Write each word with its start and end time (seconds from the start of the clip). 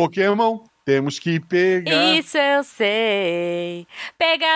Pokémon, 0.00 0.60
temos 0.82 1.18
que 1.18 1.38
pegar. 1.38 2.14
Isso 2.14 2.38
eu 2.38 2.64
sei. 2.64 3.86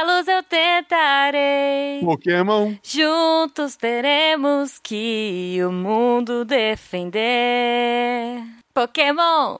Luz 0.07 0.27
eu 0.27 0.43
tentarei. 0.43 2.01
Pokémon. 2.03 2.73
Juntos 2.83 3.77
teremos 3.77 4.79
que 4.83 5.59
o 5.63 5.71
mundo 5.71 6.47
defender. 6.47 8.43
Pokémon. 8.73 9.59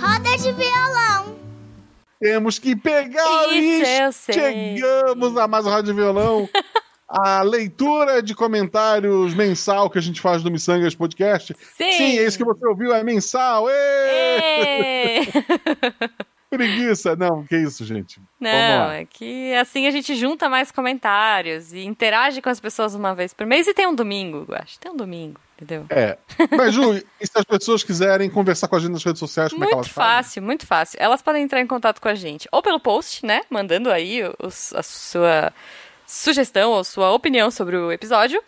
Roda 0.00 0.38
de 0.38 0.52
violão. 0.52 1.36
Temos 2.20 2.60
que 2.60 2.76
pegar 2.76 3.48
Isso 3.48 3.84
e 3.84 3.98
eu 4.00 4.12
sei. 4.12 4.34
chegamos 4.76 5.36
a 5.36 5.48
mais 5.48 5.66
um 5.66 5.70
Rádio 5.70 5.92
Violão. 5.92 6.48
A 7.22 7.42
leitura 7.42 8.22
de 8.22 8.34
comentários 8.34 9.34
mensal 9.34 9.88
que 9.90 9.98
a 9.98 10.02
gente 10.02 10.20
faz 10.20 10.42
no 10.44 10.50
Missangas 10.50 10.94
Podcast. 10.94 11.54
Sim. 11.76 11.92
Sim, 11.92 12.18
é 12.18 12.24
isso 12.26 12.36
que 12.38 12.44
você 12.44 12.66
ouviu, 12.66 12.94
é 12.94 13.02
mensal. 13.04 13.66
Ê! 13.70 15.20
Ê! 15.20 15.20
Preguiça. 16.48 17.16
Não, 17.16 17.44
que 17.44 17.56
isso, 17.56 17.84
gente. 17.84 18.20
Não, 18.40 18.90
é 18.92 19.04
que 19.04 19.52
assim 19.54 19.86
a 19.88 19.90
gente 19.90 20.14
junta 20.14 20.48
mais 20.48 20.70
comentários 20.70 21.72
e 21.72 21.84
interage 21.84 22.40
com 22.40 22.48
as 22.48 22.60
pessoas 22.60 22.94
uma 22.94 23.14
vez 23.14 23.34
por 23.34 23.44
mês 23.46 23.66
e 23.66 23.74
tem 23.74 23.86
um 23.86 23.94
domingo, 23.94 24.46
eu 24.48 24.54
acho. 24.54 24.78
Tem 24.78 24.90
um 24.90 24.96
domingo, 24.96 25.40
entendeu? 25.56 25.84
É. 25.90 26.16
Mas, 26.56 26.72
Ju, 26.72 26.94
e 27.20 27.26
se 27.26 27.32
as 27.36 27.44
pessoas 27.44 27.82
quiserem 27.82 28.30
conversar 28.30 28.68
com 28.68 28.76
a 28.76 28.78
gente 28.78 28.92
nas 28.92 29.04
redes 29.04 29.18
sociais, 29.18 29.52
como 29.52 29.64
é 29.64 29.66
que 29.66 29.74
Muito 29.74 29.86
elas 29.86 29.92
fazem? 29.92 30.12
fácil, 30.22 30.42
muito 30.42 30.66
fácil. 30.66 30.98
Elas 31.02 31.20
podem 31.20 31.42
entrar 31.42 31.60
em 31.60 31.66
contato 31.66 32.00
com 32.00 32.08
a 32.08 32.14
gente 32.14 32.48
ou 32.52 32.62
pelo 32.62 32.78
post, 32.78 33.26
né? 33.26 33.40
Mandando 33.50 33.90
aí 33.90 34.22
os- 34.40 34.72
a 34.72 34.82
sua 34.84 35.52
sugestão 36.06 36.70
ou 36.72 36.84
sua 36.84 37.12
opinião 37.12 37.50
sobre 37.50 37.76
o 37.76 37.92
episódio. 37.92 38.42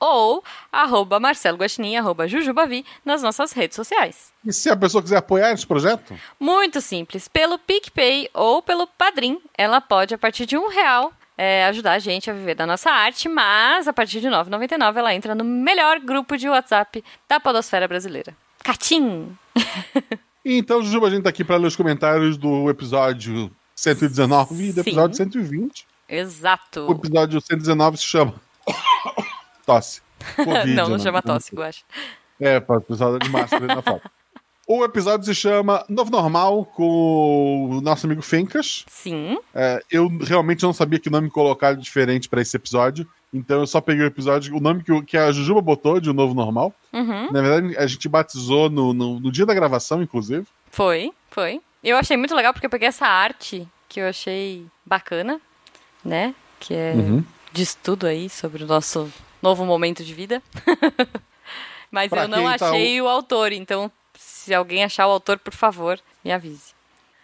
Ou 0.00 0.44
arroba 0.70 1.18
Marcelo 1.18 1.56
Guaxinim, 1.56 1.96
arroba 1.96 2.28
Jujubavi 2.28 2.84
nas 3.04 3.22
nossas 3.22 3.52
redes 3.52 3.76
sociais. 3.76 4.32
E 4.44 4.52
se 4.52 4.68
a 4.68 4.76
pessoa 4.76 5.02
quiser 5.02 5.16
apoiar 5.16 5.52
esse 5.52 5.66
projeto? 5.66 6.18
Muito 6.38 6.80
simples. 6.80 7.26
Pelo 7.26 7.58
PicPay 7.58 8.28
ou 8.34 8.60
pelo 8.60 8.86
Padrim, 8.86 9.40
ela 9.56 9.80
pode, 9.80 10.14
a 10.14 10.18
partir 10.18 10.44
de 10.44 10.58
um 10.58 10.68
real, 10.68 11.12
é, 11.38 11.64
ajudar 11.66 11.92
a 11.92 11.98
gente 11.98 12.30
a 12.30 12.34
viver 12.34 12.54
da 12.54 12.66
nossa 12.66 12.90
arte, 12.90 13.28
mas 13.28 13.88
a 13.88 13.92
partir 13.92 14.20
de 14.20 14.28
R$ 14.28 14.34
9,99 14.34 14.96
ela 14.96 15.14
entra 15.14 15.34
no 15.34 15.44
melhor 15.44 15.98
grupo 16.00 16.36
de 16.36 16.48
WhatsApp 16.48 17.02
da 17.28 17.40
podosfera 17.40 17.88
brasileira. 17.88 18.36
Catim! 18.62 19.36
Então, 20.46 20.82
Jujuba, 20.82 21.06
a 21.06 21.10
gente 21.10 21.22
tá 21.22 21.30
aqui 21.30 21.42
para 21.42 21.56
ler 21.56 21.68
os 21.68 21.74
comentários 21.74 22.36
do 22.36 22.68
episódio 22.68 23.50
119 23.74 24.62
e 24.62 24.72
do 24.74 24.80
episódio 24.82 25.16
120. 25.16 25.86
O 26.08 26.12
Exato. 26.14 26.90
episódio 26.92 27.40
119 27.40 27.96
se 27.96 28.04
chama 28.04 28.34
Tosse. 29.66 30.02
Covid, 30.36 30.74
não, 30.74 30.88
não 30.88 30.96
né? 30.96 31.02
chama 31.02 31.20
tosse, 31.22 31.54
eu 31.54 31.62
acho. 31.62 31.84
É, 32.40 32.58
para 32.58 32.78
o 32.78 32.80
pessoal 32.80 33.18
de 33.18 33.28
máscara 33.28 33.64
aí 33.64 33.76
na 33.76 33.82
foto. 33.82 34.10
O 34.66 34.82
episódio 34.82 35.26
se 35.26 35.34
chama 35.34 35.84
Novo 35.90 36.10
Normal 36.10 36.64
com 36.64 37.68
o 37.70 37.80
nosso 37.82 38.06
amigo 38.06 38.22
Fencas. 38.22 38.84
Sim. 38.88 39.38
É, 39.54 39.82
eu 39.90 40.08
realmente 40.22 40.62
não 40.62 40.72
sabia 40.72 40.98
que 40.98 41.10
nome 41.10 41.28
colocar 41.28 41.74
diferente 41.76 42.28
para 42.30 42.40
esse 42.40 42.56
episódio. 42.56 43.06
Então 43.32 43.60
eu 43.60 43.66
só 43.66 43.80
peguei 43.80 44.04
o 44.04 44.06
episódio, 44.06 44.56
o 44.56 44.60
nome 44.60 44.82
que, 44.82 44.90
o- 44.92 45.02
que 45.02 45.18
a 45.18 45.30
Jujuba 45.32 45.60
botou 45.60 46.00
de 46.00 46.08
O 46.08 46.14
Novo 46.14 46.32
Normal. 46.34 46.72
Uhum. 46.92 47.30
Na 47.30 47.42
verdade, 47.42 47.76
a 47.76 47.86
gente 47.86 48.08
batizou 48.08 48.70
no, 48.70 48.94
no, 48.94 49.20
no 49.20 49.30
dia 49.30 49.44
da 49.44 49.52
gravação, 49.52 50.02
inclusive. 50.02 50.46
Foi, 50.70 51.12
foi. 51.30 51.60
Eu 51.82 51.98
achei 51.98 52.16
muito 52.16 52.34
legal 52.34 52.54
porque 52.54 52.64
eu 52.66 52.70
peguei 52.70 52.88
essa 52.88 53.06
arte 53.06 53.68
que 53.88 54.00
eu 54.00 54.08
achei 54.08 54.66
bacana, 54.86 55.38
né? 56.04 56.34
Que 56.60 56.74
é 56.74 56.92
Uhum. 56.94 57.24
diz 57.52 57.74
tudo 57.74 58.06
aí 58.06 58.28
sobre 58.28 58.64
o 58.64 58.66
nosso 58.66 59.10
novo 59.42 59.64
momento 59.64 60.04
de 60.04 60.12
vida. 60.14 60.42
Mas 61.90 62.08
Pra 62.08 62.22
eu 62.22 62.28
não 62.28 62.44
tá 62.56 62.68
achei 62.70 63.00
o 63.00 63.08
autor, 63.08 63.52
então 63.52 63.90
se 64.18 64.52
alguém 64.52 64.84
achar 64.84 65.06
o 65.06 65.10
autor, 65.10 65.38
por 65.38 65.54
favor, 65.54 65.98
me 66.24 66.32
avise. 66.32 66.72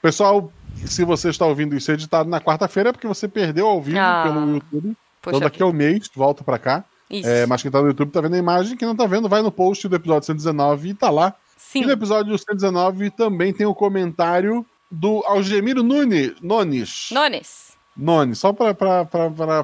Pessoal, 0.01 0.51
se 0.87 1.05
você 1.05 1.29
está 1.29 1.45
ouvindo 1.45 1.77
isso 1.77 1.91
editado 1.93 2.29
na 2.29 2.41
quarta-feira, 2.41 2.91
é 2.91 2.93
porque 2.93 3.07
você 3.07 3.29
perdeu 3.29 3.67
ao 3.67 3.81
vivo 3.83 3.99
Ah, 3.99 4.23
pelo 4.25 4.55
YouTube. 4.55 4.97
Então 5.27 5.41
daqui 5.41 5.63
a 5.63 5.67
um 5.67 5.73
mês, 5.73 6.09
volta 6.15 6.43
pra 6.45 6.59
cá. 6.59 6.85
É, 7.11 7.45
mas 7.45 7.61
quem 7.61 7.71
tá 7.71 7.81
no 7.83 7.89
YouTube 7.89 8.13
tá 8.13 8.21
vendo 8.21 8.35
a 8.37 8.39
imagem, 8.39 8.77
quem 8.77 8.87
não 8.87 8.95
tá 8.95 9.05
vendo, 9.05 9.29
vai 9.29 9.43
no 9.43 9.51
post 9.51 9.87
do 9.89 9.97
episódio 9.97 10.27
119 10.27 10.91
e 10.91 10.95
tá 10.95 11.11
lá. 11.11 11.35
Sim. 11.57 11.83
E 11.83 11.87
no 11.87 11.93
episódio 11.93 12.39
119 12.39 13.11
também 13.11 13.53
tem 13.53 13.67
o 13.67 13.75
comentário 13.75 14.65
do 14.91 15.23
Algemiro 15.27 15.83
Nunes. 15.83 16.33
Nones. 16.41 17.09
Nones. 17.11 17.70
Nones, 17.97 18.39
só 18.39 18.53
pra 18.53 18.75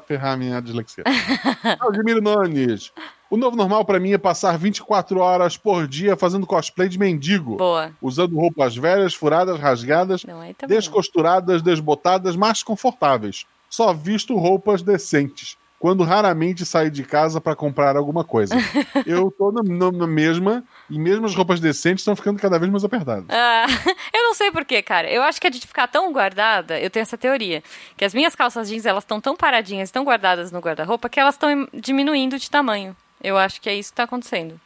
ferrar 0.01 0.33
a 0.33 0.37
minha 0.37 0.61
dislexia. 0.61 1.05
Algemiro 1.81 2.21
Nones. 2.21 2.93
O 3.29 3.37
novo 3.37 3.57
normal 3.57 3.85
pra 3.85 3.99
mim 3.99 4.13
é 4.13 4.19
passar 4.19 4.57
24 4.57 5.19
horas 5.19 5.57
por 5.57 5.89
dia 5.89 6.17
fazendo 6.17 6.47
cosplay 6.47 6.89
de 6.89 6.99
mendigo. 6.99 7.57
Boa. 7.57 7.91
Usando 8.01 8.37
roupas 8.37 8.77
velhas, 8.77 9.15
furadas, 9.15 9.59
rasgadas, 9.59 10.25
bom. 10.25 10.67
descosturadas, 10.69 11.63
desbotadas, 11.63 12.37
mas 12.37 12.63
confortáveis. 12.63 13.45
Só 13.69 13.93
visto 13.93 14.37
roupas 14.37 14.81
decentes. 14.81 15.57
Quando 15.79 16.03
raramente 16.05 16.65
saio 16.65 16.91
de 16.91 17.03
casa 17.05 17.41
pra 17.41 17.55
comprar 17.55 17.97
alguma 17.97 18.25
coisa. 18.25 18.55
Eu 19.07 19.31
tô 19.31 19.53
na, 19.53 19.63
na- 19.63 19.93
na 19.93 20.07
mesma, 20.07 20.65
e 20.89 20.99
mesmo 20.99 21.27
as 21.27 21.35
roupas 21.35 21.61
decentes 21.61 22.01
estão 22.03 22.17
ficando 22.17 22.41
cada 22.41 22.59
vez 22.59 22.71
mais 22.73 22.83
apertadas. 22.85 23.27
Ah, 23.29 23.67
eu 24.15 24.23
não 24.25 24.35
sei 24.35 24.51
porquê, 24.51 24.83
cara. 24.83 25.11
Eu 25.11 25.23
acho 25.23 25.41
que 25.41 25.47
é 25.47 25.51
de 25.51 25.61
ficar 25.61 25.87
tão 25.87 26.13
guardada, 26.13 26.81
eu 26.81 26.89
tenho 26.91 27.03
essa 27.03 27.19
teoria, 27.19 27.63
que 27.97 28.05
as 28.05 28.15
minhas 28.15 28.35
calças 28.35 28.69
jeans, 28.69 28.87
elas 28.87 29.05
estão 29.05 29.21
tão 29.21 29.37
paradinhas, 29.37 29.91
tão 29.91 30.03
guardadas 30.05 30.51
no 30.51 30.61
guarda-roupa, 30.61 31.09
que 31.09 31.21
elas 31.21 31.35
estão 31.35 31.69
diminuindo 31.75 32.39
de 32.39 32.51
tamanho. 32.51 32.97
Eu 33.23 33.37
acho 33.37 33.61
que 33.61 33.69
é 33.69 33.75
isso 33.75 33.91
que 33.91 33.97
tá 33.97 34.05
acontecendo. 34.05 34.59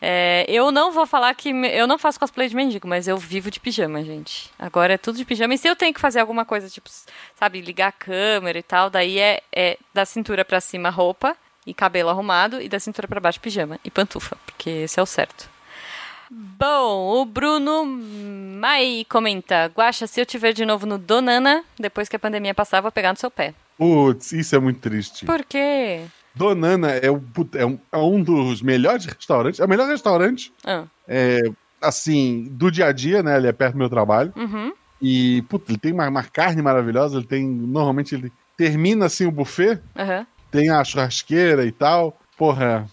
É, 0.00 0.44
eu 0.48 0.70
não 0.70 0.92
vou 0.92 1.06
falar 1.06 1.34
que. 1.34 1.50
Eu 1.50 1.86
não 1.86 1.98
faço 1.98 2.20
cosplay 2.20 2.48
de 2.48 2.56
mendigo, 2.56 2.86
mas 2.86 3.08
eu 3.08 3.16
vivo 3.16 3.50
de 3.50 3.60
pijama, 3.60 4.02
gente. 4.02 4.50
Agora 4.58 4.94
é 4.94 4.98
tudo 4.98 5.16
de 5.16 5.24
pijama. 5.24 5.54
E 5.54 5.58
se 5.58 5.68
eu 5.68 5.76
tenho 5.76 5.94
que 5.94 6.00
fazer 6.00 6.20
alguma 6.20 6.44
coisa, 6.44 6.68
tipo, 6.68 6.88
sabe, 7.34 7.60
ligar 7.60 7.88
a 7.88 7.92
câmera 7.92 8.58
e 8.58 8.62
tal, 8.62 8.90
daí 8.90 9.18
é, 9.18 9.42
é 9.54 9.78
da 9.94 10.04
cintura 10.04 10.44
pra 10.44 10.60
cima 10.60 10.90
roupa 10.90 11.36
e 11.66 11.74
cabelo 11.74 12.10
arrumado, 12.10 12.60
e 12.60 12.68
da 12.68 12.78
cintura 12.78 13.08
pra 13.08 13.20
baixo 13.20 13.40
pijama 13.40 13.80
e 13.84 13.90
pantufa, 13.90 14.36
porque 14.46 14.70
esse 14.70 15.00
é 15.00 15.02
o 15.02 15.06
certo. 15.06 15.50
Bom, 16.30 17.20
o 17.20 17.24
Bruno 17.24 17.84
Mai 17.84 19.06
comenta: 19.08 19.66
Guaxa, 19.66 20.06
se 20.06 20.20
eu 20.20 20.26
tiver 20.26 20.52
de 20.52 20.64
novo 20.64 20.86
no 20.86 20.98
Donana, 20.98 21.64
depois 21.78 22.08
que 22.08 22.16
a 22.16 22.18
pandemia 22.18 22.54
passar, 22.54 22.80
vou 22.80 22.90
pegar 22.90 23.12
no 23.12 23.18
seu 23.18 23.30
pé. 23.30 23.54
Putz, 23.78 24.32
isso 24.32 24.56
é 24.56 24.58
muito 24.58 24.80
triste. 24.80 25.26
Por 25.26 25.44
quê? 25.44 26.02
Donana 26.36 26.90
é, 26.90 27.10
o, 27.10 27.22
é, 27.54 27.64
um, 27.66 27.78
é 27.90 27.96
um 27.96 28.22
dos 28.22 28.60
melhores 28.62 29.06
restaurantes. 29.06 29.58
É 29.58 29.64
o 29.64 29.68
melhor 29.68 29.88
restaurante, 29.88 30.52
Ah, 30.64 30.84
é, 31.08 31.40
assim, 31.80 32.48
do 32.52 32.70
dia 32.70 32.86
a 32.86 32.92
dia, 32.92 33.22
né? 33.22 33.36
Ele 33.36 33.46
é 33.48 33.52
perto 33.52 33.72
do 33.72 33.78
meu 33.78 33.88
trabalho. 33.90 34.32
uhum. 34.36 34.72
E, 35.00 35.42
puta, 35.42 35.70
ele 35.70 35.78
tem 35.78 35.92
uma, 35.92 36.08
uma 36.08 36.22
carne 36.24 36.62
maravilhosa. 36.62 37.18
Ele 37.18 37.26
tem. 37.26 37.46
Normalmente 37.46 38.14
ele 38.14 38.32
termina 38.56 39.04
assim 39.06 39.26
o 39.26 39.30
buffet, 39.30 39.78
Aham. 39.94 40.26
tem 40.50 40.70
a 40.70 40.82
churrasqueira 40.82 41.66
e 41.66 41.72
tal. 41.72 42.18
Porra, 42.38 42.86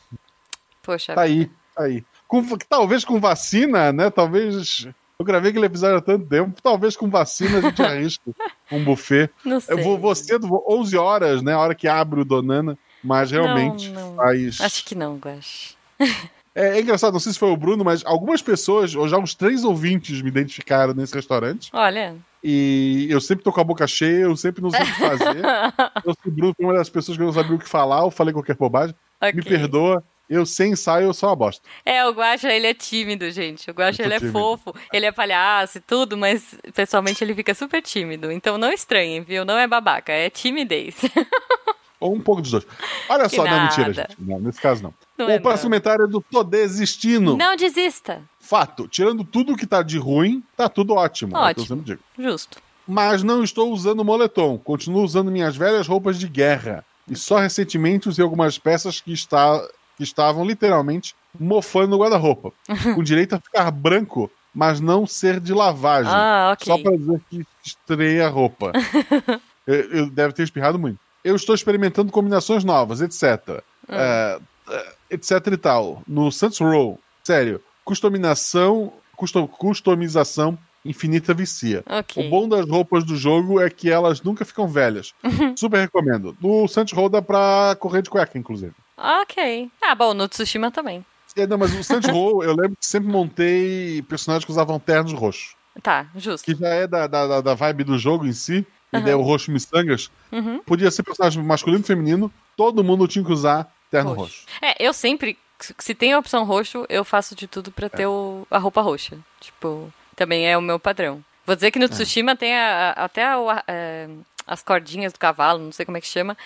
Poxa. 0.82 1.14
tá 1.16 1.22
aí, 1.22 1.50
tá 1.76 1.84
aí. 1.84 2.04
Com- 2.28 2.44
talvez 2.70 3.06
com 3.06 3.20
vacina, 3.20 3.92
né? 3.94 4.10
Talvez. 4.10 4.88
Eu 5.18 5.26
gravei 5.26 5.52
aquele 5.52 5.66
episódio 5.66 5.98
há 5.98 6.02
tanto 6.02 6.26
tempo. 6.26 6.62
Talvez 6.62 6.98
com 6.98 7.10
vacina 7.10 7.60
a 7.60 7.62
gente 7.62 7.82
arrisque 7.84 8.34
um 8.72 8.84
buffet. 8.84 9.30
Não 9.46 9.60
sei. 9.62 9.74
Eu 9.78 9.84
vou, 9.84 9.98
vou 9.98 10.14
cedo, 10.16 10.48
vou 10.48 10.66
11 10.70 10.98
horas, 10.98 11.42
né? 11.42 11.54
A 11.54 11.60
hora 11.60 11.76
que 11.76 11.88
abre 11.88 12.20
o 12.20 12.26
Donana. 12.26 12.78
Mas 13.04 13.32
realmente 13.32 13.90
Não, 13.90 14.10
não. 14.10 14.16
faz. 14.16 14.62
Acho 14.62 14.86
que 14.86 14.96
não, 14.96 15.18
Guaxa. 15.18 15.76
É, 16.56 16.78
é 16.78 16.82
engraçado, 16.82 17.14
não 17.14 17.20
sei 17.20 17.34
se 17.34 17.40
foi 17.40 17.50
o 17.50 17.58
Bruno, 17.58 17.84
mas 17.84 18.06
algumas 18.06 18.40
pessoas, 18.40 18.94
ou 18.94 19.08
já 19.08 19.18
uns 19.18 19.34
três 19.34 19.64
ouvintes, 19.64 20.22
me 20.22 20.30
identificaram 20.30 20.94
nesse 20.94 21.16
restaurante. 21.16 21.72
Olha. 21.74 22.16
E 22.44 23.08
eu 23.10 23.20
sempre 23.20 23.44
tô 23.44 23.52
com 23.52 23.60
a 23.60 23.64
boca 23.64 23.88
cheia, 23.88 24.26
eu 24.26 24.36
sempre 24.38 24.62
não 24.62 24.70
sei 24.70 24.82
o 24.82 24.86
que 24.86 24.92
fazer. 24.92 25.42
eu 26.06 26.14
sou 26.14 26.28
o 26.28 26.32
Bruno, 26.32 26.54
foi 26.56 26.66
uma 26.66 26.76
das 26.76 26.90
pessoas 26.90 27.18
que 27.18 27.24
não 27.24 27.34
sabia 27.34 27.56
o 27.56 27.60
que 27.60 27.68
falar, 27.68 28.02
eu 28.02 28.12
falei 28.12 28.32
qualquer 28.34 28.56
bobagem. 28.56 28.96
Ok. 29.20 29.34
Me 29.34 29.44
perdoa, 29.44 30.04
eu 30.30 30.46
sem 30.46 30.74
ensaio, 30.74 31.08
eu 31.08 31.14
sou 31.14 31.30
uma 31.30 31.36
bosta. 31.36 31.68
É, 31.86 32.06
o 32.06 32.12
Guaxa, 32.12 32.52
ele 32.52 32.68
é 32.68 32.74
tímido, 32.74 33.30
gente. 33.32 33.72
O 33.72 33.74
tô 33.74 33.82
ele 33.82 34.14
é 34.14 34.20
tímido. 34.20 34.32
fofo, 34.32 34.76
ele 34.92 35.06
é 35.06 35.12
palhaço 35.12 35.80
e 35.80 35.82
tudo, 35.82 36.16
mas 36.16 36.56
pessoalmente 36.74 37.24
ele 37.24 37.34
fica 37.34 37.54
super 37.54 37.82
tímido. 37.82 38.32
Então 38.32 38.58
não 38.58 38.72
estranhem, 38.72 39.22
viu? 39.22 39.44
Não 39.44 39.58
é 39.58 39.68
babaca, 39.68 40.12
é 40.12 40.30
timidez. 40.30 40.96
Ou 42.04 42.14
um 42.14 42.20
pouco 42.22 42.42
dos 42.42 42.52
dois. 42.52 42.66
Olha 43.10 43.30
Que 43.30 43.36
só, 43.36 43.44
não, 43.46 43.64
mentira, 43.64 43.88
nada. 43.90 43.94
gente. 44.10 44.16
Não, 44.20 44.40
nesse 44.40 44.60
caso 44.62 44.84
não. 44.84 44.94
Não 45.18 45.28
o 45.28 45.30
é, 45.30 45.40
próximo 45.40 45.70
não. 45.70 45.78
comentário 45.78 46.06
é 46.06 46.08
do 46.08 46.22
Tô 46.22 46.44
Desistindo. 46.44 47.38
Não 47.38 47.56
desista. 47.56 48.22
Fato, 48.40 48.88
tirando 48.88 49.24
tudo 49.24 49.56
que 49.56 49.66
tá 49.66 49.82
de 49.82 49.98
ruim, 49.98 50.44
tá 50.58 50.68
tudo 50.68 50.94
ótimo. 50.94 51.36
é 51.36 51.40
o 51.40 51.42
que 51.42 51.60
eu 51.60 51.64
Ótimo. 51.64 51.66
sempre 51.68 51.86
digo. 51.86 52.02
Justo. 52.20 52.58
mas 52.88 53.24
não 53.24 53.44
estou 53.44 53.72
usando 53.72 54.04
moletom. 54.04 54.58
Continuo 54.58 55.04
usando 55.04 55.32
minhas 55.32 55.56
velhas 55.56 55.88
roupas 55.88 56.20
de 56.20 56.28
guerra. 56.28 56.84
E 57.10 57.16
só 57.16 57.38
recentemente 57.40 58.08
usei 58.10 58.24
algumas 58.24 58.58
peças 58.58 59.00
que, 59.02 59.12
está, 59.14 59.62
que 59.98 60.04
estavam 60.04 60.46
literalmente 60.46 61.16
mofando 61.40 61.90
no 61.92 61.98
guarda-roupa. 62.02 62.52
com 62.96 63.04
direito 63.04 63.36
a 63.36 63.40
ficar 63.40 63.72
branco, 63.72 64.30
mas 64.54 64.80
não 64.80 65.08
ser 65.08 65.40
de 65.40 65.54
lavagem. 65.54 66.12
Ah, 66.14 66.52
ok. 66.54 66.66
Só 66.66 66.78
para 66.82 66.96
dizer 66.98 67.22
que 67.30 67.46
estrei 67.66 68.22
a 68.22 68.30
roupa. 68.30 68.72
eu, 69.66 69.76
eu 69.76 70.10
deve 70.10 70.34
ter 70.34 70.44
espirrado 70.44 70.78
muito. 70.78 71.00
Eu 71.24 71.36
estou 71.36 71.56
experimentando 71.56 72.12
combinações 72.12 72.64
novas, 72.64 73.02
etc. 73.02 73.62
É, 73.88 74.40
é, 74.70 74.94
etc 75.12 75.32
e 75.52 75.58
tal. 75.58 76.02
No 76.08 76.32
Saints 76.32 76.60
Row. 76.60 77.00
Sério. 77.24 77.62
Custominação 77.86 78.92
custom- 79.16 79.48
customização 79.48 80.58
infinita 80.86 81.34
vicia. 81.34 81.84
Ok. 81.90 82.28
O 82.28 82.30
bom 82.30 82.48
das 82.48 82.68
roupas 82.70 83.04
do 83.06 83.16
jogo 83.16 83.60
é 83.62 83.70
que 83.70 83.90
elas 83.90 84.22
nunca 84.22 84.44
ficam 84.44 84.68
velhas. 84.68 85.14
Super 85.58 85.80
recomendo. 85.82 86.36
No 86.42 86.68
Saints 86.68 86.94
Row 86.94 87.08
dá 87.10 87.22
pra 87.22 87.76
correr 87.80 88.02
de 88.02 88.10
cueca, 88.10 88.38
inclusive. 88.38 88.74
Ok. 88.98 89.70
Ah, 89.82 89.96
bom, 89.96 90.14
no 90.14 90.28
Tsushima 90.28 90.70
também. 90.72 91.06
É, 91.36 91.48
não, 91.48 91.58
mas 91.58 91.74
o 91.74 91.84
Saints 91.84 92.10
Row, 92.12 92.44
eu 92.44 92.52
lembro 92.56 92.78
que 92.80 92.86
sempre 92.86 93.10
montei 93.10 94.02
personagens 94.04 94.46
que 94.46 94.52
usavam 94.52 94.78
ternos 94.80 95.14
roxos. 95.14 95.56
Tá, 95.82 96.06
justo. 96.16 96.46
Que 96.46 96.54
já 96.54 96.68
é 96.68 96.86
da, 96.86 97.08
da- 97.08 97.42
da 97.42 97.54
vibe 97.56 97.86
do 97.86 97.98
jogo 97.98 98.28
em 98.28 98.34
si. 98.34 98.66
E 98.94 99.02
daí 99.02 99.14
o 99.14 99.22
roxo 99.22 99.52
miçangas. 99.52 100.10
Uhum. 100.32 100.60
Podia 100.60 100.90
ser 100.92 101.04
personagem 101.04 101.42
masculino 101.44 101.82
e 101.84 101.88
feminino. 101.88 102.32
Todo 102.56 102.84
mundo 102.84 103.08
tinha 103.08 103.24
que 103.26 103.32
usar 103.32 103.72
terno 103.90 104.14
Roxo. 104.14 104.46
roxo. 104.46 104.46
É, 104.62 104.76
eu 104.86 104.94
sempre, 104.94 105.38
se- 105.60 105.96
tem 105.96 106.14
a 106.14 106.20
opção 106.20 106.44
roxo, 106.44 106.86
eu 106.90 107.04
faço 107.04 107.36
de 107.36 107.48
tudo 107.48 107.72
pra 107.72 107.90
ter 107.90 108.06
o- 108.08 108.46
a 108.52 108.58
roupa 108.58 108.82
roxa. 108.82 109.18
Tipo, 109.40 109.92
também 110.16 110.48
é 110.50 110.58
o 110.58 110.62
meu 110.62 110.80
padrão. 110.80 111.24
Vou 111.46 111.56
dizer 111.56 111.72
que 111.72 111.78
É. 111.78 111.82
no 111.82 111.90
Tsushima 111.90 112.36
tem 112.36 112.56
a- 112.56 112.94
a- 112.98 113.04
até 113.06 113.26
a- 113.26 113.64
é, 113.68 114.08
as 114.48 114.62
cordinhas 114.62 115.12
do 115.14 115.20
cavalo, 115.20 115.60
não 115.60 115.72
sei 115.72 115.86
como 115.86 115.98
é 115.98 116.02
que 116.02 116.08
chama. 116.08 116.38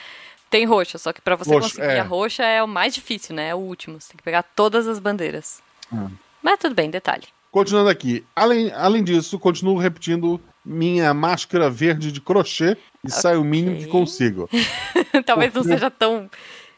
Tem 0.49 0.65
roxa, 0.65 0.97
só 0.97 1.11
que 1.11 1.19
pra 1.21 1.35
você 1.35 1.51
Roxo, 1.53 1.69
conseguir 1.75 1.87
é. 1.95 1.99
a 1.99 2.03
roxa 2.03 2.43
é 2.43 2.63
o 2.63 2.67
mais 2.67 2.93
difícil, 2.95 3.35
né? 3.35 3.49
É 3.49 3.55
o 3.55 3.57
último. 3.59 3.99
Você 3.99 4.09
tem 4.09 4.17
que 4.17 4.23
pegar 4.23 4.43
todas 4.43 4.87
as 4.87 4.97
bandeiras. 4.97 5.61
Hum. 5.91 6.09
Mas 6.41 6.57
tudo 6.59 6.73
bem, 6.73 6.89
detalhe. 6.89 7.27
Continuando 7.51 7.89
aqui. 7.89 8.25
Além, 8.35 8.71
além 8.71 9.03
disso, 9.03 9.37
continuo 9.39 9.77
repetindo 9.77 10.39
minha 10.67 11.13
máscara 11.13 11.69
verde 11.69 12.11
de 12.11 12.19
crochê 12.21 12.77
e 13.03 13.09
saio 13.09 13.41
o 13.41 13.45
mínimo 13.45 13.77
que 13.77 13.87
consigo. 13.87 14.49
Talvez 15.25 15.53
não 15.53 15.61
Porque- 15.61 15.75
seja 15.75 15.89
tão 15.89 16.29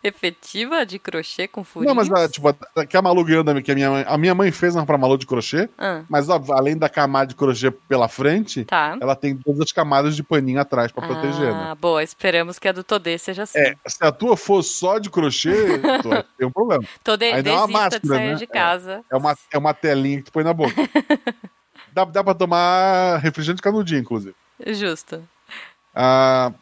efetiva 0.02 0.86
de 0.86 0.98
crochê 0.98 1.46
com 1.46 1.62
furinhos. 1.62 1.94
Não, 1.94 2.02
mas 2.10 2.10
a, 2.24 2.30
tipo, 2.30 2.48
que 2.88 2.96
a 2.96 3.02
Malu 3.02 3.22
ganhou 3.26 3.44
da 3.44 3.52
minha, 3.54 3.62
que 3.62 3.70
a 3.70 3.76
minha 3.76 3.90
mãe, 3.90 4.06
a 4.08 4.18
minha 4.18 4.34
mãe 4.34 4.50
fez 4.50 4.74
uma 4.74 4.86
pra 4.86 4.98
Malu 4.98 5.18
de 5.18 5.26
crochê, 5.28 5.68
Ah, 5.78 6.04
mas 6.08 6.30
óbvio, 6.30 6.54
além 6.54 6.78
da 6.78 6.88
camada 6.88 7.28
de 7.28 7.36
crochê 7.36 7.70
pela 7.70 8.08
frente, 8.08 8.64
tá. 8.64 8.98
ela 9.02 9.14
tem 9.14 9.36
todas 9.36 9.60
as 9.60 9.74
camadas 9.74 10.16
de 10.16 10.24
paninho 10.24 10.58
atrás 10.62 10.90
pra 10.90 11.06
proteger, 11.06 11.54
né? 11.54 11.68
Ah, 11.72 11.76
boa. 11.76 12.02
Esperamos 12.02 12.58
que 12.58 12.70
a 12.70 12.72
do 12.72 12.82
Todê 12.82 13.18
seja 13.18 13.44
assim. 13.44 13.60
É, 13.60 13.76
se 13.88 13.98
a 14.02 14.10
tua 14.10 14.38
for 14.38 14.64
só 14.64 15.00
de 15.00 15.10
crochê, 15.10 15.52
vai 16.06 16.24
ter 16.38 16.46
um 16.46 16.52
problema. 16.52 16.84
Todê, 17.04 17.32
não 17.44 17.52
é 17.52 17.56
uma 17.58 17.68
de 17.68 17.74
máscara, 17.74 18.08
sair 18.08 18.28
né? 18.30 18.36
de 18.36 18.44
É. 18.46 18.48
casa. 18.48 19.02
É 19.12 19.18
uma, 19.18 19.36
é 19.52 19.58
uma 19.58 19.74
telinha 19.74 20.18
que 20.20 20.24
tu 20.24 20.32
põe 20.32 20.46
na 20.46 20.54
boca. 20.54 20.76
dá, 21.94 22.06
dá 22.06 22.24
pra 22.24 22.34
tomar 22.34 23.18
refrigerante 23.18 23.62
canudinho, 23.62 24.02
inclusive. 24.02 24.36
Justo. 24.68 25.28
Ah, 25.94 26.54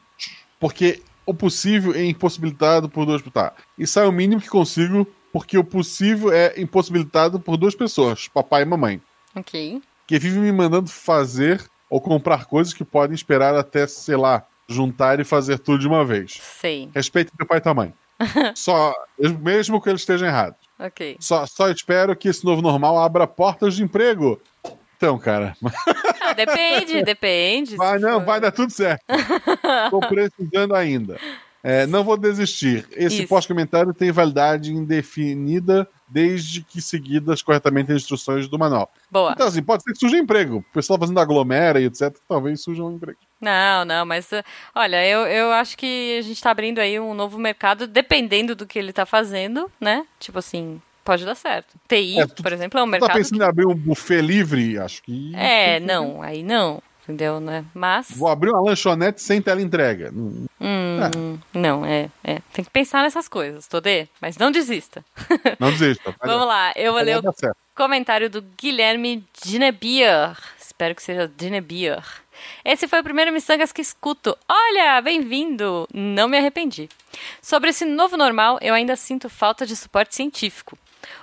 porque 0.59 1.01
o 1.25 1.33
possível 1.33 1.93
é 1.93 2.05
impossibilitado 2.05 2.89
por 2.89 3.05
duas. 3.05 3.21
Tá. 3.21 3.53
E 3.77 3.85
sai 3.85 4.07
o 4.07 4.11
mínimo 4.11 4.41
que 4.41 4.49
consigo, 4.49 5.05
porque 5.31 5.57
o 5.57 5.63
possível 5.63 6.31
é 6.31 6.59
impossibilitado 6.59 7.39
por 7.39 7.57
duas 7.57 7.75
pessoas, 7.75 8.27
papai 8.27 8.63
e 8.63 8.65
mamãe. 8.65 9.01
Ok. 9.35 9.81
Que 10.07 10.17
vivem 10.17 10.41
me 10.41 10.51
mandando 10.51 10.89
fazer 10.89 11.63
ou 11.89 12.01
comprar 12.01 12.45
coisas 12.45 12.73
que 12.73 12.83
podem 12.83 13.13
esperar 13.13 13.55
até, 13.55 13.85
sei 13.87 14.15
lá, 14.15 14.45
juntar 14.67 15.19
e 15.19 15.23
fazer 15.23 15.59
tudo 15.59 15.79
de 15.79 15.87
uma 15.87 16.03
vez. 16.03 16.39
Sei. 16.41 16.89
Respeite 16.93 17.31
teu 17.37 17.45
pai 17.45 17.59
e 17.59 17.61
tua 17.61 17.73
mãe. 17.73 17.93
Só, 18.55 18.93
mesmo 19.41 19.81
que 19.81 19.89
eles 19.89 20.01
estejam 20.01 20.27
errados. 20.27 20.57
Ok. 20.79 21.17
Só, 21.19 21.45
só 21.45 21.69
espero 21.69 22.15
que 22.15 22.29
esse 22.29 22.45
novo 22.45 22.61
normal 22.61 22.99
abra 22.99 23.25
portas 23.25 23.75
de 23.75 23.83
emprego. 23.83 24.39
Então, 24.97 25.17
cara, 25.19 25.55
depende, 26.35 27.01
depende. 27.05 27.75
vai, 27.75 27.99
não, 27.99 28.19
for- 28.19 28.25
vai 28.25 28.41
dar 28.41 28.51
tudo 28.51 28.71
certo. 28.71 29.03
Tô 29.89 29.99
precisando 29.99 30.73
ainda. 30.75 31.19
É, 31.63 31.85
não 31.85 32.03
vou 32.03 32.15
desistir. 32.17 32.87
Esse 32.91 33.27
pós-comentário 33.27 33.93
tem 33.93 34.11
validade 34.11 34.71
indefinida 34.71 35.87
desde 36.07 36.61
que 36.61 36.81
seguidas 36.81 37.41
corretamente 37.41 37.91
as 37.91 37.97
instruções 38.01 38.47
do 38.47 38.57
manual. 38.57 38.89
Boa. 39.11 39.33
Então, 39.33 39.47
assim, 39.47 39.61
pode 39.61 39.83
ser 39.83 39.91
que 39.91 39.99
surja 39.99 40.17
emprego. 40.17 40.57
O 40.57 40.73
pessoal 40.73 40.97
fazendo 40.97 41.19
aglomera 41.19 41.81
e 41.81 41.85
etc. 41.85 42.15
Talvez 42.27 42.61
surja 42.61 42.83
um 42.83 42.93
emprego. 42.95 43.17
Não, 43.41 43.83
não, 43.83 44.05
mas 44.05 44.31
uh, 44.31 44.41
olha, 44.73 45.05
eu, 45.05 45.21
eu 45.27 45.51
acho 45.51 45.77
que 45.77 46.17
a 46.17 46.21
gente 46.21 46.41
tá 46.41 46.51
abrindo 46.51 46.79
aí 46.79 46.99
um 46.99 47.13
novo 47.13 47.37
mercado, 47.37 47.85
dependendo 47.85 48.55
do 48.55 48.65
que 48.65 48.79
ele 48.79 48.93
tá 48.93 49.05
fazendo, 49.05 49.69
né? 49.79 50.05
Tipo 50.19 50.39
assim, 50.39 50.81
pode 51.07 51.25
dar 51.25 51.35
certo. 51.35 51.75
TI, 51.87 52.19
É, 52.19 52.27
tu- 52.27 52.43
por 52.43 52.51
exemplo, 52.53 52.79
é 52.79 52.83
um 52.83 52.85
tá 52.85 52.91
mercado. 52.91 53.13
pensando 53.17 53.39
que- 53.39 53.43
em 53.45 53.47
abrir 53.47 53.65
um 53.65 53.73
buffet 53.75 54.21
livre? 54.21 54.77
Acho 54.77 55.01
que. 55.01 55.33
É, 55.35 55.79
não, 55.79 56.21
aí 56.21 56.43
não. 56.43 56.81
Entendeu, 57.03 57.39
né? 57.39 57.63
Mas. 57.73 58.07
Vou 58.11 58.27
abrir 58.27 58.49
uma 58.49 58.59
lanchonete 58.61 59.21
sem 59.21 59.41
tela 59.41 59.61
entrega. 59.61 60.11
Hum, 60.13 60.45
Hum, 60.59 61.37
Não, 61.53 61.85
é, 61.85 62.09
é. 62.23 62.39
Tem 62.51 62.65
que 62.65 62.71
pensar 62.71 63.01
nessas 63.03 63.29
coisas, 63.29 63.65
Todê. 63.67 64.07
Mas 64.19 64.37
não 64.37 64.51
desista. 64.51 65.05
Não 65.59 65.71
desista. 65.71 66.13
Vai 66.19 66.29
Vamos 66.29 66.47
lá, 66.47 66.73
eu 66.75 66.91
vou 66.91 66.95
vai 66.95 67.05
ler 67.05 67.19
o. 67.19 67.33
Comentário 67.75 68.29
do 68.29 68.41
Guilherme 68.41 69.23
Dinebier. 69.43 70.35
Espero 70.59 70.93
que 70.95 71.01
seja 71.03 71.31
Dinebier. 71.37 72.03
Esse 72.65 72.87
foi 72.87 72.99
o 72.99 73.03
primeiro 73.03 73.31
Missangas 73.31 73.71
que 73.71 73.81
escuto. 73.81 74.37
Olha, 74.49 74.99
bem-vindo! 75.01 75.87
Não 75.93 76.27
me 76.27 76.37
arrependi. 76.37 76.89
Sobre 77.41 77.69
esse 77.69 77.85
novo 77.85 78.17
normal, 78.17 78.57
eu 78.61 78.73
ainda 78.73 78.95
sinto 78.95 79.29
falta 79.29 79.65
de 79.65 79.75
suporte 79.75 80.15
científico. 80.15 80.77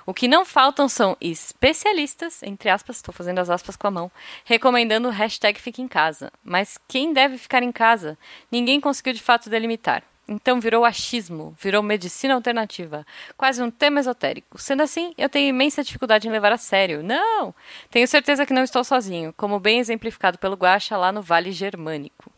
O 0.05 0.13
que 0.13 0.27
não 0.27 0.45
faltam 0.45 0.87
são 0.87 1.17
especialistas, 1.19 2.41
entre 2.43 2.69
aspas, 2.69 2.97
estou 2.97 3.13
fazendo 3.13 3.39
as 3.39 3.49
aspas 3.49 3.75
com 3.75 3.87
a 3.87 3.91
mão, 3.91 4.11
recomendando 4.43 5.07
o 5.07 5.11
hashtag 5.11 5.59
Fique 5.59 5.81
em 5.81 5.87
Casa. 5.87 6.31
Mas 6.43 6.77
quem 6.87 7.13
deve 7.13 7.37
ficar 7.37 7.63
em 7.63 7.71
casa? 7.71 8.17
Ninguém 8.51 8.79
conseguiu 8.79 9.13
de 9.13 9.21
fato 9.21 9.49
delimitar. 9.49 10.03
Então 10.27 10.59
virou 10.59 10.83
achismo, 10.83 11.55
virou 11.59 11.83
medicina 11.83 12.33
alternativa, 12.33 13.05
quase 13.37 13.61
um 13.61 13.69
tema 13.69 13.99
esotérico. 13.99 14.57
Sendo 14.57 14.81
assim, 14.81 15.13
eu 15.17 15.29
tenho 15.29 15.49
imensa 15.49 15.83
dificuldade 15.83 16.27
em 16.27 16.31
levar 16.31 16.51
a 16.51 16.57
sério. 16.57 17.03
Não! 17.03 17.53
Tenho 17.91 18.07
certeza 18.07 18.45
que 18.45 18.53
não 18.53 18.63
estou 18.63 18.83
sozinho, 18.83 19.33
como 19.37 19.59
bem 19.59 19.79
exemplificado 19.79 20.39
pelo 20.39 20.55
Guaxa 20.55 20.97
lá 20.97 21.11
no 21.11 21.21
Vale 21.21 21.51
Germânico. 21.51 22.34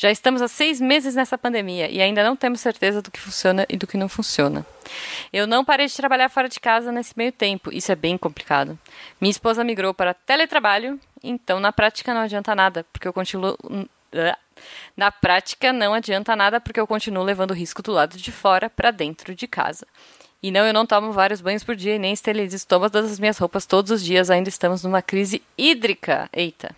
Já 0.00 0.12
estamos 0.12 0.40
há 0.40 0.46
seis 0.46 0.80
meses 0.80 1.16
nessa 1.16 1.36
pandemia 1.36 1.90
e 1.90 2.00
ainda 2.00 2.22
não 2.22 2.36
temos 2.36 2.60
certeza 2.60 3.02
do 3.02 3.10
que 3.10 3.18
funciona 3.18 3.66
e 3.68 3.76
do 3.76 3.84
que 3.84 3.96
não 3.96 4.08
funciona. 4.08 4.64
Eu 5.32 5.44
não 5.44 5.64
parei 5.64 5.88
de 5.88 5.96
trabalhar 5.96 6.28
fora 6.28 6.48
de 6.48 6.60
casa 6.60 6.92
nesse 6.92 7.14
meio 7.16 7.32
tempo, 7.32 7.74
isso 7.74 7.90
é 7.90 7.96
bem 7.96 8.16
complicado. 8.16 8.78
Minha 9.20 9.32
esposa 9.32 9.64
migrou 9.64 9.92
para 9.92 10.14
teletrabalho, 10.14 11.00
então 11.20 11.58
na 11.58 11.72
prática 11.72 12.14
não 12.14 12.20
adianta 12.20 12.54
nada, 12.54 12.86
porque 12.92 13.08
eu 13.08 13.12
continuo. 13.12 13.58
Na 14.96 15.10
prática 15.10 15.72
não 15.72 15.92
adianta 15.92 16.36
nada 16.36 16.60
porque 16.60 16.78
eu 16.78 16.86
continuo 16.86 17.24
levando 17.24 17.52
risco 17.52 17.82
do 17.82 17.90
lado 17.90 18.16
de 18.16 18.30
fora 18.30 18.70
para 18.70 18.92
dentro 18.92 19.34
de 19.34 19.48
casa. 19.48 19.84
E 20.40 20.52
não, 20.52 20.64
eu 20.64 20.72
não 20.72 20.86
tomo 20.86 21.10
vários 21.10 21.40
banhos 21.40 21.64
por 21.64 21.74
dia 21.74 21.96
e 21.96 21.98
nem 21.98 22.12
esterilizo 22.12 22.64
todas 22.68 23.04
as 23.04 23.18
minhas 23.18 23.36
roupas 23.36 23.66
todos 23.66 23.90
os 23.90 24.04
dias, 24.04 24.30
ainda 24.30 24.48
estamos 24.48 24.84
numa 24.84 25.02
crise 25.02 25.42
hídrica. 25.58 26.30
Eita. 26.32 26.72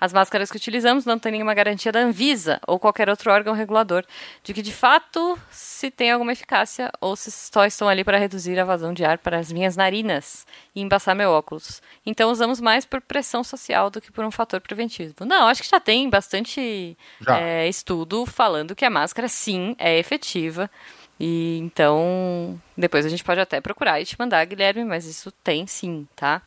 As 0.00 0.12
máscaras 0.12 0.50
que 0.50 0.56
utilizamos 0.56 1.04
não 1.04 1.18
têm 1.18 1.32
nenhuma 1.32 1.54
garantia 1.54 1.90
da 1.90 2.00
Anvisa 2.00 2.60
ou 2.66 2.78
qualquer 2.78 3.08
outro 3.08 3.32
órgão 3.32 3.54
regulador 3.54 4.04
de 4.42 4.52
que 4.52 4.62
de 4.62 4.72
fato 4.72 5.38
se 5.50 5.90
tem 5.90 6.10
alguma 6.10 6.32
eficácia 6.32 6.90
ou 7.00 7.16
se 7.16 7.30
só 7.30 7.64
estão 7.64 7.88
ali 7.88 8.04
para 8.04 8.18
reduzir 8.18 8.58
a 8.58 8.64
vazão 8.64 8.92
de 8.92 9.04
ar 9.04 9.18
para 9.18 9.38
as 9.38 9.50
minhas 9.50 9.76
narinas 9.76 10.46
e 10.74 10.80
embaçar 10.80 11.14
meu 11.14 11.30
óculos. 11.30 11.80
Então 12.04 12.30
usamos 12.30 12.60
mais 12.60 12.84
por 12.84 13.00
pressão 13.00 13.42
social 13.42 13.90
do 13.90 14.00
que 14.00 14.12
por 14.12 14.24
um 14.24 14.30
fator 14.30 14.60
preventivo. 14.60 15.14
Não, 15.24 15.46
acho 15.48 15.62
que 15.62 15.70
já 15.70 15.80
tem 15.80 16.08
bastante 16.10 16.96
Já. 17.20 17.38
é, 17.38 17.68
estudo 17.68 18.26
falando 18.26 18.76
que 18.76 18.84
a 18.84 18.90
máscara 18.90 19.28
sim 19.28 19.74
é 19.78 19.98
efetiva. 19.98 20.70
E 21.18 21.58
então, 21.62 22.60
depois 22.76 23.06
a 23.06 23.08
gente 23.08 23.24
pode 23.24 23.40
até 23.40 23.60
procurar 23.60 24.00
e 24.00 24.04
te 24.04 24.16
mandar, 24.18 24.44
Guilherme, 24.44 24.84
mas 24.84 25.06
isso 25.06 25.32
tem 25.32 25.66
sim, 25.66 26.06
tá? 26.14 26.42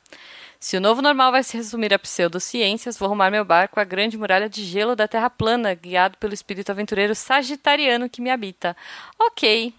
Se 0.60 0.76
o 0.76 0.82
novo 0.82 1.02
normal 1.02 1.32
vai 1.32 1.42
se 1.42 1.56
resumir 1.56 1.94
a 1.94 2.00
pseudociências, 2.00 2.98
vou 2.98 3.06
arrumar 3.06 3.32
meu 3.32 3.46
barco 3.46 3.80
à 3.80 3.84
grande 3.86 4.18
muralha 4.18 4.50
de 4.50 4.66
gelo 4.66 4.94
da 4.94 5.08
Terra 5.08 5.30
plana, 5.30 5.74
guiado 5.74 6.18
pelo 6.18 6.34
espírito 6.34 6.70
aventureiro 6.70 7.16
sagitariano 7.16 8.10
que 8.10 8.22
me 8.22 8.30
habita. 8.30 8.76
Ok. 9.18 9.74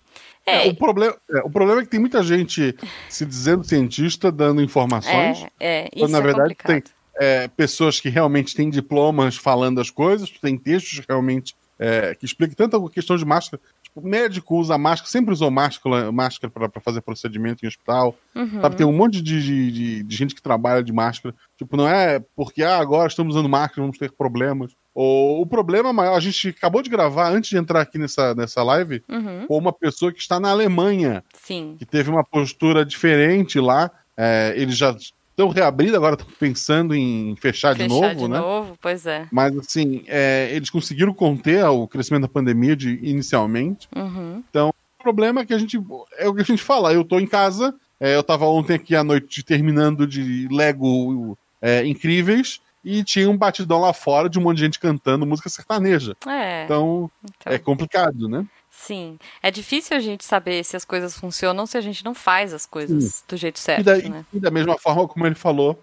É, 0.46 0.68
É, 0.68 0.70
o, 0.70 0.74
problema, 0.74 1.14
é, 1.30 1.38
o 1.40 1.50
problema 1.50 1.82
é 1.82 1.84
que 1.84 1.90
tem 1.90 2.00
muita 2.00 2.22
gente 2.22 2.74
se 3.10 3.26
dizendo 3.26 3.62
cientista, 3.62 4.32
dando 4.32 4.62
informações. 4.62 5.44
é, 5.60 5.82
é 5.82 5.88
isso 5.94 5.98
quando, 5.98 6.12
na 6.12 6.18
é 6.18 6.22
verdade, 6.22 6.54
complicado. 6.54 6.82
tem 6.82 6.82
é, 7.20 7.48
pessoas 7.48 8.00
que 8.00 8.08
realmente 8.08 8.54
têm 8.54 8.70
diplomas 8.70 9.36
falando 9.36 9.82
as 9.82 9.90
coisas, 9.90 10.30
tem 10.30 10.56
textos 10.56 11.04
realmente 11.06 11.54
é, 11.78 12.14
que 12.14 12.24
explicam 12.24 12.54
tanto 12.54 12.86
a 12.86 12.90
questão 12.90 13.18
de 13.18 13.24
máscara. 13.26 13.60
Tipo, 13.94 14.06
médico 14.06 14.56
usa 14.56 14.78
máscara, 14.78 15.10
sempre 15.10 15.32
usou 15.32 15.50
máscara, 15.50 16.12
máscara 16.12 16.50
para 16.50 16.80
fazer 16.80 17.00
procedimento 17.00 17.64
em 17.64 17.68
hospital. 17.68 18.14
Uhum. 18.34 18.60
Sabe, 18.60 18.76
tem 18.76 18.86
um 18.86 18.92
monte 18.96 19.20
de, 19.20 19.42
de, 19.42 19.72
de- 19.72 20.02
de 20.04 20.16
gente 20.16 20.34
que 20.34 20.40
trabalha 20.42 20.82
de 20.82 20.92
máscara. 20.92 21.34
Tipo, 21.58 21.76
não 21.76 21.88
é 21.88 22.20
porque 22.36 22.62
ah, 22.62 22.78
agora 22.78 23.08
estamos 23.08 23.34
usando 23.34 23.48
máscara, 23.48 23.82
vamos 23.82 23.98
ter 23.98 24.12
problemas. 24.12 24.72
Ou, 24.94 25.42
o 25.42 25.46
problema 25.46 25.92
maior, 25.92 26.16
a 26.16 26.20
gente 26.20 26.48
acabou 26.48 26.82
de 26.82 26.90
gravar, 26.90 27.30
antes 27.30 27.50
de 27.50 27.56
entrar 27.56 27.80
aqui 27.80 27.98
nessa, 27.98 28.34
nessa 28.34 28.62
live, 28.62 29.02
Uhum. 29.08 29.46
com 29.46 29.58
uma 29.58 29.72
pessoa 29.72 30.12
que 30.12 30.20
está 30.20 30.38
na 30.40 30.50
Alemanha, 30.50 31.24
Sim. 31.34 31.76
que 31.78 31.84
teve 31.86 32.10
uma 32.10 32.24
postura 32.24 32.84
diferente 32.84 33.58
lá. 33.60 33.90
É, 34.16 34.52
eles 34.56 34.76
já 34.76 34.94
estão 35.30 35.48
reabrindo, 35.48 35.96
agora 35.96 36.14
estão 36.14 36.28
pensando 36.38 36.94
em 36.94 37.34
fechar, 37.36 37.74
de 37.74 37.82
Fechar 37.84 37.94
novo, 37.94 38.14
de 38.14 38.28
né? 38.28 38.38
novo, 38.38 38.78
pois 38.80 39.06
é. 39.06 39.26
Mas 39.32 39.56
assim, 39.56 40.02
é, 40.06 40.50
eles 40.52 40.70
conseguiram 40.70 41.14
conter 41.14 41.64
o 41.64 41.86
crescimento 41.88 42.22
da 42.22 42.28
pandemia 42.28 42.76
de, 42.76 42.98
inicialmente. 43.02 43.88
Uhum. 43.96 44.42
O 44.54 45.02
problema 45.02 45.40
é 45.40 45.46
que 45.46 45.54
a 45.54 45.58
gente. 45.58 45.80
É 46.18 46.28
o 46.28 46.34
que 46.34 46.42
a 46.42 46.44
gente 46.44 46.62
fala, 46.62 46.92
eu 46.92 47.04
tô 47.04 47.18
em 47.18 47.26
casa, 47.26 47.74
É, 47.98 48.16
eu 48.16 48.22
tava 48.22 48.46
ontem 48.46 48.74
aqui 48.74 48.96
à 48.96 49.04
noite 49.04 49.42
terminando 49.42 50.06
de 50.06 50.48
Lego 50.50 51.36
é, 51.60 51.84
incríveis 51.86 52.60
e 52.82 53.04
tinha 53.04 53.28
um 53.28 53.36
batidão 53.36 53.78
lá 53.78 53.92
fora 53.92 54.26
de 54.26 54.38
um 54.38 54.42
monte 54.42 54.56
de 54.56 54.64
gente 54.64 54.80
cantando 54.80 55.26
música 55.26 55.50
sertaneja. 55.50 56.16
É. 56.26 56.64
Então, 56.64 57.10
Então. 57.22 57.52
é 57.52 57.58
complicado, 57.58 58.26
né? 58.26 58.46
Sim. 58.80 59.18
É 59.42 59.50
difícil 59.50 59.94
a 59.94 60.00
gente 60.00 60.24
saber 60.24 60.64
se 60.64 60.74
as 60.74 60.86
coisas 60.86 61.14
funcionam 61.14 61.66
se 61.66 61.76
a 61.76 61.82
gente 61.82 62.02
não 62.02 62.14
faz 62.14 62.54
as 62.54 62.64
coisas 62.64 63.22
do 63.28 63.36
jeito 63.36 63.58
certo, 63.58 63.82
E 63.82 63.84
da, 63.84 64.08
né? 64.08 64.24
e 64.32 64.40
da 64.40 64.50
mesma 64.50 64.78
forma 64.78 65.06
como 65.06 65.26
ele 65.26 65.34
falou, 65.34 65.78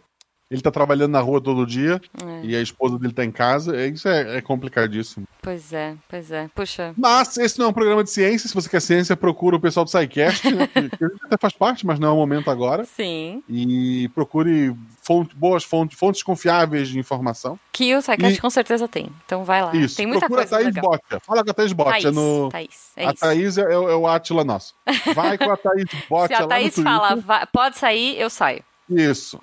ele 0.49 0.61
tá 0.61 0.71
trabalhando 0.71 1.11
na 1.11 1.19
rua 1.19 1.41
todo 1.41 1.65
dia 1.65 1.99
É. 2.23 2.45
e 2.45 2.55
a 2.55 2.61
esposa 2.61 2.97
dele 2.97 3.13
tá 3.13 3.23
em 3.25 3.31
casa. 3.31 3.75
é- 3.75 3.87
Isso 3.87 4.07
é, 4.07 4.37
é 4.37 4.41
complicadíssimo. 4.41 5.27
Pois 5.41 5.71
é, 5.73 5.95
pois 6.09 6.31
é. 6.31 6.49
Puxa. 6.55 6.93
Mas 6.97 7.37
esse 7.37 7.59
não 7.59 7.67
é 7.67 7.69
um 7.69 7.73
programa 7.73 8.03
de 8.03 8.09
ciência. 8.09 8.47
Se 8.47 8.55
você 8.55 8.69
quer 8.69 8.81
ciência, 8.81 9.15
procura 9.17 9.55
o 9.55 9.59
pessoal 9.59 9.83
do 9.85 9.89
SciCast, 9.89 10.49
né, 10.53 10.67
que, 10.67 10.89
até 11.25 11.37
faz 11.39 11.53
parte, 11.53 11.85
mas 11.85 11.99
não 11.99 12.09
é 12.09 12.11
o 12.11 12.15
momento 12.15 12.49
agora. 12.49 12.85
Sim. 12.85 13.43
E 13.49 14.09
procure 14.15 14.75
fonte- 15.01 15.35
boas 15.35 15.63
fontes, 15.63 15.97
fontes 15.97 16.23
confiáveis 16.23 16.87
de 16.89 16.99
informação. 16.99 17.59
Que 17.71 17.95
o 17.95 18.01
SciCast 18.01 18.37
E- 18.37 18.41
com 18.41 18.49
certeza 18.49 18.87
tem. 18.87 19.09
Então 19.25 19.43
vai 19.43 19.61
lá. 19.63 19.75
Isso. 19.75 19.97
Tem 19.97 20.05
muita 20.05 20.21
procura 20.21 20.41
coisa 20.41 20.55
a 20.55 20.59
Thaís 20.59 20.75
legal. 20.75 20.91
Botia. 20.91 21.19
Fala 21.25 21.43
com 21.43 21.51
a 21.51 21.53
Thaís 21.53 21.73
Botia. 21.73 21.91
Thaís, 21.93 22.05
é 22.05 22.11
no... 22.11 22.49
Thaís, 22.49 22.91
é 22.95 23.05
a 23.05 23.11
isso. 23.11 23.19
Thaís 23.21 23.57
é, 23.57 23.61
é 23.73 23.77
o 23.77 24.07
Átila 24.07 24.43
nosso. 24.43 24.73
Vai 25.15 25.37
com 25.37 25.51
a 25.51 25.57
Thaís 25.57 25.85
Botia 26.09 26.37
Se 26.37 26.43
a 26.43 26.47
Thaís 26.47 26.75
fala, 26.75 27.15
"Va- 27.15 27.45
pode 27.47 27.77
sair, 27.77 28.19
eu 28.19 28.29
saio. 28.29 28.63
Isso. 28.89 29.39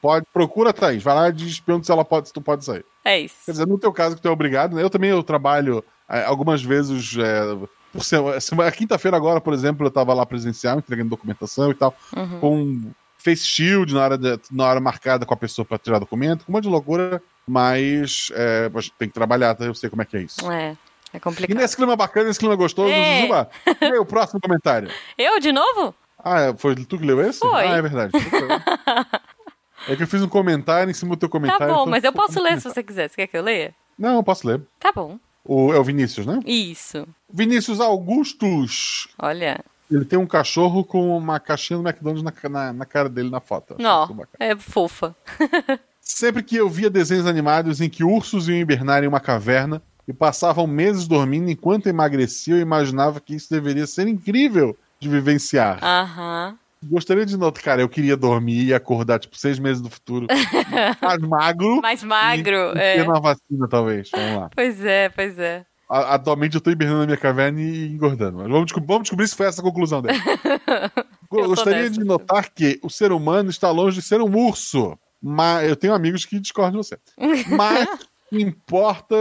Pode, 0.00 0.26
procura 0.32 0.70
a 0.70 0.72
Thaís. 0.72 1.02
Vai 1.02 1.14
lá 1.14 1.28
e 1.28 1.32
diz 1.32 1.60
pergunta 1.60 1.86
se 1.86 1.92
ela 1.92 2.04
pode, 2.04 2.28
se 2.28 2.32
tu 2.34 2.40
pode 2.40 2.64
sair. 2.64 2.84
É 3.04 3.20
isso. 3.20 3.34
Quer 3.44 3.52
dizer, 3.52 3.66
no 3.66 3.78
teu 3.78 3.92
caso 3.92 4.16
que 4.16 4.22
tu 4.22 4.28
é 4.28 4.30
obrigado, 4.30 4.74
né? 4.74 4.82
Eu 4.82 4.90
também 4.90 5.10
eu 5.10 5.22
trabalho 5.22 5.84
é, 6.08 6.24
algumas 6.24 6.62
vezes. 6.62 7.16
É, 7.18 7.68
por 7.92 8.04
semana, 8.04 8.40
semana- 8.40 8.72
quinta-feira 8.72 9.16
agora, 9.16 9.40
por 9.40 9.54
exemplo, 9.54 9.86
eu 9.86 9.90
tava 9.90 10.12
lá 10.12 10.24
presencial, 10.26 10.78
entregando 10.78 11.08
documentação 11.10 11.70
e 11.70 11.74
tal, 11.74 11.94
Uhum. 12.14 12.40
com 12.40 12.82
face 13.18 13.44
shield 13.46 13.92
na 13.94 14.02
hora, 14.04 14.18
de- 14.18 14.38
na 14.50 14.64
hora 14.66 14.80
marcada 14.80 15.24
com 15.24 15.32
a 15.34 15.36
pessoa 15.36 15.64
pra 15.64 15.78
tirar 15.78 15.98
documento, 15.98 16.44
com 16.44 16.52
um 16.52 16.54
monte 16.54 16.64
de 16.64 16.70
loucura, 16.70 17.22
mas 17.46 18.30
é, 18.34 18.70
tem 18.98 19.08
que 19.08 19.14
trabalhar, 19.14 19.54
tá? 19.54 19.64
Eu 19.64 19.74
sei 19.74 19.88
como 19.88 20.02
é 20.02 20.04
que 20.04 20.16
é 20.16 20.22
isso. 20.22 20.50
É, 20.52 20.76
é 21.12 21.16
E 21.16 21.20
complicado. 21.20 21.56
nesse 21.56 21.74
clima 21.76 21.96
bacana, 21.96 22.26
nesse 22.28 22.38
clima 22.38 22.54
gostoso, 22.54 22.90
É. 22.90 23.16
Jujuba, 23.20 23.48
e 23.80 23.84
aí, 23.84 23.98
o 23.98 24.04
próximo 24.04 24.40
comentário. 24.40 24.90
Eu, 25.16 25.40
de 25.40 25.50
novo? 25.52 25.94
Ah, 26.28 26.40
é, 26.40 26.56
foi 26.56 26.74
tu 26.74 26.98
que 26.98 27.06
leu 27.06 27.20
esse? 27.20 27.38
Foi. 27.38 27.66
Ah, 27.68 27.76
é 27.76 27.82
verdade. 27.82 28.12
É 29.88 29.94
que 29.94 30.02
eu 30.02 30.06
fiz 30.08 30.20
um 30.20 30.28
comentário 30.28 30.90
em 30.90 30.94
cima 30.94 31.14
do 31.14 31.18
teu 31.20 31.28
Tá 31.28 31.32
comentário. 31.32 31.66
bom, 31.68 31.82
então 31.82 31.86
mas 31.86 32.02
eu 32.02 32.12
posso 32.12 32.42
ler 32.42 32.60
se 32.60 32.64
você 32.68 32.82
quiser. 32.82 33.08
Você 33.08 33.14
quer 33.14 33.26
que 33.28 33.36
eu 33.36 33.42
leia? 33.42 33.72
Não, 33.96 34.16
eu 34.16 34.22
posso 34.24 34.44
ler. 34.48 34.60
Tá 34.80 34.90
bom. 34.90 35.16
O, 35.44 35.72
é 35.72 35.78
o 35.78 35.84
Vinícius, 35.84 36.26
né? 36.26 36.40
Isso. 36.44 37.06
Vinícius 37.32 37.78
Augustus. 37.78 39.06
Olha. 39.16 39.64
Ele 39.88 40.04
tem 40.04 40.18
um 40.18 40.26
cachorro 40.26 40.82
com 40.82 41.16
uma 41.16 41.38
caixinha 41.38 41.78
do 41.78 41.86
McDonald's 41.88 42.24
na, 42.24 42.48
na, 42.48 42.72
na 42.72 42.84
cara 42.84 43.08
dele 43.08 43.30
na 43.30 43.38
foto. 43.38 43.76
Não, 43.78 44.08
bacana. 44.08 44.28
é 44.40 44.56
fofa. 44.56 45.14
Sempre 46.00 46.42
que 46.42 46.56
eu 46.56 46.68
via 46.68 46.90
desenhos 46.90 47.26
animados 47.26 47.80
em 47.80 47.88
que 47.88 48.02
ursos 48.02 48.48
iam 48.48 48.58
hibernar 48.58 49.04
em 49.04 49.06
uma 49.06 49.20
caverna 49.20 49.80
e 50.08 50.12
passavam 50.12 50.66
meses 50.66 51.06
dormindo 51.06 51.48
enquanto 51.48 51.86
emagreciam, 51.86 52.56
eu 52.58 52.62
imaginava 52.62 53.20
que 53.20 53.36
isso 53.36 53.48
deveria 53.50 53.86
ser 53.86 54.08
incrível 54.08 54.76
de 55.00 55.08
vivenciar. 55.08 55.78
Aham. 55.82 56.56
Gostaria 56.82 57.24
de 57.26 57.36
notar, 57.36 57.62
cara, 57.62 57.80
eu 57.82 57.88
queria 57.88 58.16
dormir 58.16 58.66
e 58.66 58.74
acordar, 58.74 59.18
tipo, 59.18 59.36
seis 59.36 59.58
meses 59.58 59.82
do 59.82 59.90
futuro. 59.90 60.26
mais 61.02 61.18
magro. 61.20 61.80
Mais 61.80 62.02
magro, 62.04 62.72
e, 62.76 62.78
é. 62.78 62.98
E 62.98 63.02
uma 63.02 63.18
vacina, 63.20 63.66
talvez. 63.68 64.10
Vamos 64.10 64.36
lá. 64.40 64.50
Pois 64.54 64.84
é, 64.84 65.08
pois 65.08 65.38
é. 65.38 65.64
A- 65.88 66.14
Atualmente 66.14 66.54
eu 66.54 66.60
tô 66.60 66.70
hibernando 66.70 67.00
na 67.00 67.06
minha 67.06 67.16
caverna 67.16 67.60
e 67.60 67.86
engordando. 67.88 68.38
Mas 68.38 68.48
vamos, 68.48 68.72
vamos 68.86 69.02
descobrir 69.02 69.26
se 69.26 69.34
foi 69.34 69.46
essa 69.46 69.60
a 69.60 69.64
conclusão 69.64 70.02
dele. 70.02 70.18
Gostaria 71.30 71.82
nessa, 71.82 71.92
de 71.92 72.04
notar 72.04 72.50
que 72.50 72.78
o 72.82 72.90
ser 72.90 73.10
humano 73.10 73.50
está 73.50 73.70
longe 73.70 74.00
de 74.00 74.06
ser 74.06 74.20
um 74.20 74.36
urso. 74.46 74.96
Mas 75.20 75.68
eu 75.68 75.76
tenho 75.76 75.94
amigos 75.94 76.24
que 76.24 76.38
discordam 76.38 76.80
de 76.80 76.86
você. 76.86 76.98
Mas 77.56 77.88
importa. 78.30 79.16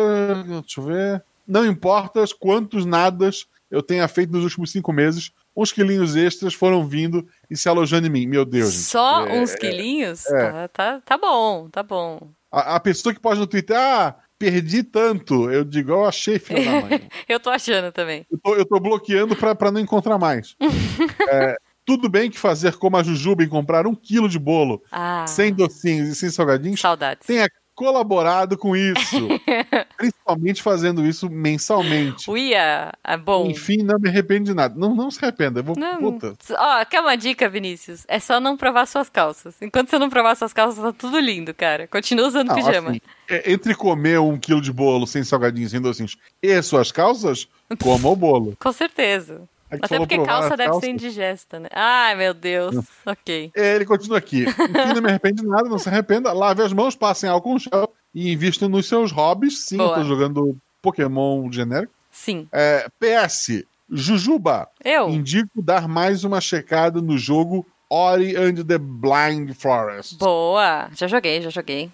Deixa 0.62 0.80
eu 0.80 0.84
ver. 0.86 1.24
Não 1.48 1.66
importa 1.66 2.24
quantos 2.40 2.86
nadas 2.86 3.48
eu 3.72 3.82
tenha 3.82 4.08
feito 4.08 4.32
nos 4.34 4.44
últimos 4.44 4.72
cinco 4.72 4.92
meses. 4.92 5.32
Uns 5.56 5.72
quilinhos 5.72 6.16
extras 6.16 6.54
foram 6.54 6.86
vindo 6.86 7.26
e 7.50 7.56
se 7.56 7.70
alojando 7.70 8.08
em 8.08 8.10
mim. 8.10 8.28
Meu 8.28 8.44
Deus. 8.46 8.74
Só 8.74 9.26
É, 9.28 9.40
uns 9.42 9.56
quilinhos? 9.56 10.26
é. 10.26 10.52
Tá, 10.52 10.68
tá, 10.68 11.02
tá 11.06 11.18
bom, 11.18 11.70
tá 11.70 11.82
bom. 11.82 12.20
A, 12.52 12.76
a 12.76 12.80
pessoa 12.80 13.14
que 13.14 13.20
pode 13.22 13.40
no 13.40 13.48
Twitter, 13.48 13.78
ah, 13.78 14.16
perdi 14.38 14.84
tanto. 14.84 15.50
Eu 15.50 15.64
digo, 15.64 15.92
eu 15.92 16.06
achei, 16.06 16.38
filho 16.40 16.64
da 16.66 16.82
mãe. 16.82 17.08
Eu 17.30 17.40
tô 17.40 17.50
achando 17.50 17.92
também. 17.92 18.26
Eu 18.30 18.38
tô, 18.44 18.56
eu 18.56 18.66
tô 18.66 18.80
bloqueando 18.80 19.36
pra, 19.36 19.56
pra 19.56 19.72
não 19.72 19.80
encontrar 19.80 20.18
mais. 20.18 20.56
É, 21.30 21.56
tudo 21.86 22.08
bem 22.10 22.30
que 22.30 22.38
fazer 22.38 22.76
como 22.78 22.98
a 22.98 23.04
Jujuba 23.04 23.44
e 23.44 23.48
comprar 23.48 23.88
um 23.88 23.96
quilo 23.96 24.28
de 24.30 24.38
bolo 24.40 24.82
Ah, 24.92 25.26
sem 25.28 25.52
docinhos 25.54 26.10
e 26.10 26.16
sem 26.16 26.30
salgadinhos 26.30 26.80
saudades. 26.80 27.26
tenha 27.26 27.48
colaborado 27.76 28.58
com 28.58 28.76
isso. 28.76 29.28
Principalmente 29.98 30.64
fazendo 30.64 31.06
isso 31.06 31.30
mensalmente. 31.30 32.30
Uia, 32.30 32.94
é 33.04 33.18
bom. 33.18 33.48
Enfim, 33.50 33.78
não 33.78 34.00
me 34.00 34.10
arrependo 34.10 34.46
de 34.46 34.54
nada. 34.54 34.74
Não, 34.78 34.96
não 34.96 35.12
se 35.12 35.24
arrependa. 35.24 35.60
Eu 35.60 35.64
vou, 35.64 35.76
Não, 35.78 35.98
puta. 36.00 36.34
ó, 36.58 36.86
quer 36.86 37.02
uma 37.02 37.16
dica, 37.16 37.50
Vinícius? 37.50 38.06
É 38.08 38.20
só 38.20 38.40
não 38.40 38.56
provar 38.58 38.86
suas 38.88 39.10
calças. 39.10 39.56
Enquanto 39.62 39.90
você 39.90 40.00
não 40.00 40.10
provar 40.10 40.36
suas 40.36 40.54
calças, 40.54 40.82
tá 40.84 40.94
tudo 40.94 41.20
lindo, 41.20 41.54
cara. 41.54 41.88
Continua 41.88 42.28
usando 42.28 42.48
Não, 42.48 42.56
pijama. 42.56 42.90
assim, 42.92 43.02
é, 43.30 43.52
entre 43.52 43.76
comer 43.76 44.20
um 44.20 44.38
quilo 44.38 44.62
de 44.62 44.72
bolo 44.72 45.06
sem 45.06 45.24
salgadinhos, 45.24 45.72
sem 45.72 45.82
docinhos 45.82 46.18
e 46.42 46.62
suas 46.62 46.92
calças, 46.92 47.48
coma 47.82 48.10
o 48.10 48.16
bolo. 48.16 48.56
Com 48.60 48.72
certeza. 48.72 49.44
Até 49.82 49.98
porque 49.98 50.16
provar 50.16 50.32
calça 50.42 50.50
deve 50.58 50.64
ser 50.64 50.70
calças. 50.72 50.90
indigesta, 50.90 51.60
né? 51.60 51.70
Ai, 51.72 52.16
meu 52.16 52.34
Deus. 52.34 52.76
ok. 53.06 53.52
É, 53.56 53.76
Ele 53.76 53.86
continua 53.86 54.18
aqui. 54.18 54.44
Enfim, 54.44 54.94
não 54.96 55.02
me 55.02 55.10
arrependo 55.10 55.42
de 55.42 55.48
nada, 55.48 55.68
não 55.70 55.78
se 55.80 55.90
arrependa. 55.90 56.32
Lave 56.34 56.62
as 56.64 56.74
mãos, 56.74 56.96
passem 56.96 57.30
álcool 57.30 57.56
em 57.56 57.60
gel 57.60 57.94
e 58.14 58.32
invista 58.32 58.68
nos 58.70 58.88
seus 58.88 59.12
hobbies. 59.12 59.66
Sim, 59.66 59.78
Boa. 59.78 59.90
eu 59.92 59.96
tô 59.96 60.04
jogando 60.04 60.58
Pokémon 60.82 61.52
genérico. 61.52 61.94
Sim. 62.12 62.48
É, 62.52 62.88
PS, 63.00 63.64
Jujuba, 63.90 64.68
Eu? 64.84 65.10
indico 65.10 65.62
dar 65.62 65.88
mais 65.88 66.24
uma 66.24 66.40
checada 66.42 67.02
no 67.02 67.18
jogo 67.18 67.66
Ori 67.90 68.36
and 68.36 68.56
the 68.66 68.78
Blind 68.78 69.54
Forest. 69.54 70.18
Boa. 70.18 70.90
Já 70.96 71.08
joguei, 71.08 71.42
já 71.42 71.50
joguei. 71.50 71.90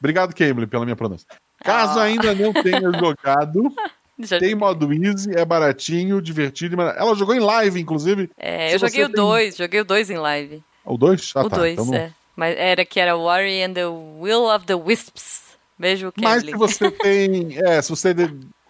Obrigado, 0.00 0.34
Cable, 0.34 0.66
pela 0.66 0.84
minha 0.84 0.96
pronúncia. 0.96 1.26
Caso 1.62 1.98
Ah. 1.98 2.02
ainda 2.04 2.34
não 2.34 2.52
tenha 2.52 2.80
jogado, 2.98 3.72
Já 4.18 4.38
tem 4.38 4.50
joguei. 4.50 4.54
modo 4.54 4.92
easy, 4.92 5.30
é 5.36 5.44
baratinho, 5.44 6.20
divertido. 6.22 6.76
e 6.76 6.80
Ela 6.80 7.14
jogou 7.14 7.34
em 7.34 7.40
live, 7.40 7.80
inclusive. 7.80 8.30
É, 8.38 8.74
eu 8.74 8.78
joguei 8.78 9.04
o 9.04 9.08
tem- 9.08 9.16
2, 9.16 9.56
joguei 9.56 9.80
o 9.80 9.84
2 9.84 10.10
em 10.10 10.16
live. 10.18 10.62
O 10.84 10.96
2? 10.96 11.32
Ah, 11.34 11.42
o 11.44 11.50
tá. 11.50 11.56
2, 11.56 11.72
então 11.78 11.94
é. 11.94 12.12
Mas 12.34 12.56
era 12.56 12.84
que 12.84 13.00
era 13.00 13.16
Worry 13.16 13.62
and 13.62 13.72
the 13.74 13.86
Will 13.86 14.44
of 14.44 14.66
the 14.66 14.74
Wisps. 14.74 15.46
Beijo, 15.78 16.12
Mas 16.18 16.42
Cambly. 16.42 16.52
se 16.52 16.58
você 16.58 16.90
tem. 16.92 17.58
É, 17.66 17.80
se 17.82 17.90
você 17.90 18.14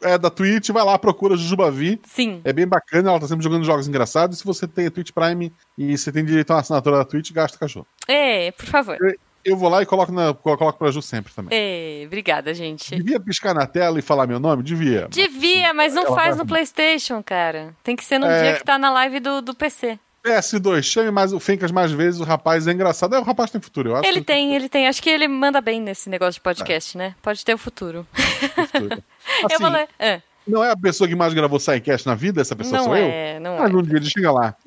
é 0.03 0.19
da 0.19 0.29
Twitch, 0.31 0.71
vai 0.71 0.85
lá, 0.85 0.99
procura 0.99 1.37
Jujubavi. 1.37 2.01
Sim. 2.05 2.41
É 2.45 2.53
bem 2.53 2.67
bacana, 2.67 3.11
ela 3.11 3.21
tá 3.21 3.27
sempre 3.29 3.43
jogando 3.45 3.65
jogos 3.65 3.87
engraçados. 3.89 4.39
Se 4.39 4.45
você 4.45 4.67
tem 4.69 4.87
a 4.87 4.91
Twitch 4.91 5.11
Prime 5.13 5.53
e 5.79 5.97
você 5.97 6.11
tem 6.13 6.25
direito 6.25 6.51
a 6.51 6.55
uma 6.55 6.61
assinatura 6.61 6.97
da 6.99 7.05
Twitch, 7.05 7.33
gasta 7.33 7.59
cachorro. 7.59 7.87
É, 8.09 8.51
por 8.53 8.67
favor. 8.67 8.99
Eu 9.47 9.57
vou 9.57 9.69
lá 9.69 9.81
e 9.81 9.87
coloco, 9.87 10.11
na, 10.13 10.35
coloco 10.35 10.73
pra 10.79 10.91
Ju 10.91 11.01
sempre 11.01 11.33
também. 11.33 11.57
É, 11.57 12.03
obrigada, 12.05 12.53
gente. 12.53 12.97
Devia 12.97 13.21
piscar 13.21 13.55
na 13.55 13.65
tela 13.67 13.99
e 13.99 14.03
falar 14.03 14.27
meu 14.27 14.41
nome? 14.41 14.63
Devia. 14.63 15.07
Devia, 15.09 15.73
mas 15.73 15.95
não 15.95 16.05
Ela 16.07 16.17
faz 16.17 16.37
no 16.37 16.45
PlayStation, 16.45 17.23
cara. 17.23 17.73
Tem 17.85 17.95
que 17.95 18.05
ser 18.05 18.19
no 18.19 18.27
É. 18.27 18.43
dia 18.43 18.59
que 18.59 18.65
tá 18.65 18.77
na 18.77 18.91
live 18.91 19.21
do, 19.21 19.41
do 19.41 19.55
PC. 19.55 19.99
PS2, 20.25 20.83
chame 20.83 21.13
mais 21.13 21.33
o 21.33 21.39
Fencas 21.39 21.71
mais 21.71 21.93
vezes, 21.93 22.21
o 22.21 22.25
rapaz 22.25 22.67
é 22.67 22.73
engraçado. 22.73 23.15
É, 23.15 23.21
o 23.21 23.23
rapaz 23.23 23.49
tem 23.49 23.61
futuro, 23.61 23.91
eu 23.91 23.97
acho. 23.97 24.09
Ele 24.09 24.19
que 24.19 24.27
tem, 24.27 24.57
ele 24.57 24.69
tem. 24.69 24.89
Acho 24.89 25.01
que 25.01 25.09
ele 25.09 25.29
manda 25.29 25.61
bem 25.61 25.81
nesse 25.81 26.11
negócio 26.11 26.35
de 26.35 26.41
podcast, 26.41 26.99
né? 26.99 27.15
Pode 27.23 27.45
ter 27.45 27.55
o 27.55 27.59
futuro. 27.59 28.05
tem 28.13 28.67
futuro. 28.67 29.05
eu 29.43 29.47
Assim, 29.47 29.59
vou 29.63 29.71
ler. 29.71 29.89
Ah, 30.01 30.21
Não 30.49 30.65
é 30.65 30.73
a 30.73 30.77
pessoa 30.77 31.07
que 31.07 31.15
mais 31.15 31.33
gravou 31.33 31.61
SciCast 31.61 32.05
na 32.09 32.17
vida, 32.17 32.41
essa 32.41 32.57
pessoa 32.57 32.79
não 32.79 32.85
sou 32.87 32.97
eu? 32.97 33.07
é, 33.07 33.39
não 33.39 33.59
Mas 33.59 33.71
é. 33.73 33.77
um 33.77 33.83
dia 33.83 33.97
ele 33.99 34.11
chega 34.11 34.33
lá. 34.33 34.57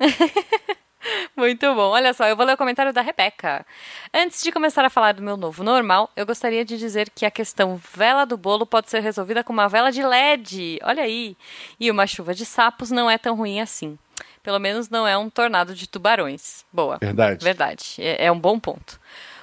Muito 1.36 1.74
bom. 1.74 1.90
Olha 1.90 2.12
só, 2.12 2.26
eu 2.26 2.36
vou 2.36 2.44
ler 2.44 2.54
o 2.54 2.56
comentário 2.56 2.92
da 2.92 3.00
Rebeca. 3.00 3.64
Antes 4.12 4.42
de 4.42 4.52
começar 4.52 4.84
a 4.84 4.90
falar 4.90 5.12
do 5.12 5.22
meu 5.22 5.36
novo 5.36 5.62
normal, 5.62 6.10
eu 6.14 6.26
gostaria 6.26 6.64
de 6.64 6.76
dizer 6.76 7.08
que 7.10 7.24
a 7.24 7.30
questão 7.30 7.80
vela 7.94 8.24
do 8.24 8.36
bolo 8.36 8.66
pode 8.66 8.90
ser 8.90 9.00
resolvida 9.00 9.42
com 9.42 9.52
uma 9.52 9.68
vela 9.68 9.90
de 9.90 10.02
LED. 10.02 10.78
Olha 10.82 11.02
aí. 11.02 11.36
E 11.78 11.90
uma 11.90 12.06
chuva 12.06 12.34
de 12.34 12.44
sapos 12.44 12.90
não 12.90 13.10
é 13.10 13.16
tão 13.16 13.34
ruim 13.36 13.60
assim. 13.60 13.98
Pelo 14.42 14.58
menos 14.58 14.88
não 14.88 15.06
é 15.06 15.16
um 15.16 15.30
tornado 15.30 15.74
de 15.74 15.88
tubarões. 15.88 16.64
Boa. 16.72 16.98
Verdade. 17.00 17.44
Verdade. 17.44 17.94
É, 17.98 18.26
é 18.26 18.32
um 18.32 18.38
bom 18.38 18.58
ponto. 18.58 19.00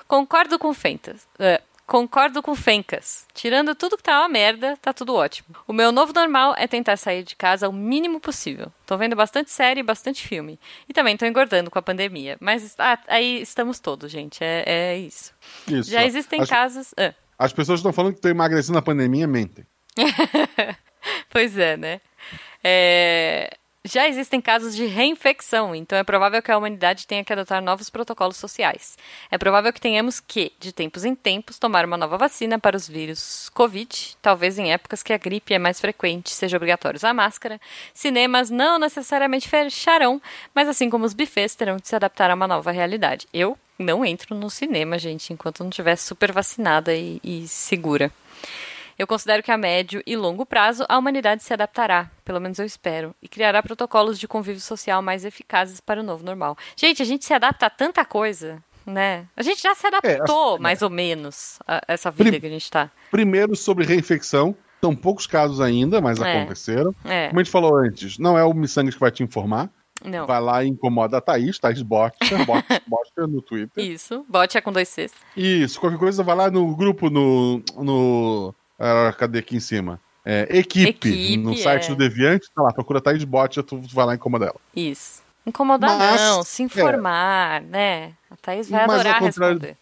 Concordo 0.07 0.57
com 0.57 0.73
Fentas. 0.73 1.27
é, 1.37 1.61
concordo 1.87 2.43
com 2.43 2.53
Fencas. 2.53 3.25
Tirando 3.33 3.73
tudo 3.73 3.97
que 3.97 4.03
tá 4.03 4.19
uma 4.19 4.29
merda, 4.29 4.77
tá 4.81 4.93
tudo 4.93 5.15
ótimo. 5.15 5.55
O 5.65 5.73
meu 5.73 5.91
novo 5.91 6.13
normal 6.13 6.53
é 6.57 6.67
tentar 6.67 6.97
sair 6.97 7.23
de 7.23 7.35
casa 7.35 7.69
o 7.69 7.73
mínimo 7.73 8.19
possível. 8.19 8.71
Tô 8.85 8.97
vendo 8.97 9.15
bastante 9.15 9.49
série 9.49 9.79
e 9.79 9.83
bastante 9.83 10.27
filme. 10.27 10.59
E 10.87 10.93
também 10.93 11.15
tô 11.15 11.25
engordando 11.25 11.71
com 11.71 11.79
a 11.79 11.81
pandemia. 11.81 12.37
Mas 12.41 12.75
ah, 12.77 12.99
aí 13.07 13.41
estamos 13.41 13.79
todos, 13.79 14.11
gente. 14.11 14.43
É, 14.43 14.63
é 14.67 14.97
isso. 14.97 15.33
Isso. 15.67 15.89
Já 15.89 16.05
existem 16.05 16.41
as, 16.41 16.49
casos. 16.49 16.93
ah, 16.97 17.13
as 17.39 17.53
pessoas 17.53 17.79
estão 17.79 17.93
falando 17.93 18.11
que 18.11 18.19
estão 18.19 18.31
emagrecendo 18.31 18.75
na 18.75 18.81
pandemia 18.81 19.25
mentem. 19.25 19.65
Pois 21.29 21.57
é, 21.57 21.77
né? 21.77 22.01
É, 22.63 23.55
Já 23.87 24.05
existem 24.05 24.41
casos 24.41 24.75
de 24.75 24.85
reinfecção, 24.85 25.73
então 25.73 25.97
é 25.97 26.03
provável 26.03 26.41
que 26.41 26.51
a 26.51 26.57
humanidade 26.57 27.07
tenha 27.07 27.23
que 27.23 27.31
adotar 27.31 27.61
novos 27.63 27.89
protocolos 27.89 28.35
sociais. 28.35 28.97
É 29.31 29.37
provável 29.37 29.71
que 29.71 29.79
tenhamos 29.79 30.19
que, 30.19 30.51
de 30.59 30.73
tempos 30.73 31.05
em 31.05 31.15
tempos, 31.15 31.57
tomar 31.57 31.85
uma 31.85 31.95
nova 31.95 32.17
vacina 32.17 32.59
para 32.59 32.75
os 32.75 32.85
vírus 32.85 33.49
Covid, 33.53 34.17
talvez 34.21 34.59
em 34.59 34.73
épocas 34.73 35.01
que 35.01 35.13
a 35.13 35.17
gripe 35.17 35.53
é 35.53 35.59
mais 35.59 35.79
frequente, 35.79 36.31
seja 36.31 36.57
obrigatório 36.57 36.97
usar 36.97 37.13
máscara. 37.13 37.61
Cinemas 37.93 38.49
não 38.49 38.77
necessariamente 38.77 39.47
fecharão, 39.47 40.21
mas 40.53 40.67
assim 40.67 40.89
como 40.89 41.05
os 41.05 41.13
bufês 41.13 41.55
terão 41.55 41.77
de 41.77 41.87
se 41.87 41.95
adaptar 41.95 42.29
a 42.29 42.35
uma 42.35 42.47
nova 42.47 42.71
realidade. 42.71 43.25
Eu 43.33 43.57
não 43.79 44.03
entro 44.03 44.35
no 44.35 44.49
cinema, 44.49 44.99
gente, 44.99 45.31
enquanto 45.31 45.61
não 45.61 45.69
estiver 45.69 45.95
super 45.95 46.33
vacinada 46.33 46.93
e, 46.93 47.21
e 47.23 47.47
segura. 47.47 48.11
Eu 48.97 49.05
considero 49.07 49.43
que 49.43 49.51
a 49.51 49.57
médio 49.57 50.01
e 50.05 50.15
longo 50.15 50.45
prazo 50.45 50.85
a 50.89 50.97
humanidade 50.97 51.43
se 51.43 51.53
adaptará, 51.53 52.09
pelo 52.25 52.39
menos 52.41 52.57
eu 52.59 52.65
espero, 52.65 53.13
e 53.21 53.27
criará 53.27 53.61
protocolos 53.61 54.17
de 54.17 54.27
convívio 54.27 54.61
social 54.61 55.01
mais 55.01 55.23
eficazes 55.23 55.79
para 55.79 55.99
o 56.01 56.03
novo 56.03 56.23
normal. 56.25 56.57
Gente, 56.75 57.01
a 57.01 57.05
gente 57.05 57.23
se 57.25 57.33
adapta 57.33 57.67
a 57.67 57.69
tanta 57.69 58.03
coisa, 58.03 58.61
né? 58.85 59.25
A 59.35 59.43
gente 59.43 59.61
já 59.61 59.75
se 59.75 59.85
adaptou, 59.85 60.53
assim, 60.55 60.63
mais 60.63 60.81
ou 60.81 60.89
menos, 60.89 61.59
a 61.67 61.81
essa 61.87 62.09
vida 62.09 62.31
Prim- 62.31 62.39
que 62.39 62.45
a 62.47 62.49
gente 62.49 62.71
tá. 62.71 62.89
Primeiro, 63.11 63.55
sobre 63.55 63.85
reinfecção. 63.85 64.55
São 64.79 64.95
poucos 64.95 65.25
casos 65.25 65.59
ainda, 65.59 65.99
mas 65.99 66.19
É. 66.19 66.37
aconteceram. 66.37 66.93
É, 67.03 67.27
Como 67.29 67.39
a 67.39 67.43
gente 67.43 67.51
falou 67.51 67.75
antes, 67.77 68.17
não 68.19 68.37
é 68.37 68.43
o 68.43 68.53
Missangas 68.53 68.93
que 68.93 68.99
vai 68.99 69.09
te 69.11 69.23
informar. 69.23 69.69
não. 70.05 70.27
Vai 70.27 70.39
lá 70.39 70.63
e 70.63 70.67
incomoda 70.67 71.17
a 71.17 71.21
Thaís, 71.21 71.57
Thaís 71.57 71.81
Botcher, 71.81 72.19
Botcher 72.87 73.27
no 73.27 73.41
Twitter. 73.41 73.83
Isso, 73.83 74.23
bote 74.29 74.55
é 74.55 74.61
com 74.61 74.71
dois 74.71 74.87
Cs. 74.89 75.11
Isso, 75.35 75.79
qualquer 75.79 75.97
coisa, 75.97 76.21
vai 76.23 76.35
lá 76.35 76.51
no 76.51 76.75
grupo, 76.75 77.09
no. 77.09 77.63
no 77.75 78.53
ah, 78.79 79.13
cadê 79.17 79.39
aqui 79.39 79.55
em 79.55 79.59
cima? 79.59 79.99
É, 80.25 80.45
equipe, 80.57 80.89
Equipe, 80.89 81.37
no 81.37 81.55
site 81.55 81.85
é. 81.85 81.87
do 81.89 81.95
Deviante, 81.95 82.51
tá 82.53 82.61
lá, 82.61 82.73
procura 82.73 82.99
Thaís 82.99 83.23
Botcher, 83.23 83.63
tu 83.63 83.79
vai 83.93 84.05
lá 84.05 84.13
e 84.13 84.15
incomoda 84.17 84.47
ela. 84.47 84.59
Isso. 84.75 85.23
Incomodar 85.45 85.97
Mas, 85.97 86.19
não, 86.19 86.43
se 86.43 86.61
informar, 86.61 87.61
né? 87.61 88.11
A 88.29 88.35
Thaís 88.35 88.69
vai 88.69 88.85
Mas, 88.85 88.99
adorar 88.99 89.23
responder. 89.23 89.77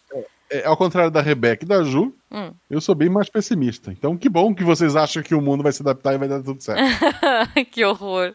É, 0.48 0.64
ao 0.64 0.76
contrário 0.76 1.10
da 1.10 1.20
Rebeca 1.20 1.64
e 1.64 1.68
da 1.68 1.82
Ju, 1.82 2.14
Hum. 2.30 2.52
eu 2.70 2.80
sou 2.80 2.94
bem 2.94 3.08
mais 3.08 3.28
pessimista. 3.28 3.90
Então, 3.90 4.16
que 4.16 4.28
bom 4.28 4.54
que 4.54 4.62
vocês 4.62 4.94
acham 4.94 5.22
que 5.22 5.34
o 5.34 5.40
mundo 5.40 5.64
vai 5.64 5.72
se 5.72 5.82
adaptar 5.82 6.14
e 6.14 6.18
vai 6.18 6.28
dar 6.28 6.40
tudo 6.40 6.62
certo. 6.62 6.80
que 7.72 7.84
horror. 7.84 8.32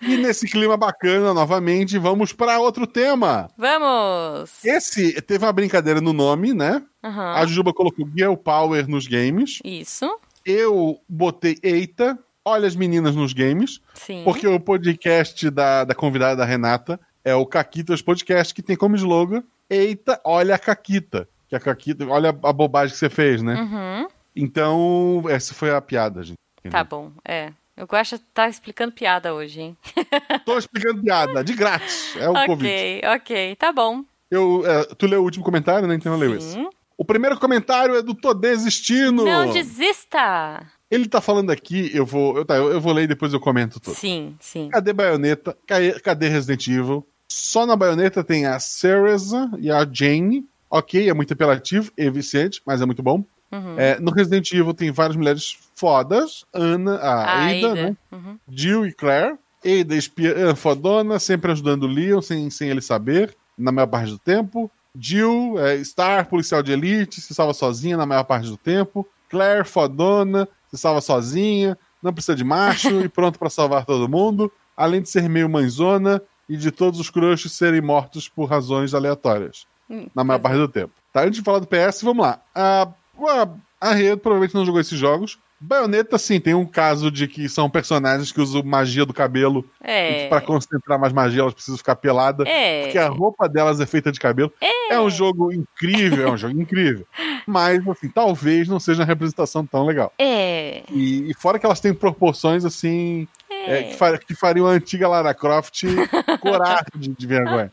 e 0.00 0.16
nesse 0.16 0.48
clima 0.48 0.78
bacana, 0.78 1.34
novamente, 1.34 1.98
vamos 1.98 2.32
para 2.32 2.58
outro 2.58 2.86
tema. 2.86 3.50
Vamos! 3.58 4.64
Esse 4.64 5.20
teve 5.20 5.44
uma 5.44 5.52
brincadeira 5.52 6.00
no 6.00 6.14
nome, 6.14 6.54
né? 6.54 6.82
Aham. 7.02 7.34
A 7.34 7.46
Juba 7.46 7.72
colocou 7.72 8.08
Girl 8.16 8.34
Power 8.34 8.88
nos 8.88 9.06
games. 9.06 9.60
Isso, 9.64 10.18
Eu 10.44 11.00
botei 11.08 11.58
Eita, 11.62 12.18
olha 12.44 12.66
as 12.66 12.76
meninas 12.76 13.14
nos 13.14 13.32
games. 13.32 13.80
sim. 13.94 14.22
Porque 14.24 14.46
o 14.46 14.60
podcast 14.60 15.48
da, 15.50 15.84
da 15.84 15.94
convidada 15.94 16.36
da 16.36 16.44
Renata 16.44 17.00
é 17.24 17.34
o 17.34 17.46
Caquitas 17.46 18.02
Podcast, 18.02 18.52
que 18.54 18.62
tem 18.62 18.76
como 18.76 18.96
slogan 18.96 19.42
Eita, 19.70 20.20
olha 20.24 20.54
a 20.54 20.58
Caquita. 20.58 21.28
Que 21.48 21.56
a 21.56 21.60
Caquita, 21.60 22.06
olha 22.06 22.30
a 22.30 22.52
bobagem 22.52 22.92
que 22.92 22.98
você 22.98 23.08
fez, 23.08 23.42
né? 23.42 23.54
Uhum. 23.54 24.08
Então, 24.34 25.24
essa 25.28 25.54
foi 25.54 25.70
a 25.70 25.80
piada, 25.80 26.22
gente. 26.22 26.38
Tá 26.70 26.84
bom, 26.84 27.10
é. 27.24 27.52
Eu 27.76 27.86
gosto 27.86 28.18
de 28.18 28.24
tá 28.34 28.48
explicando 28.48 28.92
piada 28.92 29.34
hoje, 29.34 29.60
hein? 29.60 29.76
Tô 30.44 30.58
explicando 30.58 31.02
piada, 31.02 31.42
de 31.42 31.54
grátis. 31.54 32.14
É 32.16 32.28
o 32.28 32.34
convite. 32.46 33.00
ok, 33.00 33.02
ok, 33.16 33.56
tá 33.56 33.72
bom. 33.72 34.04
Eu, 34.30 34.62
é, 34.66 34.84
tu 34.94 35.06
leu 35.06 35.20
o 35.20 35.24
último 35.24 35.44
comentário, 35.44 35.88
né? 35.88 35.94
Então 35.94 36.12
eu 36.12 36.18
leio 36.18 36.36
esse. 36.36 36.58
O 37.02 37.04
primeiro 37.04 37.36
comentário 37.36 37.96
é 37.96 38.00
do 38.00 38.14
Tô 38.14 38.32
Desistindo. 38.32 39.24
Não 39.24 39.50
desista! 39.50 40.64
Ele 40.88 41.08
tá 41.08 41.20
falando 41.20 41.50
aqui, 41.50 41.90
eu 41.92 42.06
vou, 42.06 42.36
eu, 42.36 42.44
tá, 42.44 42.54
eu, 42.54 42.70
eu 42.70 42.80
vou 42.80 42.92
ler 42.92 43.02
e 43.02 43.06
depois 43.08 43.32
eu 43.32 43.40
comento 43.40 43.80
tudo. 43.80 43.96
Sim, 43.96 44.36
sim. 44.38 44.68
Cadê 44.68 44.92
Bayonetta? 44.92 45.56
Cadê, 46.04 46.28
Resident 46.28 46.64
Evil? 46.68 47.04
Só 47.26 47.66
na 47.66 47.74
Bayonetta 47.74 48.22
tem 48.22 48.46
a 48.46 48.60
Cereza 48.60 49.50
e 49.58 49.68
a 49.68 49.84
Jane. 49.84 50.46
Ok, 50.70 51.08
é 51.08 51.12
muito 51.12 51.32
apelativo 51.32 51.90
e 51.98 52.08
viciante, 52.08 52.62
mas 52.64 52.80
é 52.80 52.86
muito 52.86 53.02
bom. 53.02 53.24
Uhum. 53.50 53.74
É, 53.76 53.98
no 53.98 54.12
Resident 54.12 54.52
Evil 54.52 54.72
tem 54.72 54.92
várias 54.92 55.16
mulheres 55.16 55.58
fodas. 55.74 56.44
Ana, 56.54 56.98
a 56.98 57.48
Ada, 57.48 57.72
Ada. 57.72 57.74
né? 57.74 57.96
Uhum. 58.12 58.38
Jill 58.48 58.86
e 58.86 58.92
Claire. 58.92 59.36
Ada 59.64 59.96
espiã 59.96 60.54
fodona, 60.54 61.18
sempre 61.18 61.50
ajudando 61.50 61.82
o 61.82 61.88
Leon 61.88 62.22
sem, 62.22 62.48
sem 62.48 62.70
ele 62.70 62.80
saber, 62.80 63.34
na 63.58 63.72
maior 63.72 63.88
parte 63.88 64.12
do 64.12 64.20
tempo. 64.20 64.70
Jill, 64.98 65.58
é, 65.58 65.82
Star, 65.82 66.28
policial 66.28 66.62
de 66.62 66.72
elite, 66.72 67.20
se 67.20 67.34
salva 67.34 67.54
sozinha 67.54 67.96
na 67.96 68.06
maior 68.06 68.24
parte 68.24 68.48
do 68.48 68.56
tempo. 68.56 69.06
Claire, 69.28 69.64
fodona, 69.64 70.46
se 70.70 70.76
salva 70.76 71.00
sozinha, 71.00 71.78
não 72.02 72.12
precisa 72.12 72.36
de 72.36 72.44
macho 72.44 73.00
e 73.00 73.08
pronto 73.08 73.38
pra 73.38 73.48
salvar 73.48 73.84
todo 73.84 74.08
mundo. 74.08 74.52
Além 74.76 75.00
de 75.00 75.08
ser 75.08 75.28
meio 75.28 75.48
mãezona 75.48 76.20
e 76.48 76.56
de 76.56 76.70
todos 76.70 77.00
os 77.00 77.10
crushes 77.10 77.52
serem 77.52 77.80
mortos 77.80 78.28
por 78.28 78.44
razões 78.46 78.94
aleatórias, 78.94 79.66
Hum, 79.88 80.06
na 80.14 80.24
maior 80.24 80.38
parte 80.38 80.56
do 80.56 80.68
tempo. 80.68 80.92
Tá, 81.12 81.22
antes 81.22 81.38
de 81.38 81.44
falar 81.44 81.58
do 81.58 81.66
PS, 81.66 82.02
vamos 82.02 82.24
lá. 82.24 82.40
A, 82.54 82.88
a, 83.18 83.48
a 83.80 83.92
Rede 83.92 84.20
provavelmente 84.20 84.54
não 84.54 84.64
jogou 84.64 84.80
esses 84.80 84.98
jogos. 84.98 85.38
Bayonetta, 85.64 86.18
sim, 86.18 86.40
tem 86.40 86.54
um 86.54 86.66
caso 86.66 87.10
de 87.10 87.28
que 87.28 87.48
são 87.48 87.70
personagens 87.70 88.32
que 88.32 88.40
usam 88.40 88.62
magia 88.64 89.06
do 89.06 89.14
cabelo 89.14 89.64
É. 89.80 90.28
pra 90.28 90.40
concentrar 90.40 90.98
mais 90.98 91.12
magia 91.12 91.40
elas 91.42 91.54
precisam 91.54 91.78
ficar 91.78 91.96
peladas. 91.96 92.46
É. 92.48 92.82
Porque 92.84 92.98
a 92.98 93.08
roupa 93.08 93.48
delas 93.48 93.80
é 93.80 93.86
feita 93.86 94.10
de 94.10 94.18
cabelo. 94.18 94.52
É, 94.90 94.98
um 95.00 95.08
jogo 95.08 95.52
incrível, 95.52 96.26
é 96.28 96.30
um 96.32 96.36
jogo 96.36 96.60
incrível. 96.60 97.06
Mas, 97.46 97.86
assim, 97.88 98.08
talvez 98.08 98.68
não 98.68 98.78
seja 98.80 99.00
uma 99.02 99.06
representação 99.06 99.64
tão 99.64 99.84
legal. 99.86 100.12
É. 100.18 100.82
E, 100.90 101.30
e 101.30 101.34
fora 101.34 101.58
que 101.58 101.64
elas 101.66 101.80
têm 101.80 101.94
proporções, 101.94 102.64
assim, 102.64 103.26
é, 103.50 103.84
que, 103.84 103.94
fa- 103.96 104.18
que 104.18 104.34
fariam 104.34 104.66
a 104.66 104.70
antiga 104.72 105.08
Lara 105.08 105.32
Croft 105.34 105.82
corar 106.40 106.84
de, 106.96 107.08
de 107.08 107.26
vergonha. 107.26 107.72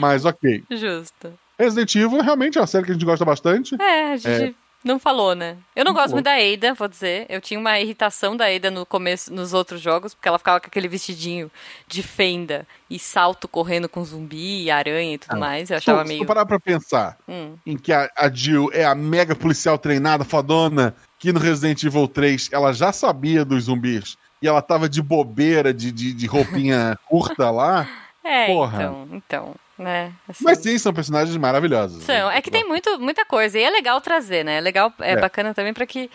Mas, 0.00 0.24
ok. 0.24 0.62
Justo. 0.70 1.32
Resident 1.58 1.94
Evil 1.94 2.20
realmente 2.20 2.58
é 2.58 2.60
uma 2.60 2.66
série 2.66 2.84
que 2.84 2.90
a 2.90 2.94
gente 2.94 3.04
gosta 3.04 3.24
bastante. 3.24 3.76
É, 3.80 4.12
a 4.12 4.16
gente 4.16 4.56
não 4.86 4.98
falou, 4.98 5.34
né? 5.34 5.56
Eu 5.74 5.84
não 5.84 5.92
Não 5.92 5.94
gosto 5.94 6.10
falou. 6.10 6.16
muito 6.16 6.24
da 6.24 6.34
Ada, 6.68 6.74
vou 6.74 6.88
dizer. 6.88 7.26
Eu 7.28 7.40
tinha 7.40 7.58
uma 7.60 7.78
irritação 7.80 8.36
da 8.36 8.46
Ada 8.46 8.70
no 8.70 8.86
começo, 8.86 9.32
nos 9.32 9.52
outros 9.52 9.80
jogos, 9.80 10.14
porque 10.14 10.28
ela 10.28 10.38
ficava 10.38 10.60
com 10.60 10.66
aquele 10.66 10.88
vestidinho 10.88 11.50
de 11.86 12.02
fenda 12.02 12.66
e 12.88 12.98
salto 12.98 13.46
correndo 13.48 13.88
com 13.88 14.04
zumbi 14.04 14.62
e 14.64 14.70
aranha 14.70 15.14
e 15.14 15.18
tudo 15.18 15.34
Ah. 15.34 15.38
mais. 15.38 15.70
Eu 15.70 15.80
Se 15.80 15.90
achava 15.90 16.02
se 16.04 16.08
meio. 16.08 16.24
parar 16.26 16.46
pra 16.46 16.58
pensar 16.60 17.16
Hum. 17.28 17.56
em 17.66 17.76
que 17.76 17.92
a, 17.92 18.08
a 18.16 18.30
Jill 18.32 18.70
é 18.72 18.84
a 18.84 18.94
mega 18.94 19.34
policial 19.34 19.76
treinada, 19.78 20.24
fodona, 20.24 20.94
que 21.18 21.32
no 21.32 21.40
Resident 21.40 21.82
Evil 21.82 22.06
3 22.08 22.48
ela 22.52 22.72
já 22.72 22.92
sabia 22.92 23.44
dos 23.44 23.64
zumbis 23.64 24.16
e 24.40 24.46
ela 24.46 24.62
tava 24.62 24.88
de 24.88 25.02
bobeira, 25.02 25.72
de, 25.74 25.90
de, 25.90 26.12
de 26.12 26.26
roupinha 26.26 26.98
curta 27.08 27.50
lá. 27.50 27.88
É, 28.22 28.46
Porra. 28.46 28.82
então, 28.82 29.08
então, 29.12 29.54
né? 29.78 30.12
assim. 30.28 30.44
Mas 30.44 30.58
sim, 30.58 30.76
são 30.78 30.92
personagens 30.92 31.36
maravilhosos. 31.36 32.02
São. 32.04 32.30
É 32.30 32.40
que 32.42 32.50
tem 32.50 32.66
muito, 32.66 32.98
muita 32.98 33.24
coisa. 33.24 33.58
E 33.58 33.62
é 33.62 33.70
legal 33.70 34.00
trazer, 34.00 34.44
né? 34.44 34.58
É 34.58 34.60
legal, 34.60 34.92
é, 35.00 35.12
É. 35.12 35.20
bacana 35.20 35.52
também 35.54 35.72
pra 35.74 35.86
que 35.86 36.10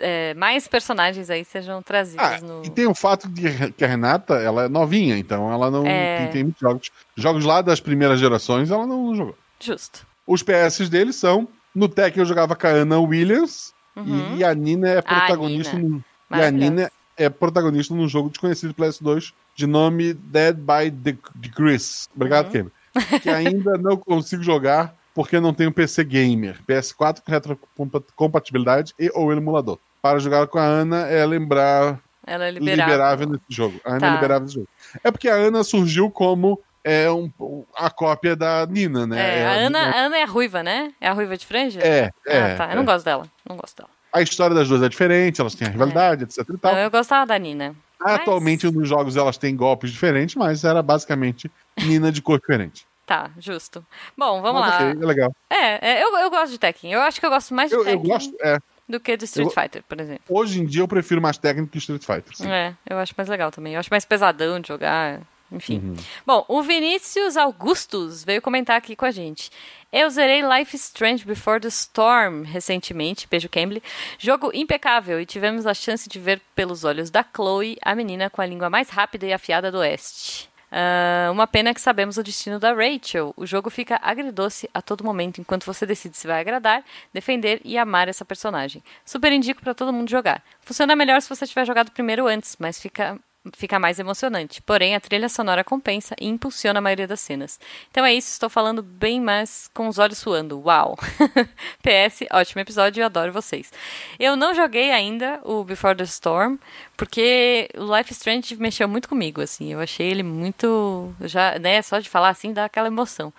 é, 0.00 0.34
mais 0.34 0.66
personagens 0.66 1.30
aí 1.30 1.44
sejam 1.44 1.80
trazidos 1.82 2.24
Ah, 2.24 2.38
no. 2.40 2.64
e 2.64 2.70
tem 2.70 2.86
o 2.88 2.94
fato 2.94 3.28
de 3.28 3.72
que 3.72 3.84
a 3.84 3.88
Renata, 3.88 4.34
ela 4.34 4.64
é 4.64 4.68
novinha, 4.68 5.16
então 5.16 5.52
ela 5.52 5.70
não 5.70 5.86
É. 5.86 6.26
tem, 6.32 6.42
muitos 6.44 6.60
jogos. 6.60 6.90
Jogos 7.16 7.44
lá 7.44 7.62
das 7.62 7.78
primeiras 7.78 8.18
gerações, 8.18 8.70
ela 8.70 8.86
não 8.86 9.14
jogou. 9.14 9.36
Justo. 9.60 10.04
Os 10.26 10.42
PS 10.42 10.88
deles 10.88 11.14
são, 11.16 11.46
no 11.74 11.88
Tech 11.88 12.18
eu 12.18 12.24
jogava 12.24 12.56
com 12.56 12.66
a 12.66 12.70
Ana 12.70 12.98
Williams, 12.98 13.72
Uhum. 13.94 14.34
e, 14.36 14.38
e 14.38 14.44
a 14.44 14.54
Nina 14.54 14.88
é 14.90 15.02
protagonista 15.02 15.76
Nina. 15.76 15.88
no, 16.30 16.36
e 16.38 16.42
a. 16.42 16.50
Nina 16.50 16.92
é 17.16 17.28
protagonista 17.28 17.92
num 17.94 18.08
jogo 18.08 18.28
desconhecido 18.30 18.72
do 18.72 18.74
PS2 18.82 19.32
de 19.56 19.66
nome 19.66 20.12
Dead 20.14 20.54
by 20.56 20.90
the, 20.90 21.12
the 21.40 21.48
Chris. 21.54 22.08
Obrigado, 22.14 22.46
Uhum. 22.46 22.52
Cameron. 22.52 22.70
Que 23.22 23.30
ainda 23.30 23.76
não 23.78 23.96
consigo 23.96 24.42
jogar 24.42 24.94
porque 25.14 25.40
não 25.40 25.52
tenho 25.52 25.72
PC 25.72 26.04
gamer. 26.04 26.56
PS4 26.68 27.20
com 27.24 27.30
retrocompatibilidade 27.32 28.94
e 28.98 29.10
ou 29.14 29.32
emulador. 29.32 29.78
Para 30.00 30.18
jogar 30.18 30.46
com 30.46 30.58
a 30.58 30.64
Ana 30.64 31.06
é 31.08 31.24
lembrar 31.26 31.98
Ela 32.26 32.46
é 32.46 32.50
liberável, 32.50 32.84
liberável. 32.86 33.28
nesse 33.28 33.44
jogo. 33.48 33.80
A 33.84 33.90
Ana 33.92 34.00
Tá. 34.00 34.06
é 34.06 34.14
liberável 34.14 34.42
nesse 34.44 34.54
jogo. 34.54 34.68
É 35.02 35.10
porque 35.10 35.28
a 35.28 35.34
Ana 35.34 35.64
surgiu 35.64 36.10
como 36.10 36.60
é, 36.84 37.10
um, 37.10 37.30
a 37.76 37.90
cópia 37.90 38.36
da 38.36 38.64
Nina, 38.66 39.06
né? 39.06 39.20
É, 39.20 39.38
É 39.40 39.46
a, 39.46 39.52
Ana, 39.66 39.78
a 39.80 39.96
Ana 40.06 40.18
é 40.18 40.22
a 40.22 40.26
ruiva, 40.26 40.62
né? 40.62 40.92
É 41.00 41.08
a 41.08 41.12
ruiva 41.12 41.36
de 41.36 41.44
franja? 41.44 41.80
É, 41.80 42.10
é. 42.26 42.40
ah, 42.52 42.56
tá. 42.56 42.68
Eu 42.70 42.76
não 42.76 42.82
é. 42.82 42.86
gosto 42.86 43.04
dela. 43.04 43.26
Não 43.48 43.56
gosto 43.56 43.76
dela. 43.76 43.90
A 44.12 44.22
história 44.22 44.54
das 44.54 44.68
duas 44.68 44.82
é 44.82 44.88
diferente, 44.88 45.40
elas 45.40 45.54
têm 45.54 45.66
a 45.68 45.70
rivalidade, 45.70 46.24
etc 46.24 46.38
e 46.48 46.56
tal. 46.58 46.72
Não, 46.72 46.80
eu 46.80 46.90
gostava 46.90 47.26
da 47.26 47.38
Nina. 47.38 47.74
Atualmente 48.00 48.64
Mas- 48.66 48.74
nos 48.74 48.88
jogos 48.88 49.16
elas 49.16 49.36
têm 49.36 49.54
golpes 49.56 49.90
diferentes, 49.90 50.36
mas 50.36 50.64
era 50.64 50.80
basicamente 50.80 51.50
Nina 51.84 52.10
de 52.12 52.22
cor 52.22 52.38
diferente. 52.38 52.86
Tá, 53.08 53.30
justo. 53.38 53.84
Bom, 54.14 54.42
vamos 54.42 54.60
Mas, 54.60 54.70
lá. 54.70 54.90
ok, 54.90 55.02
é 55.02 55.06
legal. 55.06 55.32
É, 55.48 55.92
é, 55.92 56.02
eu, 56.04 56.14
eu 56.18 56.28
gosto 56.30 56.50
de 56.52 56.58
Tekken. 56.58 56.92
Eu 56.92 57.00
acho 57.00 57.18
que 57.18 57.24
eu 57.24 57.30
gosto 57.30 57.54
mais 57.54 57.70
de 57.70 57.74
Eu, 57.74 57.80
eu 57.80 57.84
Tekken 57.86 58.02
gosto. 58.10 58.36
É, 58.42 58.58
do 58.86 59.00
que 59.00 59.16
de 59.16 59.24
Street 59.24 59.48
Eu- 59.48 59.62
Fighter, 59.62 59.82
por 59.82 59.98
exemplo. 59.98 60.22
hoje 60.28 60.60
em 60.60 60.66
dia 60.66 60.82
eu 60.82 60.88
prefiro 60.88 61.20
mais 61.20 61.38
técnico 61.38 61.72
que 61.72 61.78
Street 61.78 62.04
Fighter. 62.04 62.36
sim. 62.36 62.46
É, 62.50 62.74
eu 62.88 62.98
acho 62.98 63.14
mais 63.16 63.26
legal 63.28 63.50
também. 63.50 63.72
Eu 63.72 63.80
acho 63.80 63.88
mais 63.90 64.04
pesadão 64.04 64.60
de 64.60 64.68
jogar. 64.68 65.22
Enfim. 65.50 65.78
Uhum. 65.78 65.94
Bom, 66.26 66.44
o 66.46 66.62
Vinícius 66.62 67.34
Augustus 67.38 68.22
veio 68.22 68.42
comentar 68.42 68.76
aqui 68.76 68.94
com 68.94 69.06
a 69.06 69.10
gente. 69.10 69.50
Eu 69.90 70.10
zerei 70.10 70.42
Life 70.42 70.76
Strange 70.76 71.24
Before 71.24 71.58
the 71.58 71.68
Storm 71.68 72.42
recentemente, 72.42 73.26
beijo 73.26 73.48
Cambly. 73.48 73.82
Jogo 74.18 74.50
impecável 74.52 75.18
e 75.18 75.24
tivemos 75.24 75.66
a 75.66 75.72
chance 75.72 76.06
de 76.06 76.18
ver 76.20 76.42
pelos 76.54 76.84
olhos 76.84 77.08
da 77.08 77.24
Chloe, 77.34 77.78
a 77.80 77.94
menina 77.94 78.28
com 78.28 78.42
a 78.42 78.46
língua 78.46 78.68
mais 78.68 78.90
rápida 78.90 79.24
e 79.24 79.32
afiada 79.32 79.72
do 79.72 79.78
Oeste. 79.78 80.50
Uh, 80.70 81.32
uma 81.32 81.46
pena 81.46 81.72
que 81.72 81.80
sabemos 81.80 82.16
o 82.18 82.22
destino 82.22 82.58
da 82.58 82.72
Rachel. 82.72 83.32
O 83.36 83.46
jogo 83.46 83.70
fica 83.70 83.98
agridoce 84.02 84.68
a 84.72 84.82
todo 84.82 85.04
momento 85.04 85.40
enquanto 85.40 85.64
você 85.64 85.86
decide 85.86 86.16
se 86.16 86.26
vai 86.26 86.40
agradar, 86.40 86.84
defender 87.12 87.60
e 87.64 87.78
amar 87.78 88.08
essa 88.08 88.24
personagem. 88.24 88.82
Super 89.04 89.32
indico 89.32 89.62
para 89.62 89.74
todo 89.74 89.92
mundo 89.92 90.10
jogar. 90.10 90.42
Funciona 90.60 90.94
melhor 90.94 91.20
se 91.22 91.28
você 91.28 91.46
tiver 91.46 91.64
jogado 91.64 91.90
primeiro 91.90 92.26
antes, 92.26 92.56
mas 92.58 92.80
fica 92.80 93.18
fica 93.56 93.78
mais 93.78 93.98
emocionante. 93.98 94.60
Porém, 94.62 94.94
a 94.94 95.00
trilha 95.00 95.28
sonora 95.28 95.64
compensa 95.64 96.14
e 96.20 96.26
impulsiona 96.26 96.78
a 96.78 96.82
maioria 96.82 97.06
das 97.06 97.20
cenas. 97.20 97.58
Então 97.90 98.04
é 98.04 98.14
isso, 98.14 98.30
estou 98.30 98.48
falando 98.48 98.82
bem 98.82 99.20
mais 99.20 99.70
com 99.74 99.88
os 99.88 99.98
olhos 99.98 100.18
suando. 100.18 100.60
Uau! 100.60 100.96
PS, 101.82 102.26
ótimo 102.32 102.60
episódio, 102.60 103.00
eu 103.00 103.06
adoro 103.06 103.32
vocês. 103.32 103.72
Eu 104.18 104.36
não 104.36 104.54
joguei 104.54 104.90
ainda 104.90 105.40
o 105.44 105.64
Before 105.64 105.96
the 105.96 106.04
Storm, 106.04 106.56
porque 106.96 107.68
o 107.76 107.96
Life 107.96 108.12
Strange 108.12 108.56
mexeu 108.56 108.88
muito 108.88 109.08
comigo, 109.08 109.40
assim. 109.40 109.72
Eu 109.72 109.80
achei 109.80 110.08
ele 110.08 110.22
muito. 110.22 111.14
Já, 111.20 111.58
né, 111.58 111.80
só 111.82 111.98
de 111.98 112.08
falar 112.08 112.30
assim 112.30 112.52
dá 112.52 112.64
aquela 112.64 112.88
emoção. 112.88 113.32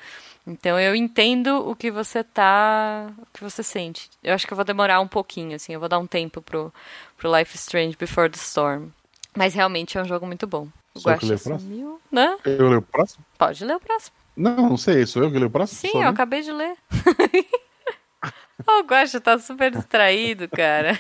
Então 0.50 0.80
eu 0.80 0.96
entendo 0.96 1.70
o 1.70 1.76
que 1.76 1.92
você 1.92 2.24
tá. 2.24 3.12
o 3.18 3.26
que 3.34 3.44
você 3.44 3.62
sente. 3.62 4.10
Eu 4.24 4.34
acho 4.34 4.48
que 4.48 4.54
eu 4.54 4.56
vou 4.56 4.66
demorar 4.66 5.00
um 5.00 5.08
pouquinho, 5.08 5.56
assim, 5.56 5.74
eu 5.74 5.80
vou 5.80 5.90
dar 5.90 6.00
um 6.00 6.08
tempo 6.08 6.42
pro, 6.42 6.74
pro 7.18 7.36
Life 7.38 7.56
Strange 7.56 7.96
Before 7.96 8.30
the 8.30 8.38
Storm. 8.38 8.90
Mas 9.38 9.54
realmente 9.54 9.98
é 9.98 10.02
um 10.02 10.06
jogo 10.06 10.26
muito 10.26 10.48
bom. 10.48 10.68
O 10.94 11.00
Sou 11.00 11.12
Guaxa 11.12 11.38
sumiu, 11.38 12.02
né? 12.12 12.38
Eu 12.46 12.68
leio 12.68 12.80
o 12.80 12.82
próximo? 12.82 13.24
Pode 13.38 13.64
ler 13.64 13.76
o 13.76 13.80
próximo. 13.80 14.16
Não, 14.36 14.56
não 14.56 14.78
sei. 14.78 15.06
Sou 15.06 15.24
eu 15.24 15.30
que 15.30 15.36
leio 15.36 15.48
o 15.48 15.52
próximo? 15.52 15.80
Sim, 15.80 15.90
Sou 15.90 16.02
eu 16.02 16.06
né? 16.06 16.10
acabei 16.12 16.42
de 16.42 16.52
ler. 16.52 16.76
o 18.68 18.84
Guaxa 18.84 19.22
tá 19.22 19.38
super 19.38 19.72
distraído, 19.72 20.48
cara. 20.50 21.00